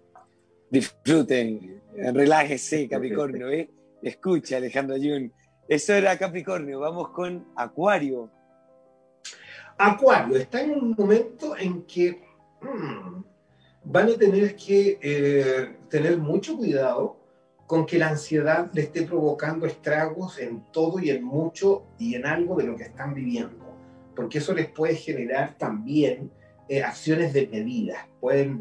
Disfruten, 0.70 1.82
relájese, 2.14 2.88
Capricornio, 2.88 3.50
¿eh? 3.50 3.68
Escucha, 4.00 4.58
Alejandro 4.58 4.94
Ayun. 4.94 5.32
Eso 5.68 5.92
era 5.92 6.16
Capricornio, 6.16 6.80
vamos 6.80 7.10
con 7.10 7.48
Acuario. 7.56 8.30
Acuario 9.76 10.36
está 10.36 10.62
en 10.62 10.70
un 10.70 10.94
momento 10.96 11.56
en 11.56 11.82
que 11.82 12.22
hmm, 12.62 13.22
van 13.90 14.10
a 14.10 14.16
tener 14.16 14.54
que 14.54 14.98
eh, 15.00 15.76
tener 15.88 16.18
mucho 16.18 16.56
cuidado 16.56 17.16
con 17.66 17.86
que 17.86 17.98
la 17.98 18.08
ansiedad 18.08 18.70
le 18.74 18.82
esté 18.82 19.02
provocando 19.02 19.66
estragos 19.66 20.38
en 20.38 20.62
todo 20.72 20.98
y 21.00 21.10
en 21.10 21.24
mucho 21.24 21.84
y 21.98 22.14
en 22.14 22.26
algo 22.26 22.56
de 22.56 22.64
lo 22.64 22.76
que 22.76 22.84
están 22.84 23.14
viviendo, 23.14 23.74
porque 24.14 24.38
eso 24.38 24.52
les 24.52 24.68
puede 24.68 24.94
generar 24.94 25.56
también 25.56 26.30
eh, 26.68 26.82
acciones 26.82 27.32
de 27.32 27.46
medida, 27.46 28.08
pueden 28.20 28.60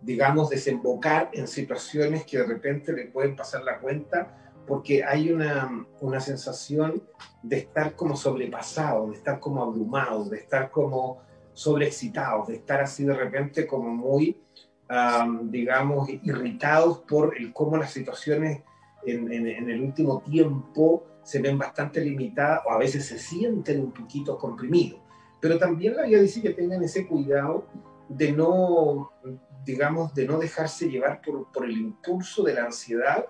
digamos 0.00 0.50
desembocar 0.50 1.30
en 1.32 1.46
situaciones 1.46 2.24
que 2.24 2.38
de 2.38 2.46
repente 2.46 2.92
le 2.92 3.06
pueden 3.06 3.36
pasar 3.36 3.62
la 3.62 3.78
cuenta 3.78 4.36
porque 4.66 5.04
hay 5.04 5.30
una, 5.30 5.86
una 6.00 6.20
sensación 6.20 7.02
de 7.42 7.58
estar 7.58 7.94
como 7.94 8.16
sobrepasado, 8.16 9.10
de 9.10 9.16
estar 9.16 9.38
como 9.38 9.62
abrumado, 9.62 10.24
de 10.24 10.38
estar 10.38 10.70
como 10.70 11.29
sobreexcitados, 11.60 12.48
de 12.48 12.54
estar 12.54 12.80
así 12.80 13.04
de 13.04 13.14
repente 13.14 13.66
como 13.66 13.90
muy, 13.90 14.40
digamos, 15.42 16.08
irritados 16.08 17.00
por 17.00 17.36
el 17.36 17.52
cómo 17.52 17.76
las 17.76 17.92
situaciones 17.92 18.62
en, 19.04 19.30
el 19.30 19.82
último 19.82 20.22
tiempo 20.22 21.04
se 21.22 21.42
ven 21.42 21.58
bastante 21.58 22.00
limitadas 22.00 22.62
o 22.66 22.72
a 22.72 22.78
veces 22.78 23.04
se 23.04 23.18
sienten 23.18 23.80
un 23.80 23.92
poquito 23.92 24.38
comprimidos. 24.38 25.00
Pero 25.38 25.58
también 25.58 25.96
la 25.96 26.04
vida 26.04 26.20
dice 26.20 26.40
que 26.40 26.50
tengan 26.50 26.82
ese 26.82 27.06
cuidado 27.06 27.66
de 28.08 28.32
no, 28.32 29.12
digamos, 29.64 30.14
de 30.14 30.26
no 30.26 30.38
dejarse 30.38 30.88
llevar 30.88 31.20
por, 31.20 31.52
por 31.52 31.66
el 31.66 31.76
impulso 31.76 32.42
de 32.42 32.54
la 32.54 32.64
ansiedad 32.64 33.26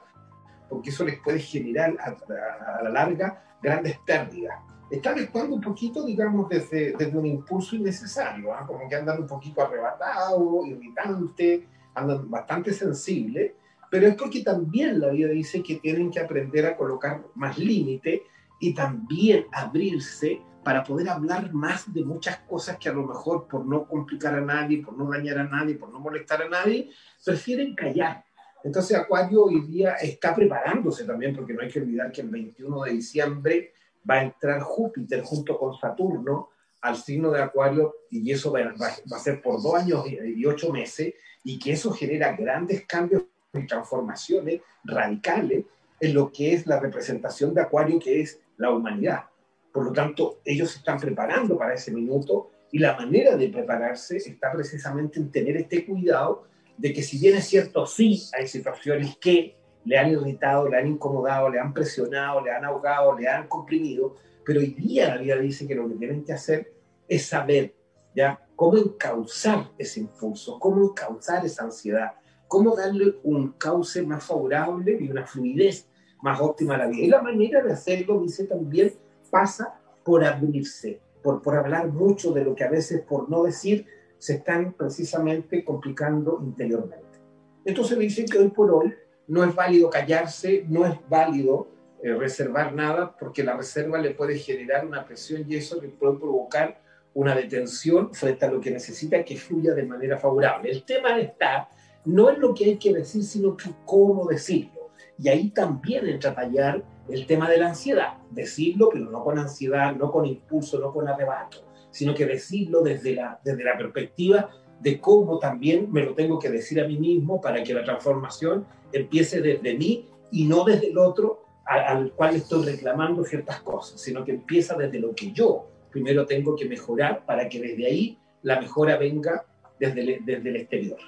porque 0.71 0.91
eso 0.91 1.05
les 1.05 1.21
puede 1.21 1.41
generar 1.41 1.97
a, 2.01 2.83
la 2.85 2.91
larga 2.91 3.43
grandes 3.61 3.99
pérdidas. 4.07 4.57
Están 4.91 5.19
actuando 5.19 5.55
un 5.55 5.61
poquito, 5.61 6.05
digamos, 6.05 6.49
desde, 6.49 6.93
desde 6.93 7.17
un 7.17 7.27
impulso 7.27 7.77
innecesario, 7.77 8.53
¿ah? 8.53 8.67
como 8.67 8.89
que 8.89 8.97
andan 8.97 9.21
un 9.21 9.27
poquito 9.27 9.63
arrebatados, 9.63 10.67
irritantes, 10.67 11.63
andan 11.95 12.29
bastante 12.29 12.73
sensibles, 12.73 13.53
pero 13.91 14.09
es 14.09 14.15
porque 14.15 14.43
también 14.43 15.01
la 15.01 15.11
vida 15.11 15.29
dice 15.29 15.63
que 15.63 15.77
tienen 15.77 16.11
que 16.11 16.21
aprender 16.21 16.67
a 16.67 16.77
colocar 16.77 17.23
más 17.35 17.59
límite 17.59 18.25
y 18.59 18.75
también 18.75 19.47
abrirse 19.53 20.43
para 20.65 20.85
poder 20.85 21.09
hablar 21.09 21.53
más 21.53 21.93
de 21.93 22.05
muchas 22.05 22.39
cosas 22.41 22.77
que 22.77 22.89
a 22.89 22.93
lo 22.93 23.07
mejor 23.07 23.47
por 23.49 23.65
no 23.65 23.87
complicar 23.87 24.35
a 24.35 24.41
nadie, 24.41 24.83
por 24.83 24.97
no 24.97 25.09
dañar 25.09 25.39
a 25.39 25.45
nadie, 25.45 25.77
por 25.77 25.91
no 25.91 26.01
molestar 26.01 26.43
a 26.43 26.49
nadie, 26.49 26.91
prefieren 27.25 27.75
callar 27.75 28.25
entonces 28.63 28.97
Acuario 28.97 29.45
hoy 29.45 29.61
día 29.63 29.95
está 29.95 30.35
preparándose 30.35 31.05
también, 31.05 31.35
porque 31.35 31.55
no 31.55 31.63
hay 31.63 31.69
que 31.69 31.81
olvidar 31.81 32.13
que 32.13 32.21
el 32.21 32.29
21 32.29 32.85
de 32.85 32.93
diciembre 32.93 33.73
va 34.09 34.17
a 34.17 34.25
entrar 34.25 34.61
Júpiter 34.61 35.23
junto 35.23 35.59
con 35.59 35.79
Saturno 35.79 36.51
al 36.81 36.97
signo 36.97 37.31
de 37.31 37.43
Acuario 37.43 37.95
y 38.11 38.31
eso 38.31 38.53
va, 38.53 38.61
a 38.61 39.19
ser 39.19 39.43
por 39.43 39.63
dos 39.63 39.75
años 39.75 40.05
y 40.09 40.45
ocho 40.47 40.73
meses 40.73 41.15
y 41.45 41.59
que 41.59 41.73
eso 41.73 41.93
genera 41.93 42.35
grandes 42.37 42.87
cambios 42.87 43.25
y 43.53 43.67
transformaciones 43.67 44.61
radicales 44.85 45.65
en 46.01 46.15
lo 46.15 46.33
que 46.33 46.55
es 46.55 46.67
la 46.67 46.81
representación 46.81 47.53
de 47.53 47.61
Acuario, 47.61 47.99
que 47.99 48.23
es 48.23 48.41
la 48.57 48.71
humanidad. 48.71 49.25
Por 49.73 49.85
lo 49.85 49.93
tanto, 49.93 50.41
ellos 50.45 50.71
se 50.71 50.79
están 50.79 50.99
preparando 50.99 51.57
para 51.57 51.75
ese 51.75 51.93
minuto 51.93 52.51
y 52.73 52.79
la 52.79 52.97
manera 52.97 53.37
de 53.37 53.49
prepararse 53.49 54.17
está 54.17 54.53
precisamente 54.53 55.19
en 55.19 55.31
tener 55.31 55.57
este 55.57 55.85
cuidado 55.85 56.45
de 56.77 56.93
que 56.93 57.03
si 57.03 57.19
bien 57.19 57.37
es 57.37 57.47
cierto, 57.47 57.87
sí 57.87 58.23
hay 58.33 58.47
situaciones 58.47 59.17
que 59.19 59.60
le 59.85 59.99
han 59.99 60.11
irritado, 60.11 60.69
le 60.69 60.79
han 60.79 60.87
incomodado, 60.87 61.49
le 61.49 61.59
han 61.59 61.73
presionado, 61.73 62.41
le 62.41 62.51
han 62.51 62.65
ahogado, 62.65 63.19
le 63.19 63.29
han 63.29 63.49
comprimido, 63.49 64.17
pero 64.45 64.61
hoy 64.61 64.75
día 64.75 65.15
la 65.15 65.21
vida 65.21 65.37
dice 65.37 65.67
que 65.67 65.75
lo 65.75 65.89
que 65.89 65.95
tienen 65.95 66.25
que 66.25 66.33
hacer 66.33 66.73
es 67.09 67.27
saber 67.27 67.75
ya 68.15 68.41
cómo 68.57 68.77
encauzar 68.77 69.71
ese 69.79 70.01
impulso, 70.01 70.59
cómo 70.59 70.85
encauzar 70.85 71.45
esa 71.45 71.65
ansiedad, 71.65 72.13
cómo 72.49 72.77
darle 72.77 73.17
un 73.23 73.53
cauce 73.53 74.03
más 74.03 74.25
favorable 74.25 74.99
y 75.01 75.11
una 75.11 75.27
fluidez 75.27 75.87
más 76.23 76.41
óptima 76.41 76.75
a 76.75 76.79
la 76.79 76.87
vida. 76.89 77.05
Y 77.05 77.09
la 77.09 77.23
manera 77.23 77.63
de 77.63 77.73
hacerlo, 77.73 78.21
dice 78.21 78.45
también, 78.45 78.93
pasa 79.31 79.81
por 80.05 80.25
abrirse, 80.25 81.01
por, 81.23 81.41
por 81.41 81.57
hablar 81.57 81.89
mucho 81.89 82.33
de 82.33 82.45
lo 82.45 82.55
que 82.55 82.65
a 82.65 82.71
veces 82.71 83.03
por 83.03 83.31
no 83.31 83.45
decir 83.45 83.87
se 84.19 84.35
están 84.35 84.75
precisamente 84.75 85.65
complicando 85.65 86.41
interiormente. 86.43 87.19
Entonces 87.65 87.99
dicen 87.99 88.27
que 88.27 88.39
hoy 88.39 88.49
por 88.49 88.71
hoy 88.71 88.95
no 89.31 89.45
es 89.45 89.55
válido 89.55 89.89
callarse, 89.89 90.65
no 90.69 90.85
es 90.85 90.95
válido 91.09 91.69
eh, 92.03 92.13
reservar 92.15 92.73
nada, 92.75 93.17
porque 93.17 93.45
la 93.45 93.57
reserva 93.57 93.99
le 93.99 94.11
puede 94.11 94.37
generar 94.37 94.85
una 94.85 95.05
presión 95.05 95.45
y 95.49 95.55
eso 95.55 95.81
le 95.81 95.89
puede 95.89 96.19
provocar 96.19 96.81
una 97.15 97.37
detención 97.37 98.13
frente 98.13 98.45
a 98.45 98.51
lo 98.51 98.61
que 98.61 98.73
necesita 98.73 99.25
que 99.25 99.37
fluya 99.37 99.73
de 99.73 99.85
manera 99.85 100.19
favorable. 100.19 100.69
El 100.69 100.83
tema 100.83 101.21
está 101.21 101.69
no 102.05 102.29
en 102.31 102.41
lo 102.41 102.53
que 102.53 102.65
hay 102.65 102.77
que 102.77 102.93
decir, 102.93 103.23
sino 103.23 103.57
que 103.57 103.71
cómo 103.85 104.27
decirlo. 104.27 104.91
Y 105.17 105.29
ahí 105.29 105.51
también 105.51 106.09
entra 106.09 106.33
a 106.33 106.35
tallar 106.35 106.83
el 107.09 107.25
tema 107.27 107.49
de 107.49 107.59
la 107.59 107.69
ansiedad. 107.69 108.15
Decirlo, 108.33 108.89
pero 108.93 109.09
no 109.11 109.23
con 109.23 109.39
ansiedad, 109.39 109.95
no 109.95 110.11
con 110.11 110.27
impulso, 110.27 110.81
no 110.81 110.93
con 110.93 111.07
arrebato 111.07 111.71
sino 111.91 112.15
que 112.15 112.27
decirlo 112.27 112.83
desde 112.83 113.15
la, 113.15 113.41
desde 113.45 113.65
la 113.65 113.77
perspectiva 113.77 114.51
de 114.81 115.01
cómo 115.01 115.39
también 115.39 115.93
me 115.93 116.03
lo 116.03 116.15
tengo 116.15 116.39
que 116.39 116.49
decir 116.49 116.81
a 116.81 116.87
mí 116.87 116.97
mismo 116.97 117.41
para 117.41 117.63
que 117.63 117.75
la 117.75 117.85
transformación 117.85 118.67
empiece 118.93 119.41
desde 119.41 119.75
mí 119.75 120.07
y 120.33 120.47
no 120.47 120.65
desde 120.65 120.89
el 120.89 120.99
otro 120.99 121.45
al 121.67 122.13
cual 122.13 122.35
estoy 122.35 122.65
reclamando 122.65 123.25
ciertas 123.25 123.61
cosas, 123.61 124.01
sino 124.01 124.25
que 124.25 124.33
empieza 124.33 124.75
desde 124.75 124.99
lo 124.99 125.15
que 125.15 125.31
yo 125.31 125.67
primero 125.91 126.27
tengo 126.27 126.57
que 126.57 126.65
mejorar 126.65 127.25
para 127.25 127.49
que 127.49 127.61
desde 127.61 127.87
ahí 127.87 128.19
la 128.43 128.61
mejora 128.61 128.97
venga 128.97 129.45
desde 129.79 130.01
el, 130.01 130.25
desde 130.25 130.49
el 130.49 130.57
exterior. 130.57 130.99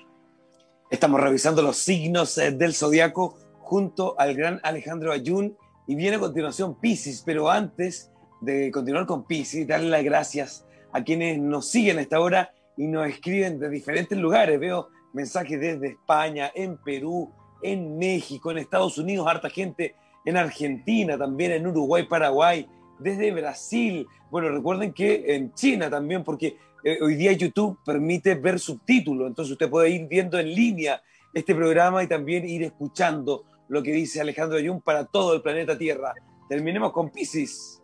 Estamos 0.91 1.21
revisando 1.21 1.63
los 1.63 1.79
signos 1.79 2.37
eh, 2.39 2.53
del 2.53 2.75
zodiaco 2.75 3.37
junto 3.59 4.19
al 4.21 4.35
gran 4.35 4.61
Alejandro 4.63 5.13
Ayun 5.13 5.57
y 5.87 5.95
viene 5.95 6.17
a 6.17 6.21
continuación 6.21 6.79
Pisces, 6.79 7.23
pero 7.25 7.51
antes 7.51 8.13
de 8.41 8.71
continuar 8.71 9.07
con 9.07 9.27
Pisces, 9.27 9.67
darle 9.67 9.89
las 9.89 10.05
gracias 10.05 10.67
a 10.93 11.03
quienes 11.03 11.39
nos 11.39 11.69
siguen 11.69 11.99
a 11.99 12.03
esta 12.03 12.21
hora 12.21 12.53
y 12.77 12.87
nos 12.87 13.09
escriben 13.09 13.59
de 13.59 13.69
diferentes 13.69 14.17
lugares. 14.19 14.59
Veo 14.59 14.89
mensajes 15.13 15.61
desde 15.61 15.89
España, 15.89 16.51
en 16.55 16.77
Perú, 16.79 17.31
en 17.63 17.99
México, 17.99 18.51
en 18.51 18.59
Estados 18.59 18.99
Unidos, 18.99 19.27
harta 19.27 19.51
gente 19.51 19.95
en 20.25 20.37
Argentina, 20.37 21.19
también 21.19 21.53
en 21.53 21.67
Uruguay, 21.67 22.07
Paraguay, 22.09 22.67
desde 22.99 23.33
Brasil. 23.33 24.07
Bueno, 24.31 24.49
recuerden 24.49 24.93
que 24.93 25.35
en 25.35 25.53
China 25.55 25.91
también, 25.91 26.25
porque 26.25 26.57
eh, 26.85 26.99
hoy 27.01 27.15
día 27.17 27.33
YouTube 27.33 27.79
permite 27.85 28.35
ver 28.35 28.59
subtítulos, 28.59 29.29
entonces 29.29 29.53
usted 29.53 29.71
puede 29.71 29.91
ir 29.91 30.09
viendo 30.09 30.39
en 30.39 30.53
línea 30.53 31.03
este 31.33 31.55
programa 31.55 32.03
y 32.03 32.07
también 32.07 32.49
ir 32.49 32.63
escuchando 32.63 33.45
lo 33.69 33.83
que 33.83 33.93
dice 33.93 34.21
Alejandro 34.21 34.59
Ayun 34.59 34.81
para 34.81 35.07
todo 35.07 35.35
el 35.35 35.43
planeta 35.43 35.79
Tierra. 35.79 36.15
Terminemos 36.49 36.93
con 36.93 37.11
Pisces. 37.11 37.82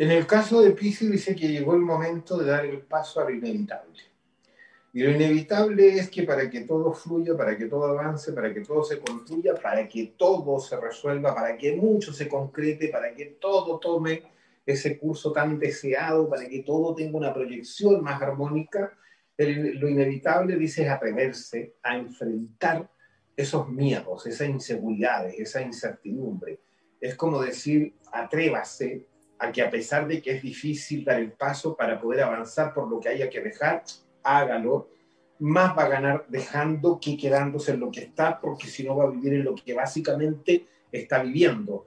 En 0.00 0.12
el 0.12 0.28
caso 0.28 0.62
de 0.62 0.70
Pisces 0.70 1.10
dice 1.10 1.34
que 1.34 1.48
llegó 1.48 1.74
el 1.74 1.80
momento 1.80 2.38
de 2.38 2.48
dar 2.48 2.64
el 2.64 2.82
paso 2.82 3.20
a 3.20 3.24
lo 3.24 3.30
inevitable. 3.30 4.00
Y 4.92 5.02
lo 5.02 5.10
inevitable 5.10 5.98
es 5.98 6.08
que 6.08 6.22
para 6.22 6.48
que 6.48 6.60
todo 6.60 6.92
fluya, 6.92 7.36
para 7.36 7.58
que 7.58 7.66
todo 7.66 7.84
avance, 7.86 8.32
para 8.32 8.54
que 8.54 8.60
todo 8.60 8.84
se 8.84 9.00
construya, 9.00 9.56
para 9.56 9.88
que 9.88 10.14
todo 10.16 10.60
se 10.60 10.76
resuelva, 10.76 11.34
para 11.34 11.58
que 11.58 11.74
mucho 11.74 12.12
se 12.12 12.28
concrete, 12.28 12.90
para 12.90 13.12
que 13.12 13.26
todo 13.40 13.80
tome 13.80 14.22
ese 14.64 14.96
curso 15.00 15.32
tan 15.32 15.58
deseado, 15.58 16.30
para 16.30 16.48
que 16.48 16.62
todo 16.62 16.94
tenga 16.94 17.18
una 17.18 17.34
proyección 17.34 18.00
más 18.00 18.22
armónica, 18.22 18.96
lo 19.36 19.88
inevitable, 19.88 20.54
dice, 20.54 20.84
es 20.84 20.90
atreverse 20.90 21.74
a 21.82 21.96
enfrentar 21.96 22.88
esos 23.36 23.68
miedos, 23.68 24.28
esas 24.28 24.48
inseguridades, 24.48 25.34
esa 25.40 25.60
incertidumbre. 25.60 26.60
Es 27.00 27.16
como 27.16 27.42
decir, 27.42 27.94
atrévase 28.12 29.08
a 29.38 29.52
que 29.52 29.62
a 29.62 29.70
pesar 29.70 30.06
de 30.08 30.20
que 30.20 30.32
es 30.32 30.42
difícil 30.42 31.04
dar 31.04 31.20
el 31.20 31.32
paso 31.32 31.76
para 31.76 32.00
poder 32.00 32.22
avanzar 32.22 32.74
por 32.74 32.88
lo 32.88 32.98
que 33.00 33.08
haya 33.08 33.30
que 33.30 33.40
dejar, 33.40 33.82
hágalo. 34.22 34.88
Más 35.40 35.76
va 35.76 35.84
a 35.84 35.88
ganar 35.88 36.26
dejando 36.28 36.98
que 37.00 37.16
quedándose 37.16 37.72
en 37.72 37.80
lo 37.80 37.90
que 37.90 38.00
está, 38.00 38.40
porque 38.40 38.66
si 38.66 38.82
no 38.82 38.96
va 38.96 39.04
a 39.04 39.10
vivir 39.10 39.34
en 39.34 39.44
lo 39.44 39.54
que 39.54 39.72
básicamente 39.72 40.66
está 40.90 41.22
viviendo. 41.22 41.86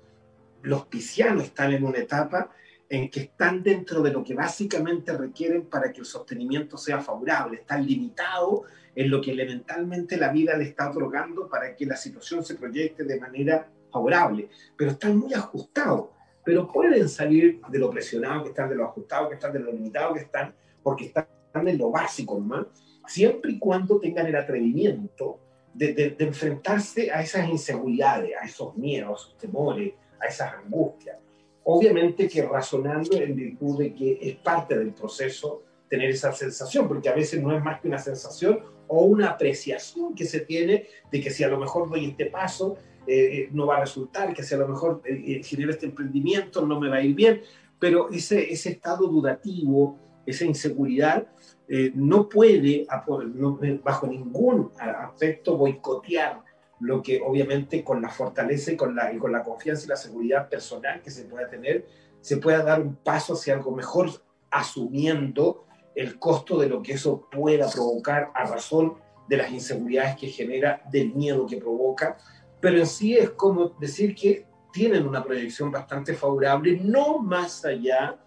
Los 0.61 0.85
piscianos 0.85 1.43
están 1.43 1.73
en 1.73 1.83
una 1.83 1.97
etapa 1.97 2.51
en 2.87 3.09
que 3.09 3.21
están 3.21 3.63
dentro 3.63 4.01
de 4.01 4.11
lo 4.11 4.23
que 4.23 4.33
básicamente 4.33 5.17
requieren 5.17 5.65
para 5.65 5.91
que 5.91 6.01
el 6.01 6.05
sostenimiento 6.05 6.77
sea 6.77 6.99
favorable, 6.99 7.59
están 7.59 7.85
limitados 7.85 8.61
en 8.93 9.09
lo 9.09 9.21
que 9.21 9.31
elementalmente 9.31 10.17
la 10.17 10.31
vida 10.31 10.57
le 10.57 10.65
está 10.65 10.89
otorgando 10.89 11.47
para 11.47 11.75
que 11.75 11.85
la 11.85 11.95
situación 11.95 12.43
se 12.43 12.55
proyecte 12.55 13.05
de 13.05 13.19
manera 13.19 13.69
favorable, 13.91 14.49
pero 14.75 14.91
están 14.91 15.17
muy 15.17 15.33
ajustados, 15.33 16.09
pero 16.43 16.67
pueden 16.67 17.07
salir 17.07 17.61
de 17.69 17.79
lo 17.79 17.89
presionado 17.89 18.43
que 18.43 18.49
están, 18.49 18.69
de 18.69 18.75
lo 18.75 18.85
ajustado 18.85 19.29
que 19.29 19.35
están, 19.35 19.53
de 19.53 19.59
lo 19.59 19.71
limitado 19.71 20.13
que 20.13 20.21
están, 20.21 20.53
porque 20.81 21.05
están 21.05 21.27
en 21.53 21.77
lo 21.77 21.91
básico 21.91 22.39
más, 22.39 22.65
siempre 23.07 23.51
y 23.51 23.59
cuando 23.59 23.99
tengan 23.99 24.27
el 24.27 24.35
atrevimiento 24.35 25.39
de, 25.73 25.93
de, 25.93 26.09
de 26.11 26.25
enfrentarse 26.25 27.11
a 27.11 27.21
esas 27.21 27.47
inseguridades, 27.47 28.31
a 28.39 28.45
esos 28.45 28.75
miedos, 28.75 29.09
a 29.09 29.13
esos 29.13 29.37
temores, 29.37 29.93
a 30.19 30.27
esas 30.27 30.53
angustias. 30.53 31.17
Obviamente 31.63 32.27
que 32.27 32.41
razonando 32.41 33.17
en 33.17 33.35
virtud 33.35 33.79
de 33.79 33.93
que 33.93 34.17
es 34.21 34.35
parte 34.37 34.77
del 34.77 34.93
proceso 34.93 35.63
tener 35.89 36.09
esa 36.09 36.31
sensación, 36.31 36.87
porque 36.87 37.09
a 37.09 37.13
veces 37.13 37.41
no 37.41 37.55
es 37.55 37.63
más 37.63 37.81
que 37.81 37.87
una 37.87 37.99
sensación 37.99 38.61
o 38.87 39.03
una 39.03 39.29
apreciación 39.29 40.15
que 40.15 40.25
se 40.25 40.41
tiene 40.41 40.87
de 41.11 41.21
que 41.21 41.29
si 41.29 41.43
a 41.43 41.49
lo 41.49 41.59
mejor 41.59 41.89
doy 41.89 42.05
este 42.05 42.25
paso, 42.27 42.77
eh, 43.13 43.49
no 43.51 43.67
va 43.67 43.77
a 43.77 43.81
resultar, 43.81 44.33
que 44.33 44.43
si 44.43 44.55
a 44.55 44.57
lo 44.57 44.67
mejor 44.67 45.01
eh, 45.05 45.23
eh, 45.25 45.43
genero 45.43 45.71
este 45.71 45.85
emprendimiento 45.85 46.65
no 46.65 46.79
me 46.79 46.89
va 46.89 46.97
a 46.97 47.01
ir 47.01 47.15
bien, 47.15 47.41
pero 47.79 48.09
ese, 48.11 48.51
estado 48.53 49.07
dudativo, 49.07 49.97
esa 50.25 50.45
inseguridad, 50.45 51.27
eh, 51.67 51.91
no 51.95 52.29
puede, 52.29 52.85
no, 53.33 53.59
bajo 53.83 54.07
ningún 54.07 54.71
aspecto, 54.77 55.57
boicotear 55.57 56.41
lo 56.79 57.01
que 57.01 57.21
obviamente 57.21 57.83
con 57.83 58.01
la 58.01 58.09
fortaleza 58.09 58.71
y 58.71 58.77
con 58.77 58.95
la 58.95 59.43
confianza 59.43 59.85
y 59.85 59.89
la 59.89 59.95
seguridad 59.95 60.49
personal 60.49 61.01
que 61.01 61.11
se 61.11 61.25
pueda 61.25 61.49
tener, 61.49 61.85
se 62.21 62.37
pueda 62.37 62.63
dar 62.63 62.81
un 62.81 62.95
paso 62.95 63.33
hacia 63.33 63.55
algo 63.55 63.75
mejor, 63.75 64.09
asumiendo 64.49 65.65
el 65.95 66.19
costo 66.19 66.59
de 66.59 66.69
lo 66.69 66.81
que 66.81 66.93
eso 66.93 67.27
pueda 67.31 67.69
provocar 67.69 68.31
a 68.33 68.45
razón 68.45 68.95
de 69.27 69.37
las 69.37 69.51
inseguridades 69.51 70.17
que 70.17 70.27
genera, 70.27 70.81
del 70.91 71.13
miedo 71.13 71.45
que 71.45 71.57
provoca, 71.57 72.17
pero 72.61 72.77
en 72.77 72.87
sí 72.87 73.17
es 73.17 73.31
como 73.31 73.69
decir 73.79 74.15
que 74.15 74.45
tienen 74.71 75.07
una 75.07 75.23
proyección 75.23 75.71
bastante 75.71 76.13
favorable, 76.13 76.79
no 76.81 77.19
más 77.19 77.65
allá 77.65 78.17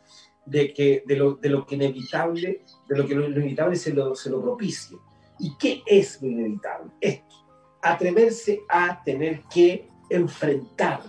de, 0.45 0.73
que, 0.75 1.03
de, 1.07 1.17
lo, 1.17 1.35
de 1.37 1.49
lo 1.49 1.65
que 1.65 1.77
inevitable, 1.77 2.63
de 2.89 2.97
lo 2.97 3.07
que 3.07 3.15
lo, 3.15 3.27
inevitable 3.27 3.77
se 3.77 3.95
lo, 3.95 4.15
se 4.15 4.31
lo 4.31 4.43
propicie. 4.43 4.99
¿Y 5.39 5.57
qué 5.57 5.83
es 5.87 6.21
lo 6.21 6.29
inevitable? 6.29 6.93
Esto, 7.01 7.35
atreverse 7.83 8.61
a 8.69 9.03
tener 9.03 9.43
que 9.53 9.89
enfrentar 10.11 11.01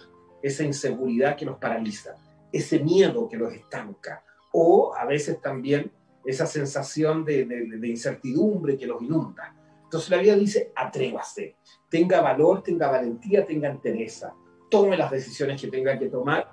esa 0.41 0.63
inseguridad 0.63 1.35
que 1.35 1.45
nos 1.45 1.57
paraliza, 1.57 2.15
ese 2.51 2.79
miedo 2.79 3.27
que 3.27 3.37
los 3.37 3.53
estanca, 3.53 4.23
o 4.53 4.95
a 4.95 5.05
veces 5.05 5.41
también 5.41 5.91
esa 6.23 6.45
sensación 6.45 7.25
de, 7.25 7.45
de, 7.45 7.77
de 7.77 7.87
incertidumbre 7.87 8.77
que 8.77 8.87
los 8.87 9.01
inunda. 9.01 9.55
Entonces 9.83 10.09
la 10.09 10.17
vida 10.17 10.35
dice, 10.35 10.71
atrévase, 10.75 11.57
tenga 11.95 12.19
valor, 12.19 12.61
tenga 12.61 12.91
valentía, 12.91 13.45
tenga 13.45 13.69
entereza, 13.69 14.33
tome 14.69 14.97
las 14.97 15.09
decisiones 15.09 15.61
que 15.61 15.69
tenga 15.69 15.97
que 15.97 16.09
tomar, 16.09 16.51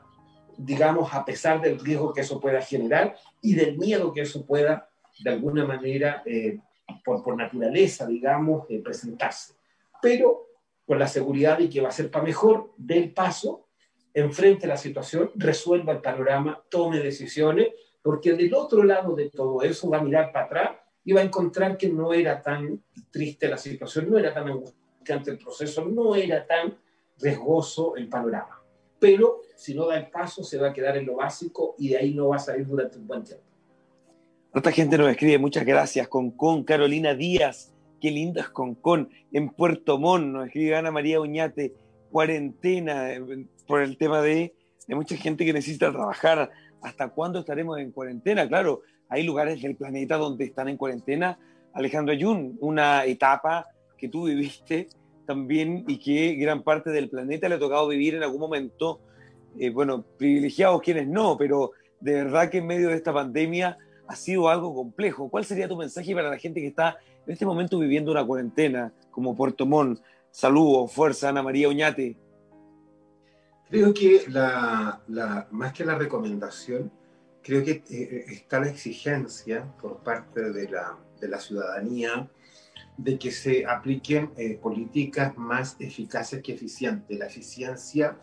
digamos, 0.57 1.13
a 1.13 1.25
pesar 1.25 1.61
del 1.61 1.81
riesgo 1.81 2.13
que 2.13 2.21
eso 2.21 2.39
pueda 2.39 2.63
generar 2.63 3.17
y 3.41 3.57
del 3.57 3.77
miedo 3.77 4.13
que 4.13 4.21
eso 4.21 4.47
pueda, 4.47 4.89
de 5.19 5.31
alguna 5.31 5.67
manera, 5.67 6.23
eh, 6.27 6.61
por, 7.05 7.25
por, 7.25 7.37
naturaleza, 7.37 8.07
digamos, 8.07 8.67
eh, 8.69 8.79
presentarse. 8.79 9.55
Pero 10.01 10.47
con 10.87 11.01
la 11.01 11.09
seguridad 11.09 11.59
de 11.59 11.69
que 11.69 11.81
va 11.81 11.89
a 11.89 11.99
ser 11.99 12.09
para 12.09 12.25
mejor, 12.25 12.71
dé 12.77 12.99
el 12.99 13.13
paso, 13.13 13.67
enfrente 14.15 14.69
la 14.69 14.77
situación, 14.77 15.33
resuelva 15.35 15.93
el 15.93 16.01
panorama, 16.01 16.63
tome 16.69 17.01
decisiones, 17.01 17.71
porque 18.01 18.35
del 18.35 18.55
otro 18.55 18.85
lado 18.85 19.17
de 19.17 19.29
todo 19.29 19.63
eso 19.63 19.91
va 19.91 19.99
a 19.99 20.05
mirar 20.05 20.31
para 20.31 20.45
atrás 20.45 20.71
y 21.05 21.13
va 21.13 21.21
a 21.21 21.25
encontrar 21.25 21.77
que 21.77 21.89
no 21.89 22.13
era 22.13 22.41
tan 22.41 22.81
triste 23.11 23.49
la 23.49 23.59
situación, 23.59 24.09
no 24.09 24.19
era 24.19 24.33
tan 24.33 24.49
angustiante 25.03 25.31
el 25.33 25.39
proceso, 25.39 25.85
no 25.85 26.15
era 26.15 26.47
tan 26.47 26.77
riesgoso 27.19 27.97
el 27.97 28.09
panorama. 28.09 28.63
Pero 28.99 29.43
si 29.57 29.75
no 29.75 29.87
da 29.87 29.99
el 29.99 30.09
paso, 30.09 30.45
se 30.45 30.59
va 30.59 30.69
a 30.69 30.73
quedar 30.73 30.97
en 30.97 31.07
lo 31.07 31.17
básico 31.17 31.75
y 31.79 31.89
de 31.89 31.99
ahí 31.99 32.15
no 32.15 32.29
va 32.29 32.37
a 32.37 32.39
salir 32.39 32.67
durante 32.67 32.99
un 32.99 33.07
buen 33.07 33.25
tiempo. 33.25 33.45
Otra 34.55 34.71
gente 34.71 34.99
nos 34.99 35.11
escribe, 35.11 35.39
muchas 35.39 35.65
gracias, 35.65 36.09
Concon, 36.09 36.63
Carolina 36.65 37.15
Díaz, 37.15 37.73
qué 38.01 38.11
lindo 38.11 38.39
es 38.39 38.49
Concon, 38.49 39.09
en 39.33 39.49
Puerto 39.49 39.99
Montt, 39.99 40.27
nos 40.27 40.47
escribe 40.47 40.77
Ana 40.77 40.91
María 40.91 41.21
Uñate, 41.21 41.75
cuarentena, 42.11 43.15
eh, 43.15 43.47
por 43.67 43.81
el 43.81 43.97
tema 43.97 44.21
de, 44.21 44.55
de 44.87 44.95
mucha 44.95 45.17
gente 45.17 45.47
que 45.47 45.55
necesita 45.55 45.91
trabajar, 45.91 46.51
¿hasta 46.83 47.09
cuándo 47.09 47.39
estaremos 47.39 47.79
en 47.79 47.93
cuarentena? 47.93 48.47
Claro, 48.47 48.83
hay 49.09 49.23
lugares 49.23 49.63
del 49.63 49.75
planeta 49.75 50.19
donde 50.19 50.45
están 50.45 50.69
en 50.69 50.77
cuarentena. 50.77 51.39
Alejandro 51.73 52.13
Ayun, 52.13 52.59
una 52.61 53.07
etapa 53.07 53.67
que 54.03 54.09
tú 54.09 54.25
viviste 54.25 54.89
también 55.29 55.85
y 55.87 55.97
que 55.97 56.35
gran 56.35 56.65
parte 56.65 56.91
del 56.91 57.09
planeta 57.09 57.49
le 57.49 57.55
ha 57.55 57.59
tocado 57.61 57.87
vivir 57.87 58.17
en 58.17 58.25
algún 58.25 58.41
momento, 58.41 59.01
eh, 59.57 59.71
bueno, 59.71 60.05
privilegiados 60.19 60.83
quienes 60.83 61.07
no, 61.07 61.39
pero 61.39 61.71
de 62.01 62.15
verdad 62.15 62.51
que 62.51 62.59
en 62.59 62.67
medio 62.67 62.89
de 62.89 62.97
esta 62.97 63.13
pandemia 63.13 63.79
ha 64.09 64.17
sido 64.17 64.49
algo 64.49 64.75
complejo. 64.75 65.31
¿Cuál 65.31 65.45
sería 65.45 65.69
tu 65.69 65.77
mensaje 65.77 66.13
para 66.17 66.31
la 66.31 66.37
gente 66.37 66.61
que 66.61 66.67
está 66.67 66.97
en 67.25 67.33
este 67.33 67.47
momento 67.47 67.79
viviendo 67.79 68.11
una 68.11 68.27
cuarentena 68.27 68.93
como 69.13 69.37
Puerto 69.37 69.67
Montt? 69.67 70.01
Saludos, 70.33 70.93
fuerza, 70.93 71.29
Ana 71.29 71.45
María 71.45 71.69
Uñate. 71.69 72.17
Creo 73.71 73.95
que 73.95 74.25
la, 74.27 75.01
más 75.53 75.73
que 75.73 75.85
la 75.85 75.95
recomendación, 75.95 76.91
creo 77.41 77.63
que 77.65 77.85
eh, 77.89 78.25
está 78.33 78.59
la 78.59 78.69
exigencia 78.69 79.73
por 79.81 80.03
parte 80.03 80.51
de 80.51 80.69
la, 80.69 80.99
de 81.21 81.29
la 81.29 81.39
ciudadanía 81.39 82.29
de 82.97 83.19
que 83.19 83.31
se 83.31 83.65
apliquen 83.67 84.33
eh, 84.37 84.59
políticas 84.59 85.37
más 85.37 85.77
eficaces 85.81 86.43
que 86.43 86.53
eficientes. 86.53 87.19
La 87.19 87.27
eficiencia 87.27 88.19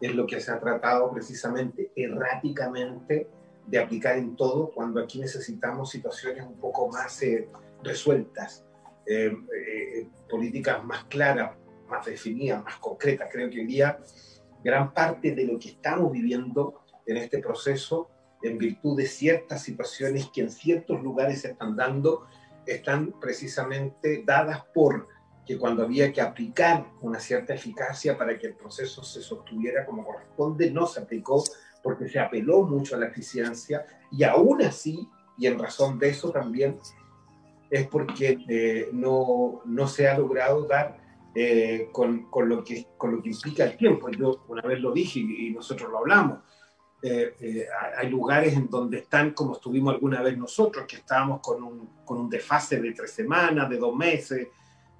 es 0.00 0.14
lo 0.14 0.26
que 0.26 0.40
se 0.40 0.50
ha 0.50 0.58
tratado 0.58 1.12
precisamente 1.12 1.92
erráticamente 1.94 3.28
de 3.66 3.78
aplicar 3.78 4.18
en 4.18 4.36
todo, 4.36 4.70
cuando 4.70 5.00
aquí 5.00 5.18
necesitamos 5.20 5.90
situaciones 5.90 6.44
un 6.44 6.58
poco 6.58 6.88
más 6.88 7.22
eh, 7.22 7.48
resueltas, 7.82 8.64
eh, 9.06 9.32
políticas 10.28 10.84
más 10.84 11.04
claras, 11.04 11.56
más 11.88 12.04
definidas, 12.04 12.62
más 12.62 12.76
concretas. 12.76 13.28
Creo 13.30 13.48
que 13.50 13.60
hoy 13.60 13.66
día 13.66 13.98
gran 14.64 14.92
parte 14.92 15.34
de 15.34 15.44
lo 15.44 15.58
que 15.58 15.68
estamos 15.68 16.10
viviendo 16.10 16.82
en 17.06 17.18
este 17.18 17.38
proceso, 17.38 18.08
en 18.42 18.58
virtud 18.58 18.96
de 18.96 19.06
ciertas 19.06 19.62
situaciones 19.62 20.28
que 20.32 20.40
en 20.40 20.50
ciertos 20.50 21.02
lugares 21.02 21.42
se 21.42 21.48
están 21.48 21.76
dando, 21.76 22.26
están 22.66 23.14
precisamente 23.20 24.22
dadas 24.24 24.64
por 24.74 25.08
que 25.46 25.58
cuando 25.58 25.82
había 25.82 26.12
que 26.12 26.20
aplicar 26.20 26.86
una 27.02 27.20
cierta 27.20 27.54
eficacia 27.54 28.16
para 28.16 28.38
que 28.38 28.46
el 28.46 28.54
proceso 28.54 29.02
se 29.02 29.20
sostuviera 29.20 29.84
como 29.84 30.04
corresponde, 30.04 30.70
no 30.70 30.86
se 30.86 31.00
aplicó 31.00 31.44
porque 31.82 32.08
se 32.08 32.18
apeló 32.18 32.62
mucho 32.62 32.96
a 32.96 32.98
la 32.98 33.06
eficiencia 33.06 33.84
y 34.10 34.24
aún 34.24 34.62
así, 34.62 35.08
y 35.36 35.46
en 35.46 35.58
razón 35.58 35.98
de 35.98 36.08
eso 36.08 36.30
también, 36.30 36.78
es 37.70 37.86
porque 37.88 38.38
eh, 38.48 38.88
no, 38.92 39.60
no, 39.64 39.88
se 39.88 40.08
ha 40.08 40.16
logrado 40.16 40.66
dar 40.66 40.98
eh, 41.34 41.88
con, 41.92 42.30
con, 42.30 42.48
lo 42.48 42.62
que, 42.62 42.86
con 42.96 43.16
lo 43.16 43.22
que 43.22 43.30
implica 43.30 43.64
el 43.64 43.76
tiempo. 43.76 44.08
Yo 44.10 44.44
una 44.48 44.62
vez 44.62 44.80
lo 44.80 44.92
dije 44.92 45.18
y, 45.18 45.48
y 45.48 45.50
nosotros 45.50 45.90
lo 45.90 45.98
hablamos. 45.98 46.38
Eh, 47.06 47.36
eh, 47.38 47.66
hay 47.98 48.08
lugares 48.08 48.54
en 48.54 48.66
donde 48.66 49.00
están 49.00 49.32
como 49.32 49.56
estuvimos 49.56 49.92
alguna 49.92 50.22
vez 50.22 50.38
nosotros, 50.38 50.86
que 50.88 50.96
estábamos 50.96 51.42
con 51.42 51.62
un, 51.62 51.90
con 52.02 52.18
un 52.18 52.30
desfase 52.30 52.80
de 52.80 52.92
tres 52.92 53.10
semanas, 53.10 53.68
de 53.68 53.76
dos 53.76 53.94
meses, 53.94 54.48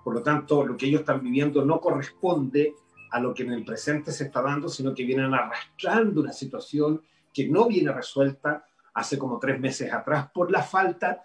por 0.04 0.12
lo 0.12 0.22
tanto 0.22 0.66
lo 0.66 0.76
que 0.76 0.84
ellos 0.84 1.00
están 1.00 1.22
viviendo 1.22 1.64
no 1.64 1.80
corresponde 1.80 2.74
a 3.10 3.18
lo 3.20 3.32
que 3.32 3.44
en 3.44 3.52
el 3.52 3.64
presente 3.64 4.12
se 4.12 4.24
está 4.24 4.42
dando, 4.42 4.68
sino 4.68 4.94
que 4.94 5.02
vienen 5.02 5.32
arrastrando 5.32 6.20
una 6.20 6.34
situación 6.34 7.00
que 7.32 7.48
no 7.48 7.68
viene 7.68 7.90
resuelta 7.90 8.66
hace 8.92 9.16
como 9.16 9.38
tres 9.38 9.58
meses 9.58 9.90
atrás 9.90 10.28
por 10.30 10.50
la 10.50 10.62
falta 10.62 11.24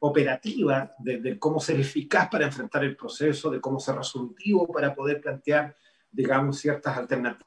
operativa 0.00 0.92
de, 0.98 1.20
de, 1.20 1.38
cómo 1.38 1.60
ser 1.60 1.78
eficaz 1.78 2.28
para 2.28 2.46
enfrentar 2.46 2.82
el 2.82 2.96
proceso, 2.96 3.48
de 3.48 3.60
cómo 3.60 3.78
ser 3.78 3.94
resolutivo 3.94 4.66
para 4.66 4.92
poder 4.92 5.20
plantear, 5.20 5.76
digamos, 6.10 6.58
ciertas 6.58 6.96
alternativas 6.96 7.46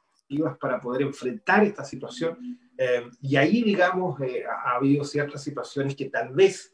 para 0.61 0.79
poder 0.79 1.01
enfrentar 1.01 1.65
esta 1.65 1.83
situación 1.83 2.37
eh, 2.81 3.09
y 3.21 3.35
ahí, 3.35 3.61
digamos, 3.61 4.21
eh, 4.21 4.45
ha, 4.45 4.69
ha, 4.69 4.75
habido 4.77 5.03
ciertas 5.03 5.43
situaciones 5.43 5.97
que 5.97 6.05
tal 6.05 6.29
vez 6.29 6.73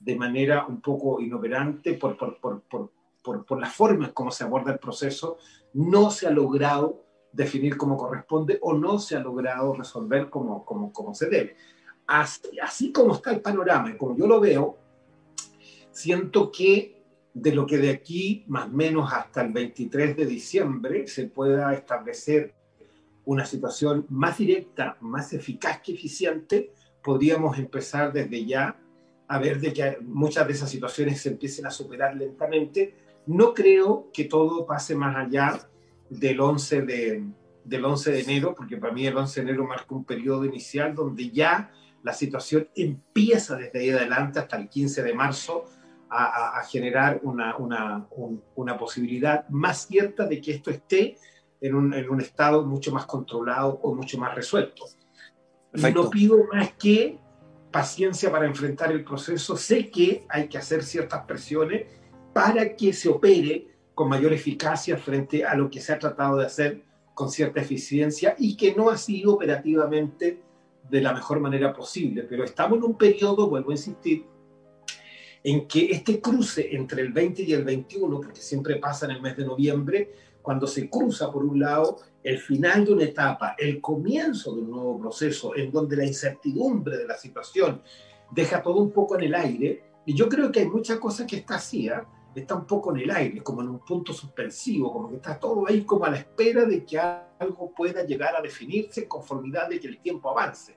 de 0.00 0.16
manera 0.16 0.66
un 0.66 0.80
poco 0.80 1.20
inoperante 1.20 1.94
por, 1.94 2.16
por, 2.16 2.40
por, 2.40 2.90
por, 3.22 3.46
por 3.46 3.60
la 3.60 3.70
forma 3.70 4.06
en 4.06 4.12
cómo 4.12 4.32
se 4.32 4.42
aborda 4.42 4.72
el 4.72 4.80
proceso, 4.80 5.38
no 5.74 6.10
se 6.10 6.26
ha 6.26 6.30
logrado 6.30 7.04
definir 7.30 7.76
como 7.76 7.96
corresponde 7.96 8.58
o 8.62 8.74
no 8.74 8.98
se 8.98 9.14
ha 9.14 9.20
logrado 9.20 9.74
resolver 9.74 10.28
como, 10.28 10.64
como, 10.64 10.92
como 10.92 11.14
se 11.14 11.28
debe. 11.28 11.56
Así, 12.08 12.58
así 12.60 12.90
como 12.90 13.14
está 13.14 13.30
el 13.30 13.40
panorama 13.40 13.96
como 13.96 14.16
yo 14.16 14.26
lo 14.26 14.40
veo, 14.40 14.76
siento 15.92 16.50
que 16.50 17.00
de 17.32 17.54
lo 17.54 17.64
que 17.64 17.78
de 17.78 17.90
aquí 17.90 18.44
más 18.48 18.66
o 18.66 18.70
menos 18.70 19.12
hasta 19.12 19.42
el 19.42 19.52
23 19.52 20.16
de 20.16 20.26
diciembre 20.26 21.06
se 21.06 21.28
pueda 21.28 21.72
establecer 21.74 22.56
una 23.26 23.46
situación 23.46 24.06
más 24.10 24.38
directa, 24.38 24.96
más 25.00 25.32
eficaz 25.32 25.80
que 25.80 25.92
eficiente, 25.92 26.72
podríamos 27.02 27.58
empezar 27.58 28.12
desde 28.12 28.44
ya 28.44 28.78
a 29.26 29.38
ver 29.38 29.60
de 29.60 29.72
que 29.72 29.98
muchas 30.02 30.46
de 30.46 30.52
esas 30.52 30.70
situaciones 30.70 31.20
se 31.20 31.30
empiecen 31.30 31.66
a 31.66 31.70
superar 31.70 32.14
lentamente. 32.14 32.94
No 33.26 33.54
creo 33.54 34.10
que 34.12 34.24
todo 34.24 34.66
pase 34.66 34.94
más 34.94 35.16
allá 35.16 35.58
del 36.10 36.40
11 36.40 36.82
de, 36.82 37.24
del 37.64 37.84
11 37.84 38.12
de 38.12 38.20
enero, 38.20 38.54
porque 38.54 38.76
para 38.76 38.92
mí 38.92 39.06
el 39.06 39.16
11 39.16 39.40
de 39.40 39.48
enero 39.48 39.66
marca 39.66 39.94
un 39.94 40.04
periodo 40.04 40.44
inicial 40.44 40.94
donde 40.94 41.30
ya 41.30 41.70
la 42.02 42.12
situación 42.12 42.68
empieza 42.76 43.56
desde 43.56 43.78
ahí 43.78 43.90
adelante 43.90 44.38
hasta 44.38 44.58
el 44.58 44.68
15 44.68 45.02
de 45.02 45.14
marzo 45.14 45.64
a, 46.10 46.62
generar 46.70 47.18
una, 47.24 47.56
una, 47.56 48.06
una, 48.54 48.78
posibilidad 48.78 49.48
más 49.48 49.88
cierta 49.88 50.26
de 50.26 50.40
que 50.40 50.52
esto 50.52 50.70
esté 50.70 51.16
en 51.64 51.74
un, 51.74 51.94
en 51.94 52.10
un, 52.10 52.20
estado 52.20 52.62
mucho 52.66 52.92
más 52.92 53.06
controlado 53.06 53.80
o 53.82 53.94
mucho 53.94 54.18
más 54.18 54.34
resuelto. 54.34 54.84
No 55.72 56.10
pido 56.10 56.44
más 56.52 56.74
que 56.74 57.18
paciencia 57.72 58.30
para 58.30 58.46
enfrentar 58.46 58.92
el 58.92 59.02
proceso. 59.02 59.56
Sé 59.56 59.90
que 59.90 60.26
hay 60.28 60.46
que 60.48 60.58
hacer 60.58 60.82
ciertas 60.84 61.24
presiones 61.24 61.86
para 62.34 62.76
que 62.76 62.92
se 62.92 63.08
opere 63.08 63.68
con 63.94 64.10
mayor 64.10 64.34
eficacia 64.34 64.98
frente 64.98 65.46
a 65.46 65.54
lo 65.54 65.70
que 65.70 65.80
se 65.80 65.94
ha 65.94 65.98
tratado 65.98 66.36
de 66.36 66.46
hacer 66.46 66.84
con 67.14 67.30
cierta 67.30 67.62
eficiencia 67.62 68.36
y 68.38 68.58
que 68.58 68.74
no 68.74 68.90
ha 68.90 68.98
sido 68.98 69.32
operativamente 69.32 70.42
de 70.90 71.00
la 71.00 71.14
mejor 71.14 71.40
manera 71.40 71.72
posible. 71.72 72.24
Pero 72.24 72.44
estamos 72.44 72.76
en 72.76 72.84
un 72.84 72.98
periodo, 72.98 73.48
vuelvo 73.48 73.70
a 73.70 73.74
insistir, 73.74 74.26
en 75.42 75.66
que 75.66 75.90
este 75.92 76.20
cruce 76.20 76.76
entre 76.76 77.00
el 77.00 77.10
20 77.10 77.42
y 77.42 77.54
el 77.54 77.64
21, 77.64 78.20
porque 78.20 78.42
siempre 78.42 78.76
pasa 78.76 79.06
en 79.06 79.12
el 79.12 79.22
mes 79.22 79.36
de 79.36 79.46
noviembre, 79.46 80.12
cuando 80.44 80.66
se 80.66 80.90
cruza 80.90 81.32
por 81.32 81.42
un 81.42 81.58
lado 81.58 81.96
el 82.22 82.38
final 82.38 82.84
de 82.84 82.92
una 82.92 83.04
etapa, 83.04 83.56
el 83.56 83.80
comienzo 83.80 84.54
de 84.54 84.60
un 84.60 84.70
nuevo 84.72 84.98
proceso, 85.00 85.56
en 85.56 85.72
donde 85.72 85.96
la 85.96 86.04
incertidumbre 86.04 86.98
de 86.98 87.06
la 87.06 87.16
situación 87.16 87.80
deja 88.30 88.62
todo 88.62 88.76
un 88.76 88.90
poco 88.92 89.16
en 89.16 89.24
el 89.24 89.34
aire, 89.34 89.84
y 90.04 90.14
yo 90.14 90.28
creo 90.28 90.52
que 90.52 90.60
hay 90.60 90.68
muchas 90.68 90.98
cosas 90.98 91.26
que 91.26 91.36
está 91.36 91.54
así, 91.54 91.88
¿eh? 91.88 91.94
está 92.34 92.56
un 92.56 92.66
poco 92.66 92.94
en 92.94 93.00
el 93.04 93.10
aire, 93.10 93.42
como 93.42 93.62
en 93.62 93.70
un 93.70 93.78
punto 93.78 94.12
suspensivo, 94.12 94.92
como 94.92 95.08
que 95.08 95.16
está 95.16 95.40
todo 95.40 95.66
ahí 95.66 95.82
como 95.82 96.04
a 96.04 96.10
la 96.10 96.18
espera 96.18 96.66
de 96.66 96.84
que 96.84 96.98
algo 96.98 97.72
pueda 97.74 98.04
llegar 98.04 98.36
a 98.36 98.42
definirse 98.42 99.04
en 99.04 99.08
conformidad 99.08 99.70
de 99.70 99.80
que 99.80 99.88
el 99.88 99.98
tiempo 99.98 100.28
avance. 100.28 100.76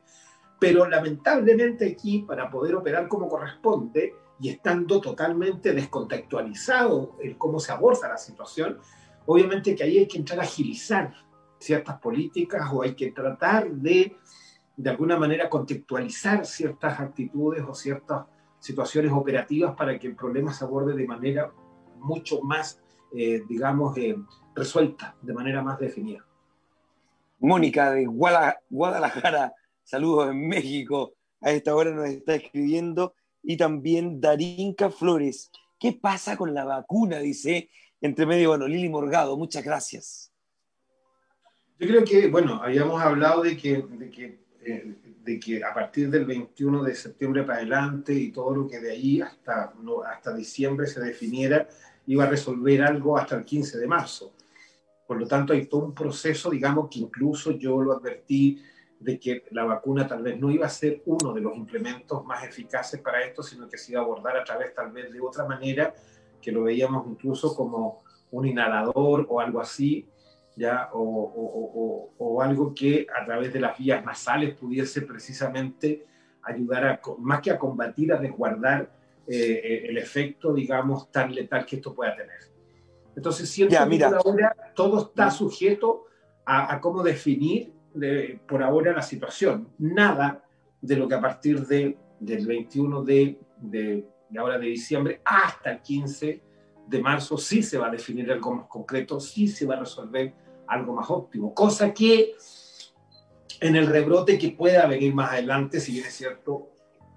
Pero 0.61 0.88
lamentablemente 0.88 1.91
aquí, 1.91 2.20
para 2.20 2.49
poder 2.49 2.74
operar 2.74 3.09
como 3.09 3.28
corresponde 3.28 4.15
y 4.39 4.47
estando 4.47 5.01
totalmente 5.01 5.74
descontextualizado 5.74 7.18
en 7.22 7.34
cómo 7.34 7.59
se 7.59 7.74
aborda 7.74 8.07
la 8.07 8.18
situación, 8.18 8.80
obviamente 9.28 9.75
que 9.75 9.84
ahí 9.84 9.99
hay 9.99 10.07
que 10.07 10.17
entrar 10.17 10.39
a 10.39 10.43
agilizar 10.43 11.13
ciertas 11.59 11.99
políticas 11.99 12.67
o 12.73 12.82
hay 12.82 12.95
que 12.95 13.11
tratar 13.11 13.69
de, 13.69 14.15
de 14.75 14.89
alguna 14.89 15.17
manera, 15.17 15.49
contextualizar 15.49 16.45
ciertas 16.45 16.99
actitudes 16.99 17.63
o 17.67 17.75
ciertas 17.75 18.25
situaciones 18.59 19.11
operativas 19.11 19.75
para 19.75 19.99
que 19.99 20.07
el 20.07 20.15
problema 20.15 20.53
se 20.53 20.63
aborde 20.65 20.95
de 20.95 21.05
manera 21.05 21.51
mucho 21.99 22.41
más, 22.41 22.82
eh, 23.13 23.43
digamos, 23.47 23.95
eh, 23.97 24.15
resuelta, 24.55 25.15
de 25.21 25.34
manera 25.34 25.61
más 25.61 25.78
definida. 25.80 26.25
Mónica 27.39 27.91
de 27.91 28.05
Guadalajara, 28.05 29.53
saludos 29.84 30.32
en 30.32 30.47
México, 30.47 31.13
a 31.41 31.51
esta 31.51 31.75
hora 31.75 31.91
nos 31.91 32.07
está 32.07 32.36
escribiendo, 32.36 33.13
y 33.43 33.57
también 33.57 34.19
Darinka 34.19 34.89
Flores. 34.89 35.51
¿Qué 35.80 35.93
pasa 35.93 36.36
con 36.36 36.53
la 36.53 36.65
vacuna? 36.65 37.19
Dice, 37.19 37.69
entre 38.02 38.26
medio, 38.26 38.50
bueno, 38.50 38.68
Lili 38.68 38.89
Morgado, 38.89 39.38
muchas 39.38 39.64
gracias. 39.64 40.32
Yo 41.80 41.88
creo 41.88 42.04
que, 42.04 42.28
bueno, 42.28 42.62
habíamos 42.62 43.02
hablado 43.02 43.43
de 43.43 43.56
que, 43.56 43.82
de 43.82 44.10
que 44.10 44.48
eh, 44.62 44.95
de 45.28 45.39
que 45.39 45.64
a 45.64 45.74
partir 45.74 46.10
del 46.10 46.26
21 46.26 46.84
de 46.84 46.95
septiembre 46.95 47.43
para 47.43 47.60
adelante 47.60 48.14
y 48.14 48.32
todo 48.32 48.56
lo 48.56 48.68
que 48.68 48.80
de 48.80 48.91
ahí 48.91 49.22
hasta, 49.22 49.74
no, 49.82 50.02
hasta 50.02 50.34
diciembre 50.34 50.88
se 50.88 51.02
definiera, 51.02 51.68
iba 52.06 52.24
a 52.24 52.30
resolver 52.30 52.82
algo 52.82 53.18
hasta 53.18 53.36
el 53.36 53.43
15 53.43 53.78
de 53.78 53.88
marzo. 53.88 54.34
Por 55.06 55.20
lo 55.20 55.28
tanto, 55.28 55.52
hay 55.52 55.66
todo 55.66 55.84
un 55.84 55.93
proceso, 55.93 56.50
digamos, 56.50 56.89
que 56.89 57.00
incluso 57.00 57.52
yo 57.52 57.82
lo 57.82 57.91
advertí 57.91 58.64
de 59.00 59.20
que 59.20 59.43
la 59.52 59.66
vacuna 59.66 60.08
tal 60.08 60.24
vez 60.24 60.39
no 60.39 60.50
iba 60.50 60.66
a 60.66 60.70
ser 60.70 61.02
uno 61.06 61.34
de 61.34 61.41
los 61.41 61.56
implementos 61.56 62.26
más 62.26 62.45
eficaces 62.45 63.02
para 63.02 63.22
esto, 63.24 63.43
sino 63.43 63.68
que 63.68 63.78
se 63.78 63.91
iba 63.91 64.02
a 64.02 64.06
abordar 64.06 64.38
a 64.38 64.45
través 64.45 64.74
tal 64.74 64.91
vez 64.91 65.12
de 65.12 65.20
otra 65.20 65.45
manera, 65.45 65.93
que 66.41 66.51
lo 66.51 66.63
veíamos 66.63 67.05
incluso 67.09 67.55
como 67.55 68.03
un 68.31 68.47
inhalador 68.47 69.25
o 69.29 69.39
algo 69.39 69.59
así, 69.59 70.07
¿ya? 70.55 70.89
O, 70.93 71.01
o, 71.01 72.13
o, 72.17 72.41
algo 72.41 72.73
que 72.73 73.07
a 73.15 73.25
través 73.25 73.53
de 73.53 73.59
las 73.59 73.77
vías 73.77 74.03
nasales 74.03 74.55
pudiese 74.55 75.01
precisamente 75.01 76.05
ayudar 76.43 76.85
a, 76.85 77.01
más 77.19 77.41
que 77.41 77.51
a 77.51 77.59
combatir, 77.59 78.11
a 78.11 78.17
resguardar 78.17 78.89
eh, 79.27 79.61
eh, 79.63 79.85
el 79.89 79.97
efecto, 79.97 80.53
digamos, 80.53 81.11
tan 81.11 81.33
letal 81.33 81.65
que 81.65 81.77
esto 81.77 81.93
pueda 81.93 82.15
tener. 82.15 82.39
Entonces, 83.15 83.49
siento 83.49 83.75
que 83.89 83.97
por 83.99 84.15
ahora 84.15 84.55
todo 84.75 85.07
está 85.07 85.31
sujeto 85.31 86.05
a, 86.45 86.73
a 86.73 86.81
cómo 86.81 87.03
definir 87.03 87.73
de, 87.93 88.39
por 88.47 88.63
ahora 88.63 88.93
la 88.93 89.01
situación. 89.01 89.69
Nada 89.79 90.43
de 90.81 90.95
lo 90.95 91.07
que 91.07 91.15
a 91.15 91.21
partir 91.21 91.65
de, 91.65 91.97
del 92.19 92.45
21 92.45 93.03
de, 93.03 93.39
de, 93.57 94.07
de 94.30 94.39
ahora 94.39 94.57
de 94.57 94.67
diciembre 94.67 95.21
hasta 95.23 95.71
el 95.71 95.82
15 95.82 96.41
de 96.88 97.01
marzo 97.01 97.38
sí 97.38 97.61
se 97.61 97.78
va 97.78 97.88
a 97.88 97.91
definir 97.91 98.32
algo 98.32 98.55
más 98.55 98.67
concreto, 98.67 99.19
sí 99.19 99.47
se 99.47 99.65
va 99.65 99.75
a 99.75 99.80
resolver 99.80 100.34
algo 100.67 100.93
más 100.93 101.09
óptimo, 101.09 101.53
cosa 101.53 101.93
que 101.93 102.36
en 103.59 103.75
el 103.75 103.88
rebrote 103.88 104.38
que 104.38 104.51
pueda 104.51 104.86
venir 104.86 105.13
más 105.13 105.32
adelante, 105.32 105.80
si 105.80 105.93
bien 105.93 106.05
es 106.05 106.13
cierto 106.13 106.69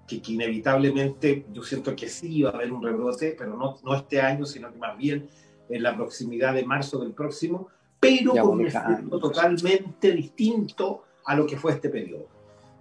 que, 0.07 0.21
inevitablemente 0.27 1.45
yo 1.51 1.63
siento 1.63 1.95
que 1.95 2.09
sí 2.09 2.41
va 2.41 2.49
a 2.49 2.53
haber 2.53 2.71
un 2.71 2.83
rebrote, 2.83 3.35
pero 3.37 3.55
no, 3.55 3.77
no 3.83 3.95
este 3.95 4.19
año, 4.19 4.45
sino 4.45 4.71
que 4.71 4.77
más 4.77 4.97
bien 4.97 5.29
en 5.69 5.83
la 5.83 5.95
proximidad 5.95 6.53
de 6.53 6.65
marzo 6.65 6.99
del 6.99 7.13
próximo, 7.13 7.67
pero 7.99 8.33
con 8.33 8.59
un 8.59 8.67
efecto 8.67 9.19
totalmente 9.19 10.11
distinto 10.11 11.03
a 11.25 11.35
lo 11.35 11.45
que 11.45 11.57
fue 11.57 11.73
este 11.73 11.89
periodo. 11.89 12.27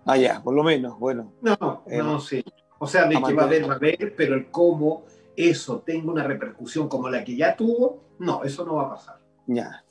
Ah, 0.06 0.16
ya, 0.16 0.42
por 0.42 0.54
lo 0.54 0.64
menos, 0.64 0.98
bueno. 0.98 1.32
No, 1.42 1.84
eh, 1.86 1.98
no, 1.98 2.18
sí. 2.18 2.42
O 2.82 2.86
sea, 2.86 3.04
de 3.04 3.14
que 3.14 3.34
va 3.34 3.42
a 3.42 3.44
haber, 3.44 3.68
va 3.68 3.74
a 3.74 3.76
haber, 3.76 4.14
pero 4.16 4.34
el 4.34 4.50
cómo 4.50 5.04
eso 5.36 5.80
tenga 5.80 6.10
una 6.10 6.24
repercusión 6.24 6.88
como 6.88 7.10
la 7.10 7.22
que 7.22 7.36
ya 7.36 7.54
tuvo, 7.54 8.04
no, 8.18 8.42
eso 8.42 8.64
no 8.64 8.76
va 8.76 8.84
a 8.84 8.90
pasar. 8.90 9.20
Ya. 9.46 9.84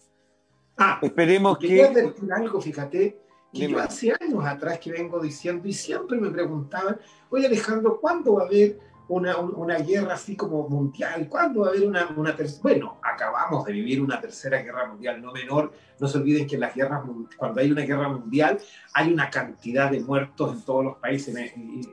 Ah, 0.75 0.97
esperemos 0.99 1.59
que. 1.59 1.67
Quería 1.67 1.89
decir 1.89 2.33
algo, 2.33 2.59
fíjate, 2.59 3.21
que 3.53 3.67
yo 3.67 3.79
hace 3.79 4.11
años 4.19 4.43
atrás 4.43 4.79
que 4.79 4.91
vengo 4.91 5.19
diciendo 5.19 5.67
y 5.67 5.73
siempre 5.73 6.19
me 6.19 6.31
preguntaban, 6.31 6.99
oye 7.29 7.45
Alejandro, 7.45 7.99
¿cuándo 8.01 8.33
va 8.33 8.43
a 8.43 8.45
haber 8.47 8.79
una, 9.10 9.38
una 9.38 9.78
guerra 9.80 10.14
así 10.14 10.36
como 10.36 10.68
mundial? 10.70 11.28
¿Cuándo 11.28 11.62
va 11.62 11.68
a 11.68 11.70
haber 11.72 11.86
una, 11.86 12.07
una 12.16 12.36
tercera? 12.36 12.62
Bueno, 12.64 12.99
acabamos 13.03 13.66
de 13.66 13.74
vivir 13.74 14.01
una 14.01 14.20
tercera 14.20 14.62
guerra 14.62 14.88
mundial, 14.88 15.22
no 15.22 15.32
menor. 15.32 15.74
No 15.99 16.07
se 16.07 16.18
olviden 16.18 16.47
que 16.47 16.57
las 16.57 16.74
guerras, 16.74 17.03
cuando 17.38 17.60
hay 17.60 17.72
una 17.72 17.82
guerra 17.82 18.07
mundial, 18.07 18.57
hay 18.93 19.12
una 19.12 19.30
cantidad 19.30 19.91
de 19.91 19.99
muertos 19.99 20.53
en 20.53 20.62
todos 20.64 20.86
los 20.86 20.97
países 20.97 21.36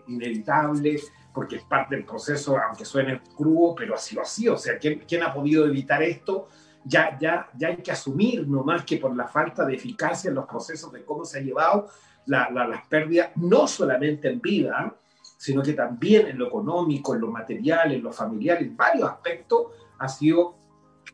inevitable, 0.06 1.00
porque 1.34 1.56
es 1.56 1.64
parte 1.64 1.96
del 1.96 2.04
proceso, 2.04 2.56
aunque 2.56 2.84
suene 2.84 3.20
crudo, 3.36 3.74
pero 3.74 3.96
así 3.96 4.16
o 4.16 4.22
así. 4.22 4.48
O 4.48 4.56
sea, 4.56 4.78
¿quién, 4.78 5.02
quién 5.08 5.22
ha 5.22 5.34
podido 5.34 5.66
evitar 5.66 6.02
esto? 6.02 6.48
ya, 6.88 7.18
ya, 7.18 7.48
ya 7.56 7.68
hay 7.68 7.78
que 7.78 7.90
asumir 7.90 8.46
nomás 8.46 8.84
que 8.84 8.98
por 8.98 9.14
la 9.16 9.26
falta 9.26 9.66
de 9.66 9.74
eficacia 9.74 10.28
en 10.28 10.36
los 10.36 10.46
procesos 10.46 10.92
de 10.92 11.04
cómo 11.04 11.24
se 11.24 11.38
ha 11.38 11.42
llevado 11.42 11.88
la, 12.26 12.48
las 12.50 12.86
pérdidas, 12.86 13.30
no 13.36 13.66
solamente 13.66 14.28
en 14.28 14.40
vida, 14.40 14.94
sino 15.36 15.62
que 15.62 15.72
también 15.72 16.28
en 16.28 16.38
lo 16.38 16.48
económico, 16.48 17.14
en 17.14 17.20
lo 17.20 17.30
material, 17.30 17.92
en 17.92 18.02
lo 18.02 18.12
familiar, 18.12 18.62
en 18.62 18.76
varios 18.76 19.08
aspectos, 19.08 19.68
ha 19.98 20.08
sido 20.08 20.56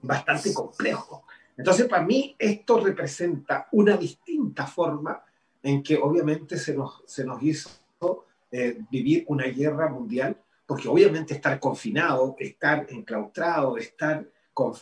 bastante 0.03 0.53
complejo. 0.55 1.25
Entonces, 1.57 1.87
para 1.87 2.03
mí, 2.03 2.35
esto 2.39 2.81
representa 2.81 3.69
una 3.73 3.97
distinta 3.97 4.67
forma 4.67 5.23
en 5.63 5.83
que 5.83 5.97
obviamente 5.97 6.57
se 6.57 6.75
nos, 6.75 7.03
se 7.07 7.25
nos 7.25 7.43
hizo 7.43 7.71
eh, 8.51 8.79
vivir 8.91 9.25
una 9.29 9.45
guerra 9.45 9.89
mundial, 9.89 10.37
porque 10.67 10.89
obviamente 10.89 11.35
estar 11.35 11.59
confinado, 11.61 12.37
estar 12.39 12.87
enclaustrado, 12.91 13.77
estar 13.77 14.27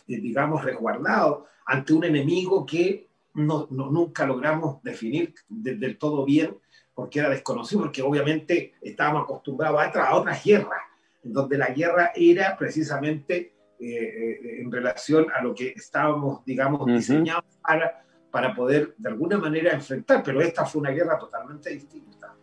eh, 0.08 0.20
digamos, 0.20 0.64
resguardado 0.64 1.46
ante 1.66 1.92
un 1.92 2.04
enemigo 2.04 2.66
que 2.66 3.08
no, 3.34 3.68
nunca 3.70 4.26
logramos 4.26 4.82
definir 4.82 5.34
del 5.48 5.96
todo 5.96 6.24
bien 6.24 6.56
porque 7.00 7.18
era 7.18 7.30
desconocido, 7.30 7.80
porque 7.80 8.02
obviamente 8.02 8.74
estábamos 8.82 9.22
acostumbrados 9.22 9.80
a, 9.80 10.06
a 10.06 10.16
otras 10.16 10.44
guerras, 10.44 10.82
en 11.24 11.32
donde 11.32 11.56
la 11.56 11.68
guerra 11.68 12.12
era 12.14 12.54
precisamente 12.58 13.54
eh, 13.78 13.86
eh, 13.86 14.60
en 14.60 14.70
relación 14.70 15.26
a 15.34 15.42
lo 15.42 15.54
que 15.54 15.68
estábamos, 15.68 16.44
digamos, 16.44 16.84
diseñados 16.84 17.46
para, 17.62 18.04
para 18.30 18.54
poder 18.54 18.94
de 18.98 19.08
alguna 19.08 19.38
manera 19.38 19.72
enfrentar, 19.72 20.22
pero 20.22 20.42
esta 20.42 20.66
fue 20.66 20.82
una 20.82 20.90
guerra 20.90 21.18
totalmente 21.18 21.70
distinta. 21.70 22.34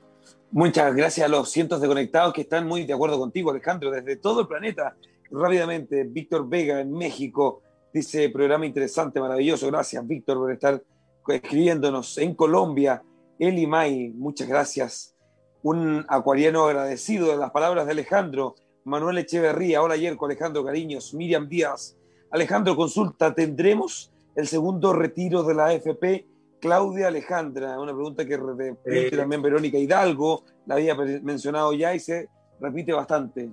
Muchas 0.50 0.96
gracias 0.96 1.24
a 1.24 1.30
los 1.30 1.52
cientos 1.52 1.80
de 1.80 1.88
conectados 1.88 2.34
que 2.34 2.42
están 2.42 2.66
muy 2.66 2.84
de 2.84 2.94
acuerdo 2.94 3.20
contigo, 3.20 3.52
Alejandro, 3.52 3.92
desde 3.92 4.16
todo 4.16 4.42
el 4.42 4.48
planeta 4.48 4.96
rápidamente, 5.30 6.04
Víctor 6.04 6.50
Vega 6.50 6.82
en 6.82 6.94
México 6.94 7.62
dice, 7.94 8.28
programa 8.32 8.66
interesante, 8.66 9.20
maravilloso, 9.20 9.68
gracias 9.68 10.08
Víctor 10.08 10.38
por 10.38 10.52
estar 10.52 10.82
escribiéndonos 11.28 12.18
en 12.18 12.34
Colombia. 12.34 13.04
Eli 13.40 13.68
May, 13.68 14.10
muchas 14.10 14.48
gracias. 14.48 15.16
Un 15.62 16.06
acuariano 16.10 16.66
agradecido 16.66 17.32
de 17.32 17.38
las 17.38 17.52
palabras 17.52 17.86
de 17.86 17.92
Alejandro. 17.92 18.56
Manuel 18.84 19.20
Echeverría, 19.20 19.82
hola 19.82 19.96
Yerko, 19.96 20.26
Alejandro 20.26 20.64
Cariños, 20.64 21.14
Miriam 21.14 21.48
Díaz. 21.48 21.98
Alejandro, 22.32 22.76
consulta, 22.76 23.34
¿tendremos 23.34 24.12
el 24.36 24.48
segundo 24.48 24.94
retiro 24.94 25.44
de 25.44 25.54
la 25.54 25.66
AFP? 25.68 26.26
Claudia 26.60 27.08
Alejandra, 27.08 27.80
una 27.80 27.94
pregunta 27.94 28.26
que 28.26 28.38
repite 28.38 29.08
eh, 29.08 29.12
también 29.12 29.42
Verónica 29.42 29.78
Hidalgo, 29.78 30.44
la 30.66 30.76
había 30.76 30.96
mencionado 30.96 31.74
ya 31.74 31.94
y 31.94 32.00
se 32.00 32.30
repite 32.60 32.94
bastante. 32.94 33.52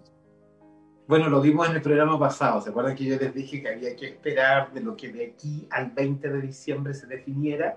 Bueno, 1.07 1.29
lo 1.29 1.43
vimos 1.43 1.69
en 1.69 1.77
el 1.77 1.83
programa 1.83 2.19
pasado. 2.19 2.63
¿Se 2.63 2.71
acuerdan 2.71 2.97
que 2.97 3.05
yo 3.05 3.19
les 3.19 3.35
dije 3.35 3.61
que 3.61 3.69
había 3.69 3.95
que 3.95 4.07
esperar 4.07 4.73
de 4.73 4.81
lo 4.81 4.97
que 4.97 5.13
de 5.13 5.27
aquí 5.27 5.69
al 5.71 5.91
20 5.91 6.31
de 6.31 6.41
diciembre 6.41 6.95
se 6.95 7.07
definiera? 7.07 7.77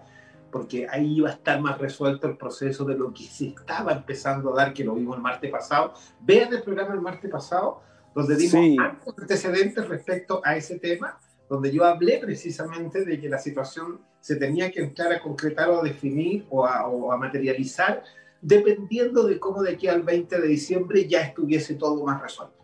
Porque 0.51 0.87
ahí 0.89 1.17
iba 1.17 1.29
a 1.29 1.33
estar 1.33 1.61
más 1.61 1.77
resuelto 1.77 2.27
el 2.27 2.37
proceso 2.37 2.85
de 2.85 2.97
lo 2.97 3.13
que 3.13 3.23
se 3.23 3.47
estaba 3.47 3.91
empezando 3.91 4.53
a 4.53 4.55
dar, 4.55 4.73
que 4.73 4.83
lo 4.83 4.95
vimos 4.95 5.17
el 5.17 5.21
martes 5.21 5.51
pasado. 5.51 5.93
Vean 6.21 6.53
el 6.53 6.63
programa 6.63 6.93
el 6.93 7.01
martes 7.01 7.29
pasado, 7.29 7.81
donde 8.15 8.35
dimos 8.35 8.85
antecedentes 9.17 9.87
respecto 9.87 10.41
a 10.43 10.55
ese 10.55 10.79
tema, 10.79 11.19
donde 11.49 11.71
yo 11.71 11.85
hablé 11.85 12.19
precisamente 12.19 13.05
de 13.05 13.19
que 13.19 13.29
la 13.29 13.37
situación 13.37 13.99
se 14.19 14.35
tenía 14.35 14.71
que 14.71 14.81
entrar 14.81 15.11
a 15.13 15.21
concretar 15.21 15.69
o 15.69 15.79
a 15.79 15.83
definir 15.83 16.45
o 16.49 16.65
a, 16.65 16.87
o 16.87 17.11
a 17.11 17.17
materializar, 17.17 18.03
dependiendo 18.41 19.23
de 19.23 19.39
cómo 19.39 19.61
de 19.61 19.73
aquí 19.73 19.87
al 19.87 20.03
20 20.03 20.41
de 20.41 20.47
diciembre 20.47 21.07
ya 21.07 21.21
estuviese 21.21 21.75
todo 21.75 22.03
más 22.03 22.21
resuelto. 22.21 22.57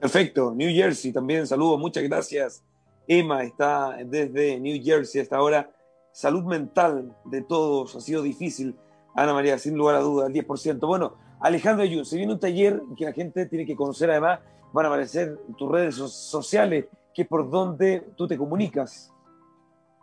Perfecto, 0.00 0.52
New 0.54 0.70
Jersey 0.74 1.12
también, 1.12 1.46
saludo, 1.46 1.78
muchas 1.78 2.02
gracias. 2.02 2.62
Emma 3.06 3.42
está 3.42 3.98
desde 4.04 4.58
New 4.58 4.82
Jersey 4.82 5.20
hasta 5.20 5.36
ahora. 5.36 5.70
Salud 6.12 6.44
mental 6.44 7.16
de 7.24 7.40
todos 7.40 7.96
ha 7.96 8.00
sido 8.00 8.22
difícil. 8.22 8.76
Ana 9.14 9.32
María, 9.32 9.58
sin 9.58 9.76
lugar 9.76 9.96
a 9.96 10.00
dudas, 10.00 10.30
10%. 10.30 10.86
Bueno, 10.86 11.16
Alejandro 11.40 11.82
Ayun, 11.82 12.04
se 12.04 12.16
viene 12.16 12.34
un 12.34 12.40
taller 12.40 12.82
que 12.96 13.06
la 13.06 13.12
gente 13.12 13.46
tiene 13.46 13.66
que 13.66 13.74
conocer 13.74 14.10
además, 14.10 14.40
van 14.72 14.86
a 14.86 14.88
aparecer 14.88 15.38
tus 15.56 15.70
redes 15.70 15.94
sociales, 15.94 16.86
que 17.14 17.22
es 17.22 17.28
por 17.28 17.50
donde 17.50 18.06
tú 18.16 18.26
te 18.26 18.36
comunicas. 18.36 19.12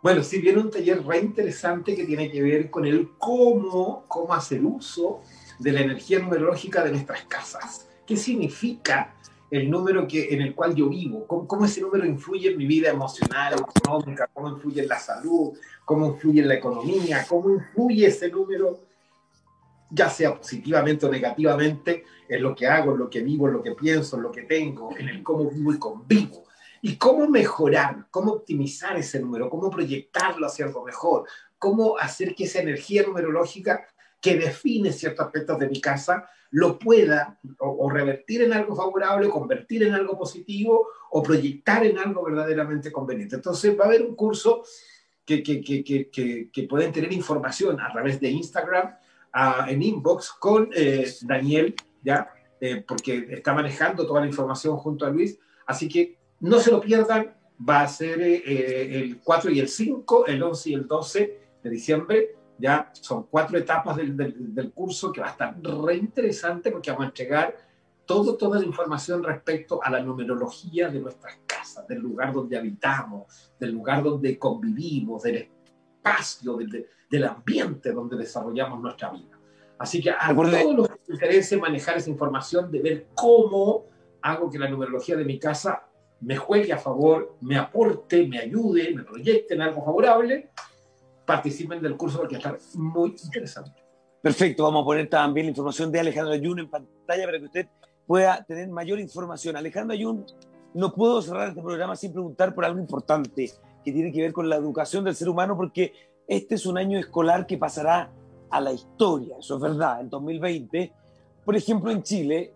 Bueno, 0.02 0.22
sí, 0.22 0.40
viene 0.40 0.60
un 0.60 0.70
taller 0.70 1.04
re 1.04 1.18
interesante 1.18 1.94
que 1.94 2.04
tiene 2.04 2.30
que 2.30 2.42
ver 2.42 2.70
con 2.70 2.86
el 2.86 3.10
cómo, 3.18 4.04
cómo 4.08 4.34
hacer 4.34 4.64
uso 4.64 5.20
de 5.58 5.72
la 5.72 5.80
energía 5.80 6.18
numerológica 6.18 6.82
de 6.82 6.90
nuestras 6.90 7.24
casas. 7.24 7.88
¿Qué 8.06 8.16
significa 8.16 9.14
el 9.50 9.68
número 9.68 10.06
que, 10.06 10.32
en 10.32 10.42
el 10.42 10.54
cual 10.54 10.74
yo 10.74 10.88
vivo, 10.88 11.26
cómo, 11.26 11.64
ese 11.64 11.80
número 11.80 12.06
influye 12.06 12.50
en 12.50 12.56
mi 12.56 12.66
vida 12.66 12.90
emocional, 12.90 13.54
económica, 13.54 14.28
cómo 14.32 14.48
influye 14.48 14.82
en 14.82 14.88
la 14.88 14.98
salud, 14.98 15.58
cómo 15.84 16.06
influye 16.06 16.42
en 16.42 16.48
la 16.48 16.54
economía, 16.54 17.26
cómo 17.28 17.50
influye 17.50 18.06
ese 18.06 18.30
número, 18.30 18.78
ya 19.90 20.08
sea 20.08 20.36
positivamente 20.36 21.06
o 21.06 21.10
negativamente, 21.10 22.04
en 22.28 22.42
lo 22.42 22.54
que 22.54 22.68
hago, 22.68 22.92
en 22.92 22.98
lo 22.98 23.10
que 23.10 23.22
vivo, 23.22 23.48
en 23.48 23.54
lo 23.54 23.62
que 23.62 23.72
pienso, 23.72 24.16
en 24.16 24.22
lo 24.22 24.30
que 24.30 24.42
tengo, 24.42 24.96
en 24.96 25.08
el 25.08 25.22
cómo 25.22 25.50
vivo 25.50 25.72
y 25.72 25.78
convivo. 25.78 26.44
Y 26.80 26.96
cómo 26.96 27.28
mejorar, 27.28 28.06
cómo 28.10 28.32
optimizar 28.32 28.96
ese 28.96 29.20
número, 29.20 29.50
cómo 29.50 29.68
proyectarlo 29.68 30.46
hacia 30.46 30.64
algo 30.64 30.84
mejor, 30.84 31.26
cómo 31.58 31.98
hacer 31.98 32.34
que 32.34 32.44
esa 32.44 32.60
energía 32.60 33.02
numerológica 33.02 33.84
que 34.20 34.36
define 34.36 34.92
ciertos 34.92 35.26
aspectos 35.26 35.58
de 35.58 35.68
mi 35.68 35.80
casa 35.80 36.28
lo 36.50 36.78
pueda 36.78 37.38
o, 37.58 37.88
revertir 37.90 38.42
en 38.42 38.52
algo 38.52 38.74
favorable, 38.74 39.28
convertir 39.28 39.84
en 39.84 39.94
algo 39.94 40.18
positivo 40.18 40.88
o 41.10 41.22
proyectar 41.22 41.86
en 41.86 41.98
algo 41.98 42.24
verdaderamente 42.24 42.90
conveniente. 42.90 43.36
Entonces 43.36 43.78
va 43.78 43.84
a 43.84 43.88
haber 43.88 44.02
un 44.02 44.16
curso 44.16 44.64
que, 45.24 46.66
pueden 46.68 46.92
tener 46.92 47.12
información 47.12 47.80
a 47.80 47.92
través 47.92 48.20
de 48.20 48.30
Instagram, 48.30 48.96
en 49.68 49.82
inbox 49.82 50.32
con 50.32 50.70
eh, 50.74 51.08
Daniel, 51.22 51.76
¿ya? 52.02 52.32
Eh, 52.60 52.84
porque 52.86 53.26
está 53.30 53.54
manejando 53.54 54.04
toda 54.04 54.20
la 54.20 54.26
información 54.26 54.76
junto 54.76 55.06
a 55.06 55.10
Luis. 55.10 55.38
Así 55.66 55.88
que 55.88 56.18
no 56.40 56.58
se 56.58 56.72
lo 56.72 56.80
pierdan, 56.80 57.32
va 57.66 57.82
a 57.82 57.88
ser 57.88 58.20
eh, 58.20 58.98
el 58.98 59.20
4 59.20 59.52
y 59.52 59.60
el 59.60 59.68
5, 59.68 60.26
el 60.26 60.42
11 60.42 60.70
y 60.70 60.74
el 60.74 60.88
12 60.88 61.40
de 61.62 61.70
diciembre 61.70 62.39
ya 62.60 62.90
son 62.92 63.26
cuatro 63.30 63.58
etapas 63.58 63.96
del, 63.96 64.16
del, 64.16 64.72
curso 64.72 65.12
que 65.12 65.20
va 65.20 65.28
a 65.28 65.30
estar 65.30 65.56
re 65.62 65.96
interesante 65.96 66.70
porque 66.70 66.90
vamos 66.90 67.06
a 67.06 67.08
entregar 67.08 67.56
todo, 68.04 68.36
toda 68.36 68.58
la 68.58 68.66
información 68.66 69.22
respecto 69.22 69.82
a 69.82 69.90
la 69.90 70.00
numerología 70.00 70.88
de 70.88 71.00
nuestras 71.00 71.38
casas, 71.46 71.86
del 71.88 72.00
lugar 72.00 72.32
donde 72.32 72.58
habitamos, 72.58 73.52
del 73.58 73.72
lugar 73.72 74.02
donde 74.02 74.38
convivimos, 74.38 75.22
del 75.22 75.48
espacio, 75.96 76.56
del, 76.56 76.86
del 77.10 77.24
ambiente 77.24 77.92
donde 77.92 78.16
desarrollamos 78.16 78.80
nuestra 78.80 79.10
vida. 79.10 79.38
Así 79.78 80.02
que 80.02 80.10
a 80.10 80.34
todos 80.34 80.76
los 80.76 80.88
que 80.88 80.94
les 80.94 81.10
interese 81.10 81.56
manejar 81.56 81.96
esa 81.96 82.10
información, 82.10 82.70
de 82.70 82.80
ver 82.80 83.06
cómo 83.14 83.86
hago 84.20 84.50
que 84.50 84.58
la 84.58 84.68
numerología 84.68 85.16
de 85.16 85.24
mi 85.24 85.38
casa 85.38 85.86
me 86.20 86.36
juegue 86.36 86.72
a 86.72 86.78
favor, 86.78 87.36
me 87.40 87.56
aporte, 87.56 88.26
me 88.26 88.38
ayude, 88.38 88.94
me 88.94 89.04
proyecte 89.04 89.54
en 89.54 89.62
algo 89.62 89.82
favorable, 89.82 90.50
participen 91.30 91.80
del 91.80 91.96
curso 91.96 92.18
porque 92.18 92.36
está 92.36 92.56
muy 92.74 93.14
interesante. 93.24 93.70
Perfecto, 94.20 94.64
vamos 94.64 94.82
a 94.82 94.84
poner 94.84 95.08
también 95.08 95.46
la 95.46 95.50
información 95.50 95.92
de 95.92 96.00
Alejandro 96.00 96.34
Ayun 96.34 96.58
en 96.58 96.68
pantalla 96.68 97.24
para 97.24 97.38
que 97.38 97.44
usted 97.44 97.68
pueda 98.04 98.44
tener 98.44 98.68
mayor 98.68 98.98
información. 98.98 99.56
Alejandro 99.56 99.94
Ayun, 99.94 100.26
no 100.74 100.92
puedo 100.92 101.22
cerrar 101.22 101.48
este 101.48 101.62
programa 101.62 101.94
sin 101.94 102.12
preguntar 102.12 102.52
por 102.52 102.64
algo 102.64 102.80
importante 102.80 103.50
que 103.84 103.92
tiene 103.92 104.10
que 104.10 104.20
ver 104.20 104.32
con 104.32 104.48
la 104.48 104.56
educación 104.56 105.04
del 105.04 105.14
ser 105.14 105.28
humano, 105.28 105.56
porque 105.56 105.92
este 106.26 106.56
es 106.56 106.66
un 106.66 106.76
año 106.76 106.98
escolar 106.98 107.46
que 107.46 107.56
pasará 107.56 108.10
a 108.50 108.60
la 108.60 108.72
historia, 108.72 109.36
eso 109.38 109.54
es 109.54 109.62
verdad, 109.62 110.00
en 110.00 110.10
2020. 110.10 110.92
Por 111.44 111.56
ejemplo, 111.56 111.92
en 111.92 112.02
Chile, 112.02 112.52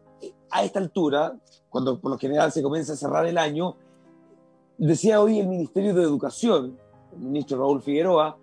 a 0.50 0.64
esta 0.64 0.80
altura, 0.80 1.34
cuando 1.68 2.00
por 2.00 2.10
lo 2.10 2.18
general 2.18 2.50
se 2.50 2.60
comienza 2.60 2.94
a 2.94 2.96
cerrar 2.96 3.24
el 3.24 3.38
año, 3.38 3.76
decía 4.76 5.20
hoy 5.20 5.38
el 5.38 5.46
Ministerio 5.46 5.94
de 5.94 6.02
Educación, 6.02 6.76
el 7.12 7.20
ministro 7.20 7.58
Raúl 7.58 7.80
Figueroa, 7.80 8.36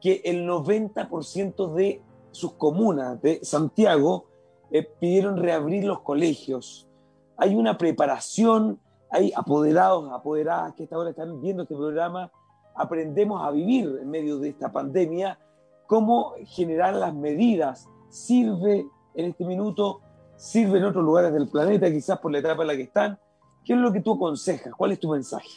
que 0.00 0.22
el 0.24 0.46
90% 0.48 1.74
de 1.74 2.02
sus 2.30 2.54
comunas 2.54 3.20
de 3.20 3.40
Santiago 3.42 4.26
eh, 4.70 4.82
pidieron 4.82 5.36
reabrir 5.36 5.84
los 5.84 6.00
colegios. 6.00 6.88
Hay 7.36 7.54
una 7.54 7.76
preparación, 7.76 8.80
hay 9.10 9.32
apoderados, 9.36 10.10
apoderadas 10.12 10.74
que 10.74 10.84
esta 10.84 10.98
hora 10.98 11.10
están 11.10 11.40
viendo 11.40 11.64
este 11.64 11.76
programa. 11.76 12.30
Aprendemos 12.74 13.44
a 13.44 13.50
vivir 13.50 13.98
en 14.00 14.10
medio 14.10 14.38
de 14.38 14.48
esta 14.48 14.72
pandemia, 14.72 15.38
cómo 15.86 16.34
generar 16.46 16.94
las 16.94 17.14
medidas. 17.14 17.88
Sirve 18.08 18.86
en 19.14 19.26
este 19.26 19.44
minuto, 19.44 20.00
sirve 20.36 20.78
en 20.78 20.84
otros 20.84 21.04
lugares 21.04 21.32
del 21.32 21.48
planeta, 21.48 21.90
quizás 21.90 22.18
por 22.18 22.32
la 22.32 22.38
etapa 22.38 22.62
en 22.62 22.68
la 22.68 22.76
que 22.76 22.82
están. 22.82 23.18
¿Qué 23.64 23.74
es 23.74 23.78
lo 23.78 23.92
que 23.92 24.00
tú 24.00 24.14
aconsejas? 24.14 24.72
¿Cuál 24.74 24.92
es 24.92 25.00
tu 25.00 25.10
mensaje? 25.10 25.48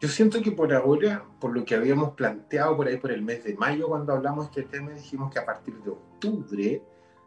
Yo 0.00 0.08
siento 0.08 0.40
que 0.40 0.50
por 0.52 0.72
ahora, 0.72 1.26
por 1.38 1.54
lo 1.54 1.62
que 1.62 1.74
habíamos 1.74 2.14
planteado 2.14 2.74
por 2.74 2.88
ahí 2.88 2.96
por 2.96 3.12
el 3.12 3.20
mes 3.20 3.44
de 3.44 3.54
mayo 3.54 3.86
cuando 3.86 4.14
hablamos 4.14 4.50
de 4.50 4.62
este 4.62 4.78
tema, 4.78 4.92
dijimos 4.92 5.30
que 5.30 5.38
a 5.38 5.44
partir 5.44 5.74
de 5.82 5.90
octubre, 5.90 6.82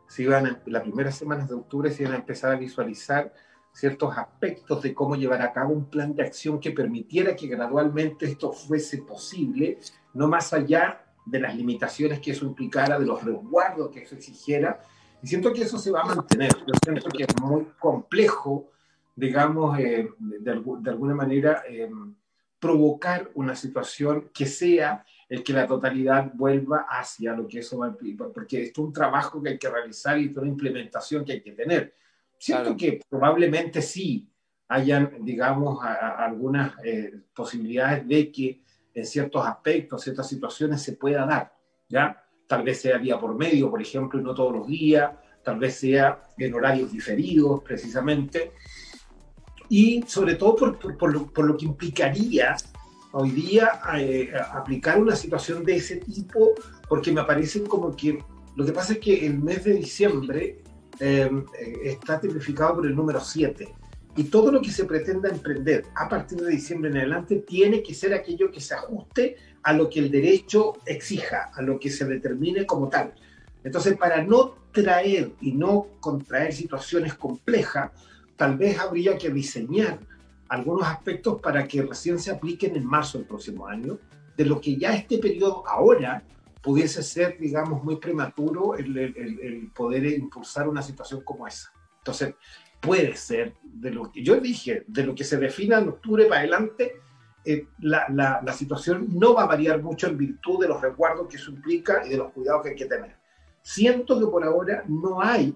se 0.07 0.23
iban 0.23 0.59
las 0.65 0.81
primeras 0.81 1.15
semanas 1.15 1.47
de 1.47 1.53
octubre 1.53 1.91
se 1.91 2.01
iban 2.01 2.13
a 2.13 2.17
empezar 2.17 2.51
a 2.51 2.57
visualizar 2.57 3.31
ciertos 3.71 4.17
aspectos 4.17 4.81
de 4.81 4.93
cómo 4.93 5.15
llevar 5.15 5.43
a 5.43 5.53
cabo 5.53 5.71
un 5.71 5.85
plan 5.85 6.15
de 6.15 6.23
acción 6.23 6.59
que 6.59 6.71
permitiera 6.71 7.35
que 7.35 7.47
gradualmente 7.47 8.25
esto 8.25 8.51
fuese 8.51 8.99
posible, 9.03 9.77
no 10.15 10.27
más 10.27 10.51
allá 10.51 11.05
de 11.25 11.39
las 11.39 11.55
limitaciones 11.55 12.19
que 12.19 12.31
eso 12.31 12.45
implicara, 12.45 12.97
de 12.97 13.05
los 13.05 13.23
resguardos 13.23 13.91
que 13.91 14.01
eso 14.01 14.15
exigiera. 14.15 14.81
Y 15.21 15.27
siento 15.27 15.53
que 15.53 15.61
eso 15.61 15.77
se 15.77 15.91
va 15.91 16.01
a 16.01 16.05
mantener. 16.05 16.51
Yo 16.51 16.73
siento 16.83 17.07
que 17.09 17.23
es 17.23 17.41
muy 17.41 17.67
complejo, 17.79 18.71
digamos, 19.15 19.77
eh, 19.79 20.09
de, 20.19 20.51
alguna 20.51 21.15
manera, 21.15 21.63
eh, 21.67 21.89
provocar 22.63 23.29
una 23.33 23.57
situación 23.57 24.29
que 24.33 24.45
sea 24.45 25.03
el 25.27 25.43
que 25.43 25.51
la 25.51 25.67
totalidad 25.67 26.31
vuelva 26.33 26.85
hacia 26.89 27.33
lo 27.33 27.45
que 27.45 27.59
eso 27.59 27.79
va 27.79 27.87
a 27.87 27.97
porque 28.33 28.63
esto 28.63 28.81
es 28.81 28.87
un 28.87 28.93
trabajo 28.93 29.43
que 29.43 29.49
hay 29.49 29.57
que 29.57 29.69
realizar 29.69 30.17
y 30.17 30.31
una 30.33 30.47
implementación 30.47 31.25
que 31.25 31.33
hay 31.33 31.41
que 31.41 31.51
tener. 31.51 31.93
Siento 32.39 32.77
que 32.77 33.01
probablemente 33.09 33.81
sí 33.81 34.29
hayan, 34.69 35.25
digamos, 35.25 35.83
algunas 35.83 36.73
eh, 36.85 37.11
posibilidades 37.35 38.07
de 38.07 38.31
que 38.31 38.61
en 38.93 39.05
ciertos 39.05 39.45
aspectos, 39.45 40.01
ciertas 40.01 40.29
situaciones 40.29 40.81
se 40.81 40.93
pueda 40.93 41.25
dar, 41.25 41.53
¿ya? 41.89 42.23
Tal 42.47 42.63
vez 42.63 42.79
sea 42.79 42.97
día 42.97 43.19
por 43.19 43.35
medio, 43.35 43.69
por 43.69 43.81
ejemplo, 43.81 44.21
y 44.21 44.23
no 44.23 44.33
todos 44.33 44.53
los 44.53 44.67
días, 44.67 45.11
tal 45.43 45.59
vez 45.59 45.75
sea 45.75 46.21
en 46.37 46.53
horarios 46.53 46.93
diferidos, 46.93 47.61
precisamente, 47.61 48.53
y 49.69 50.03
sobre 50.07 50.35
todo 50.35 50.55
por, 50.55 50.97
por, 50.97 51.13
lo, 51.13 51.27
por 51.27 51.45
lo, 51.45 51.57
que 51.57 51.65
implicaría 51.65 52.55
hoy 53.11 53.31
día 53.31 53.79
eh, 53.97 54.33
aplicar 54.53 54.99
una 54.99 55.15
situación 55.15 55.63
de 55.63 55.75
ese 55.75 55.97
tipo, 55.97 56.53
porque 56.87 57.11
me 57.11 57.23
parece 57.23 57.63
como 57.63 57.95
que 57.95 58.19
lo 58.55 58.65
que 58.65 58.71
pasa 58.71 58.93
es 58.93 58.99
que 58.99 59.25
el 59.25 59.39
mes 59.39 59.63
de 59.63 59.73
diciembre 59.73 60.61
em, 60.99 61.45
eh, 61.59 61.79
está 61.83 62.19
tipificado 62.19 62.75
por 62.75 62.85
el 62.85 62.95
número 62.95 63.19
7 63.19 63.73
y 64.15 64.25
todo 64.25 64.51
lo 64.51 64.61
que 64.61 64.69
se 64.69 64.85
pretenda 64.85 65.29
emprender 65.29 65.85
a 65.95 66.07
partir 66.07 66.39
de 66.39 66.51
diciembre 66.51 66.91
en 66.91 66.97
adelante 66.97 67.37
tiene 67.37 67.81
que 67.81 67.95
ser 67.95 68.13
aquello 68.13 68.51
que 68.51 68.61
se 68.61 68.75
ajuste 68.75 69.37
a 69.63 69.73
lo 69.73 69.89
que 69.89 69.99
el 69.99 70.11
derecho 70.11 70.73
exija, 70.85 71.49
a 71.53 71.61
lo 71.61 71.79
que 71.79 71.89
se 71.89 72.05
determine 72.05 72.65
como 72.65 72.89
tal. 72.89 73.13
Entonces, 73.63 73.97
para 73.97 74.21
no 74.23 74.55
traer 74.71 75.31
y 75.41 75.53
no 75.53 75.87
contraer 75.99 76.53
situaciones 76.53 77.13
complejas, 77.15 77.91
tal 78.35 78.57
vez 78.57 78.79
habría 78.79 79.17
que 79.17 79.29
diseñar 79.29 79.99
algunos 80.49 80.87
aspectos 80.87 81.41
para 81.41 81.67
que 81.67 81.81
recién 81.81 82.19
se 82.19 82.31
apliquen 82.31 82.75
en 82.75 82.85
marzo 82.85 83.17
del 83.17 83.27
próximo 83.27 83.67
año, 83.67 83.97
de 84.37 84.45
lo 84.45 84.59
que 84.61 84.75
ya 84.75 84.93
este 84.93 85.17
periodo 85.17 85.67
ahora 85.67 86.23
pudiese 86.61 87.03
ser, 87.03 87.37
digamos, 87.39 87.83
muy 87.83 87.97
prematuro 87.97 88.75
el, 88.75 89.71
poder 89.75 90.05
impulsar 90.05 90.67
una 90.67 90.81
situación 90.81 91.21
como 91.21 91.45
esa. 91.45 91.71
Entonces, 91.97 92.35
puede 92.79 93.15
ser, 93.15 93.53
de 93.63 93.91
lo 93.91 94.11
que 94.11 94.23
yo 94.23 94.39
dije, 94.39 94.83
de 94.87 95.03
lo 95.03 95.13
que 95.13 95.23
se 95.23 95.37
defina 95.37 95.79
en 95.79 95.89
octubre 95.89 96.25
para 96.25 96.41
adelante, 96.41 97.01
eh, 97.45 97.67
la, 97.79 98.53
situación 98.53 99.07
no 99.11 99.33
va 99.33 99.43
a 99.43 99.47
variar 99.47 99.81
mucho 99.81 100.07
en 100.07 100.17
virtud 100.17 100.61
de 100.61 100.69
los 100.69 100.81
recuerdos 100.81 101.27
que 101.27 101.35
eso 101.35 101.51
implica 101.51 102.05
y 102.05 102.09
de 102.09 102.17
los 102.17 102.31
cuidados 102.31 102.63
que 102.63 102.69
hay 102.69 102.75
que 102.75 102.85
tener. 102.85 103.17
Siento 103.61 104.19
que 104.19 104.27
por 104.27 104.43
ahora 104.43 104.83
no 104.87 105.21
hay 105.21 105.55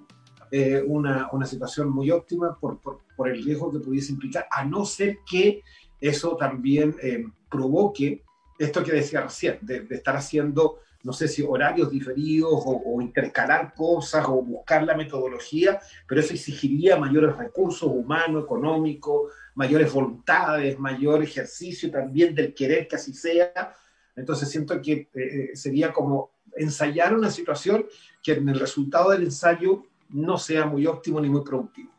eh, 0.51 0.83
una, 0.85 1.29
una, 1.31 1.45
situación 1.45 1.89
muy 1.89 2.11
óptima 2.11 2.57
por, 2.59 2.79
por, 2.79 3.01
por, 3.15 3.29
el 3.29 3.43
riesgo 3.43 3.71
que 3.71 3.79
pudiese 3.79 4.11
implicar, 4.11 4.47
a 4.51 4.63
no 4.63 4.85
ser 4.85 5.19
que 5.29 5.61
eso 5.99 6.35
también 6.37 6.95
eh, 7.01 7.25
provoque 7.49 8.23
esto 8.59 8.83
que 8.83 8.91
decía 8.91 9.21
recién, 9.21 9.59
de, 9.61 9.81
de 9.81 9.95
estar 9.95 10.15
haciendo 10.15 10.79
no 11.07 11.13
sé 11.13 11.29
si 11.29 11.41
horarios 11.41 11.89
diferidos 11.89 12.51
o, 12.65 13.01
intercalar 13.01 13.73
cosas 13.73 14.25
o 14.27 14.41
buscar 14.41 14.83
la 14.83 14.93
metodología, 14.93 15.79
pero 16.05 16.19
eso 16.19 16.33
exigiría 16.33 16.97
mayores 16.97 17.37
recursos 17.37 17.89
humanos, 17.89 18.43
económicos, 18.43 19.31
mayores 19.55 19.93
voluntades, 19.93 20.77
mayor 20.77 21.23
ejercicio 21.23 21.89
también 21.89 22.35
del 22.35 22.53
querer 22.53 22.89
que 22.89 22.97
así 22.97 23.13
sea. 23.13 23.73
Entonces 24.17 24.49
siento 24.49 24.81
que 24.81 24.91
eh, 24.91 25.09
eh, 25.13 25.49
sería 25.53 25.93
como 25.93 26.31
ensayar 26.57 27.15
una 27.15 27.29
situación 27.29 27.85
que 28.21 28.33
en 28.33 28.49
el 28.49 28.59
resultado 28.59 29.11
del 29.11 29.23
ensayo 29.23 29.85
no 30.09 30.37
sea 30.37 30.65
muy 30.65 30.85
óptimo 30.85 31.19
ni 31.19 31.29
muy 31.29 31.41
productivo. 31.41 31.91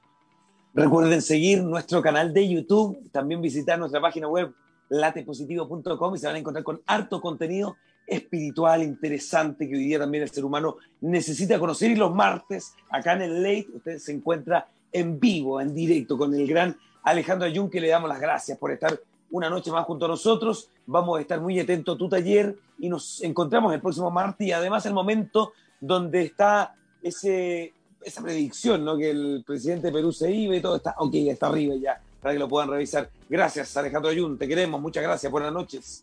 Recuerden 0.75 1.23
seguir 1.23 1.63
nuestro 1.63 2.01
canal 2.03 2.33
de 2.33 2.49
YouTube, 2.49 3.11
también 3.11 3.41
visitar 3.41 3.79
nuestra 3.79 4.01
página 4.01 4.29
web 4.29 4.53
latepositivo.com 4.89 6.15
y 6.15 6.19
se 6.19 6.27
van 6.27 6.37
a 6.37 6.39
encontrar 6.39 6.65
con 6.65 6.81
harto 6.87 7.21
contenido 7.21 7.77
espiritual, 8.07 8.83
interesante, 8.83 9.69
que 9.69 9.75
hoy 9.75 9.85
día 9.85 9.99
también 9.99 10.23
el 10.23 10.31
ser 10.31 10.45
humano 10.45 10.77
necesita 11.01 11.59
conocer. 11.59 11.91
Y 11.91 11.97
los 11.97 12.15
martes, 12.15 12.75
acá 12.91 13.13
en 13.15 13.23
el 13.23 13.43
Late, 13.43 13.69
usted 13.75 13.99
se 13.99 14.13
encuentra 14.13 14.69
en 14.91 15.21
vivo, 15.21 15.61
en 15.61 15.75
directo, 15.75 16.17
con 16.17 16.35
el 16.35 16.47
gran 16.47 16.77
Alejandro 17.03 17.47
Ayun, 17.47 17.69
que 17.69 17.81
le 17.81 17.89
damos 17.89 18.09
las 18.09 18.21
gracias 18.21 18.57
por 18.57 18.73
estar 18.73 18.99
una 19.31 19.51
noche 19.51 19.71
más 19.71 19.85
junto 19.85 20.07
a 20.07 20.09
nosotros. 20.09 20.71
Vamos 20.87 21.19
a 21.19 21.21
estar 21.21 21.41
muy 21.41 21.61
atentos 21.61 21.95
a 21.95 21.99
tu 21.99 22.09
taller 22.09 22.57
y 22.79 22.89
nos 22.89 23.23
encontramos 23.23 23.75
el 23.75 23.81
próximo 23.81 24.11
martes 24.11 24.47
y 24.47 24.53
además 24.53 24.87
el 24.87 24.95
momento 24.95 25.53
donde 25.81 26.23
está 26.23 26.75
ese, 27.03 27.75
esa 28.03 28.23
predicción, 28.23 28.85
¿no? 28.85 28.97
Que 28.97 29.11
el 29.11 29.43
presidente 29.47 29.89
de 29.89 29.93
Perú 29.93 30.13
se 30.13 30.31
iba 30.31 30.57
y 30.57 30.61
todo 30.61 30.77
está, 30.77 30.95
ok, 30.99 31.15
está 31.15 31.49
arriba 31.49 31.75
ya, 31.77 32.01
para 32.21 32.35
que 32.35 32.39
lo 32.39 32.49
puedan 32.49 32.71
revisar. 32.71 33.11
Gracias, 33.29 33.77
Alejandro 33.77 34.11
Ayun, 34.11 34.39
te 34.39 34.49
queremos, 34.49 34.81
muchas 34.81 35.03
gracias, 35.03 35.31
buenas 35.31 35.53
noches. 35.53 36.03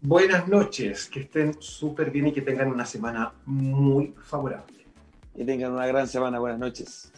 Buenas 0.00 0.46
noches, 0.48 1.06
que 1.06 1.20
estén 1.20 1.56
súper 1.60 2.10
bien 2.10 2.26
y 2.26 2.32
que 2.32 2.42
tengan 2.42 2.68
una 2.68 2.84
semana 2.84 3.32
muy 3.46 4.14
favorable. 4.22 4.84
Que 5.34 5.44
tengan 5.44 5.72
una 5.72 5.86
gran 5.86 6.06
semana, 6.06 6.38
buenas 6.38 6.58
noches. 6.58 7.10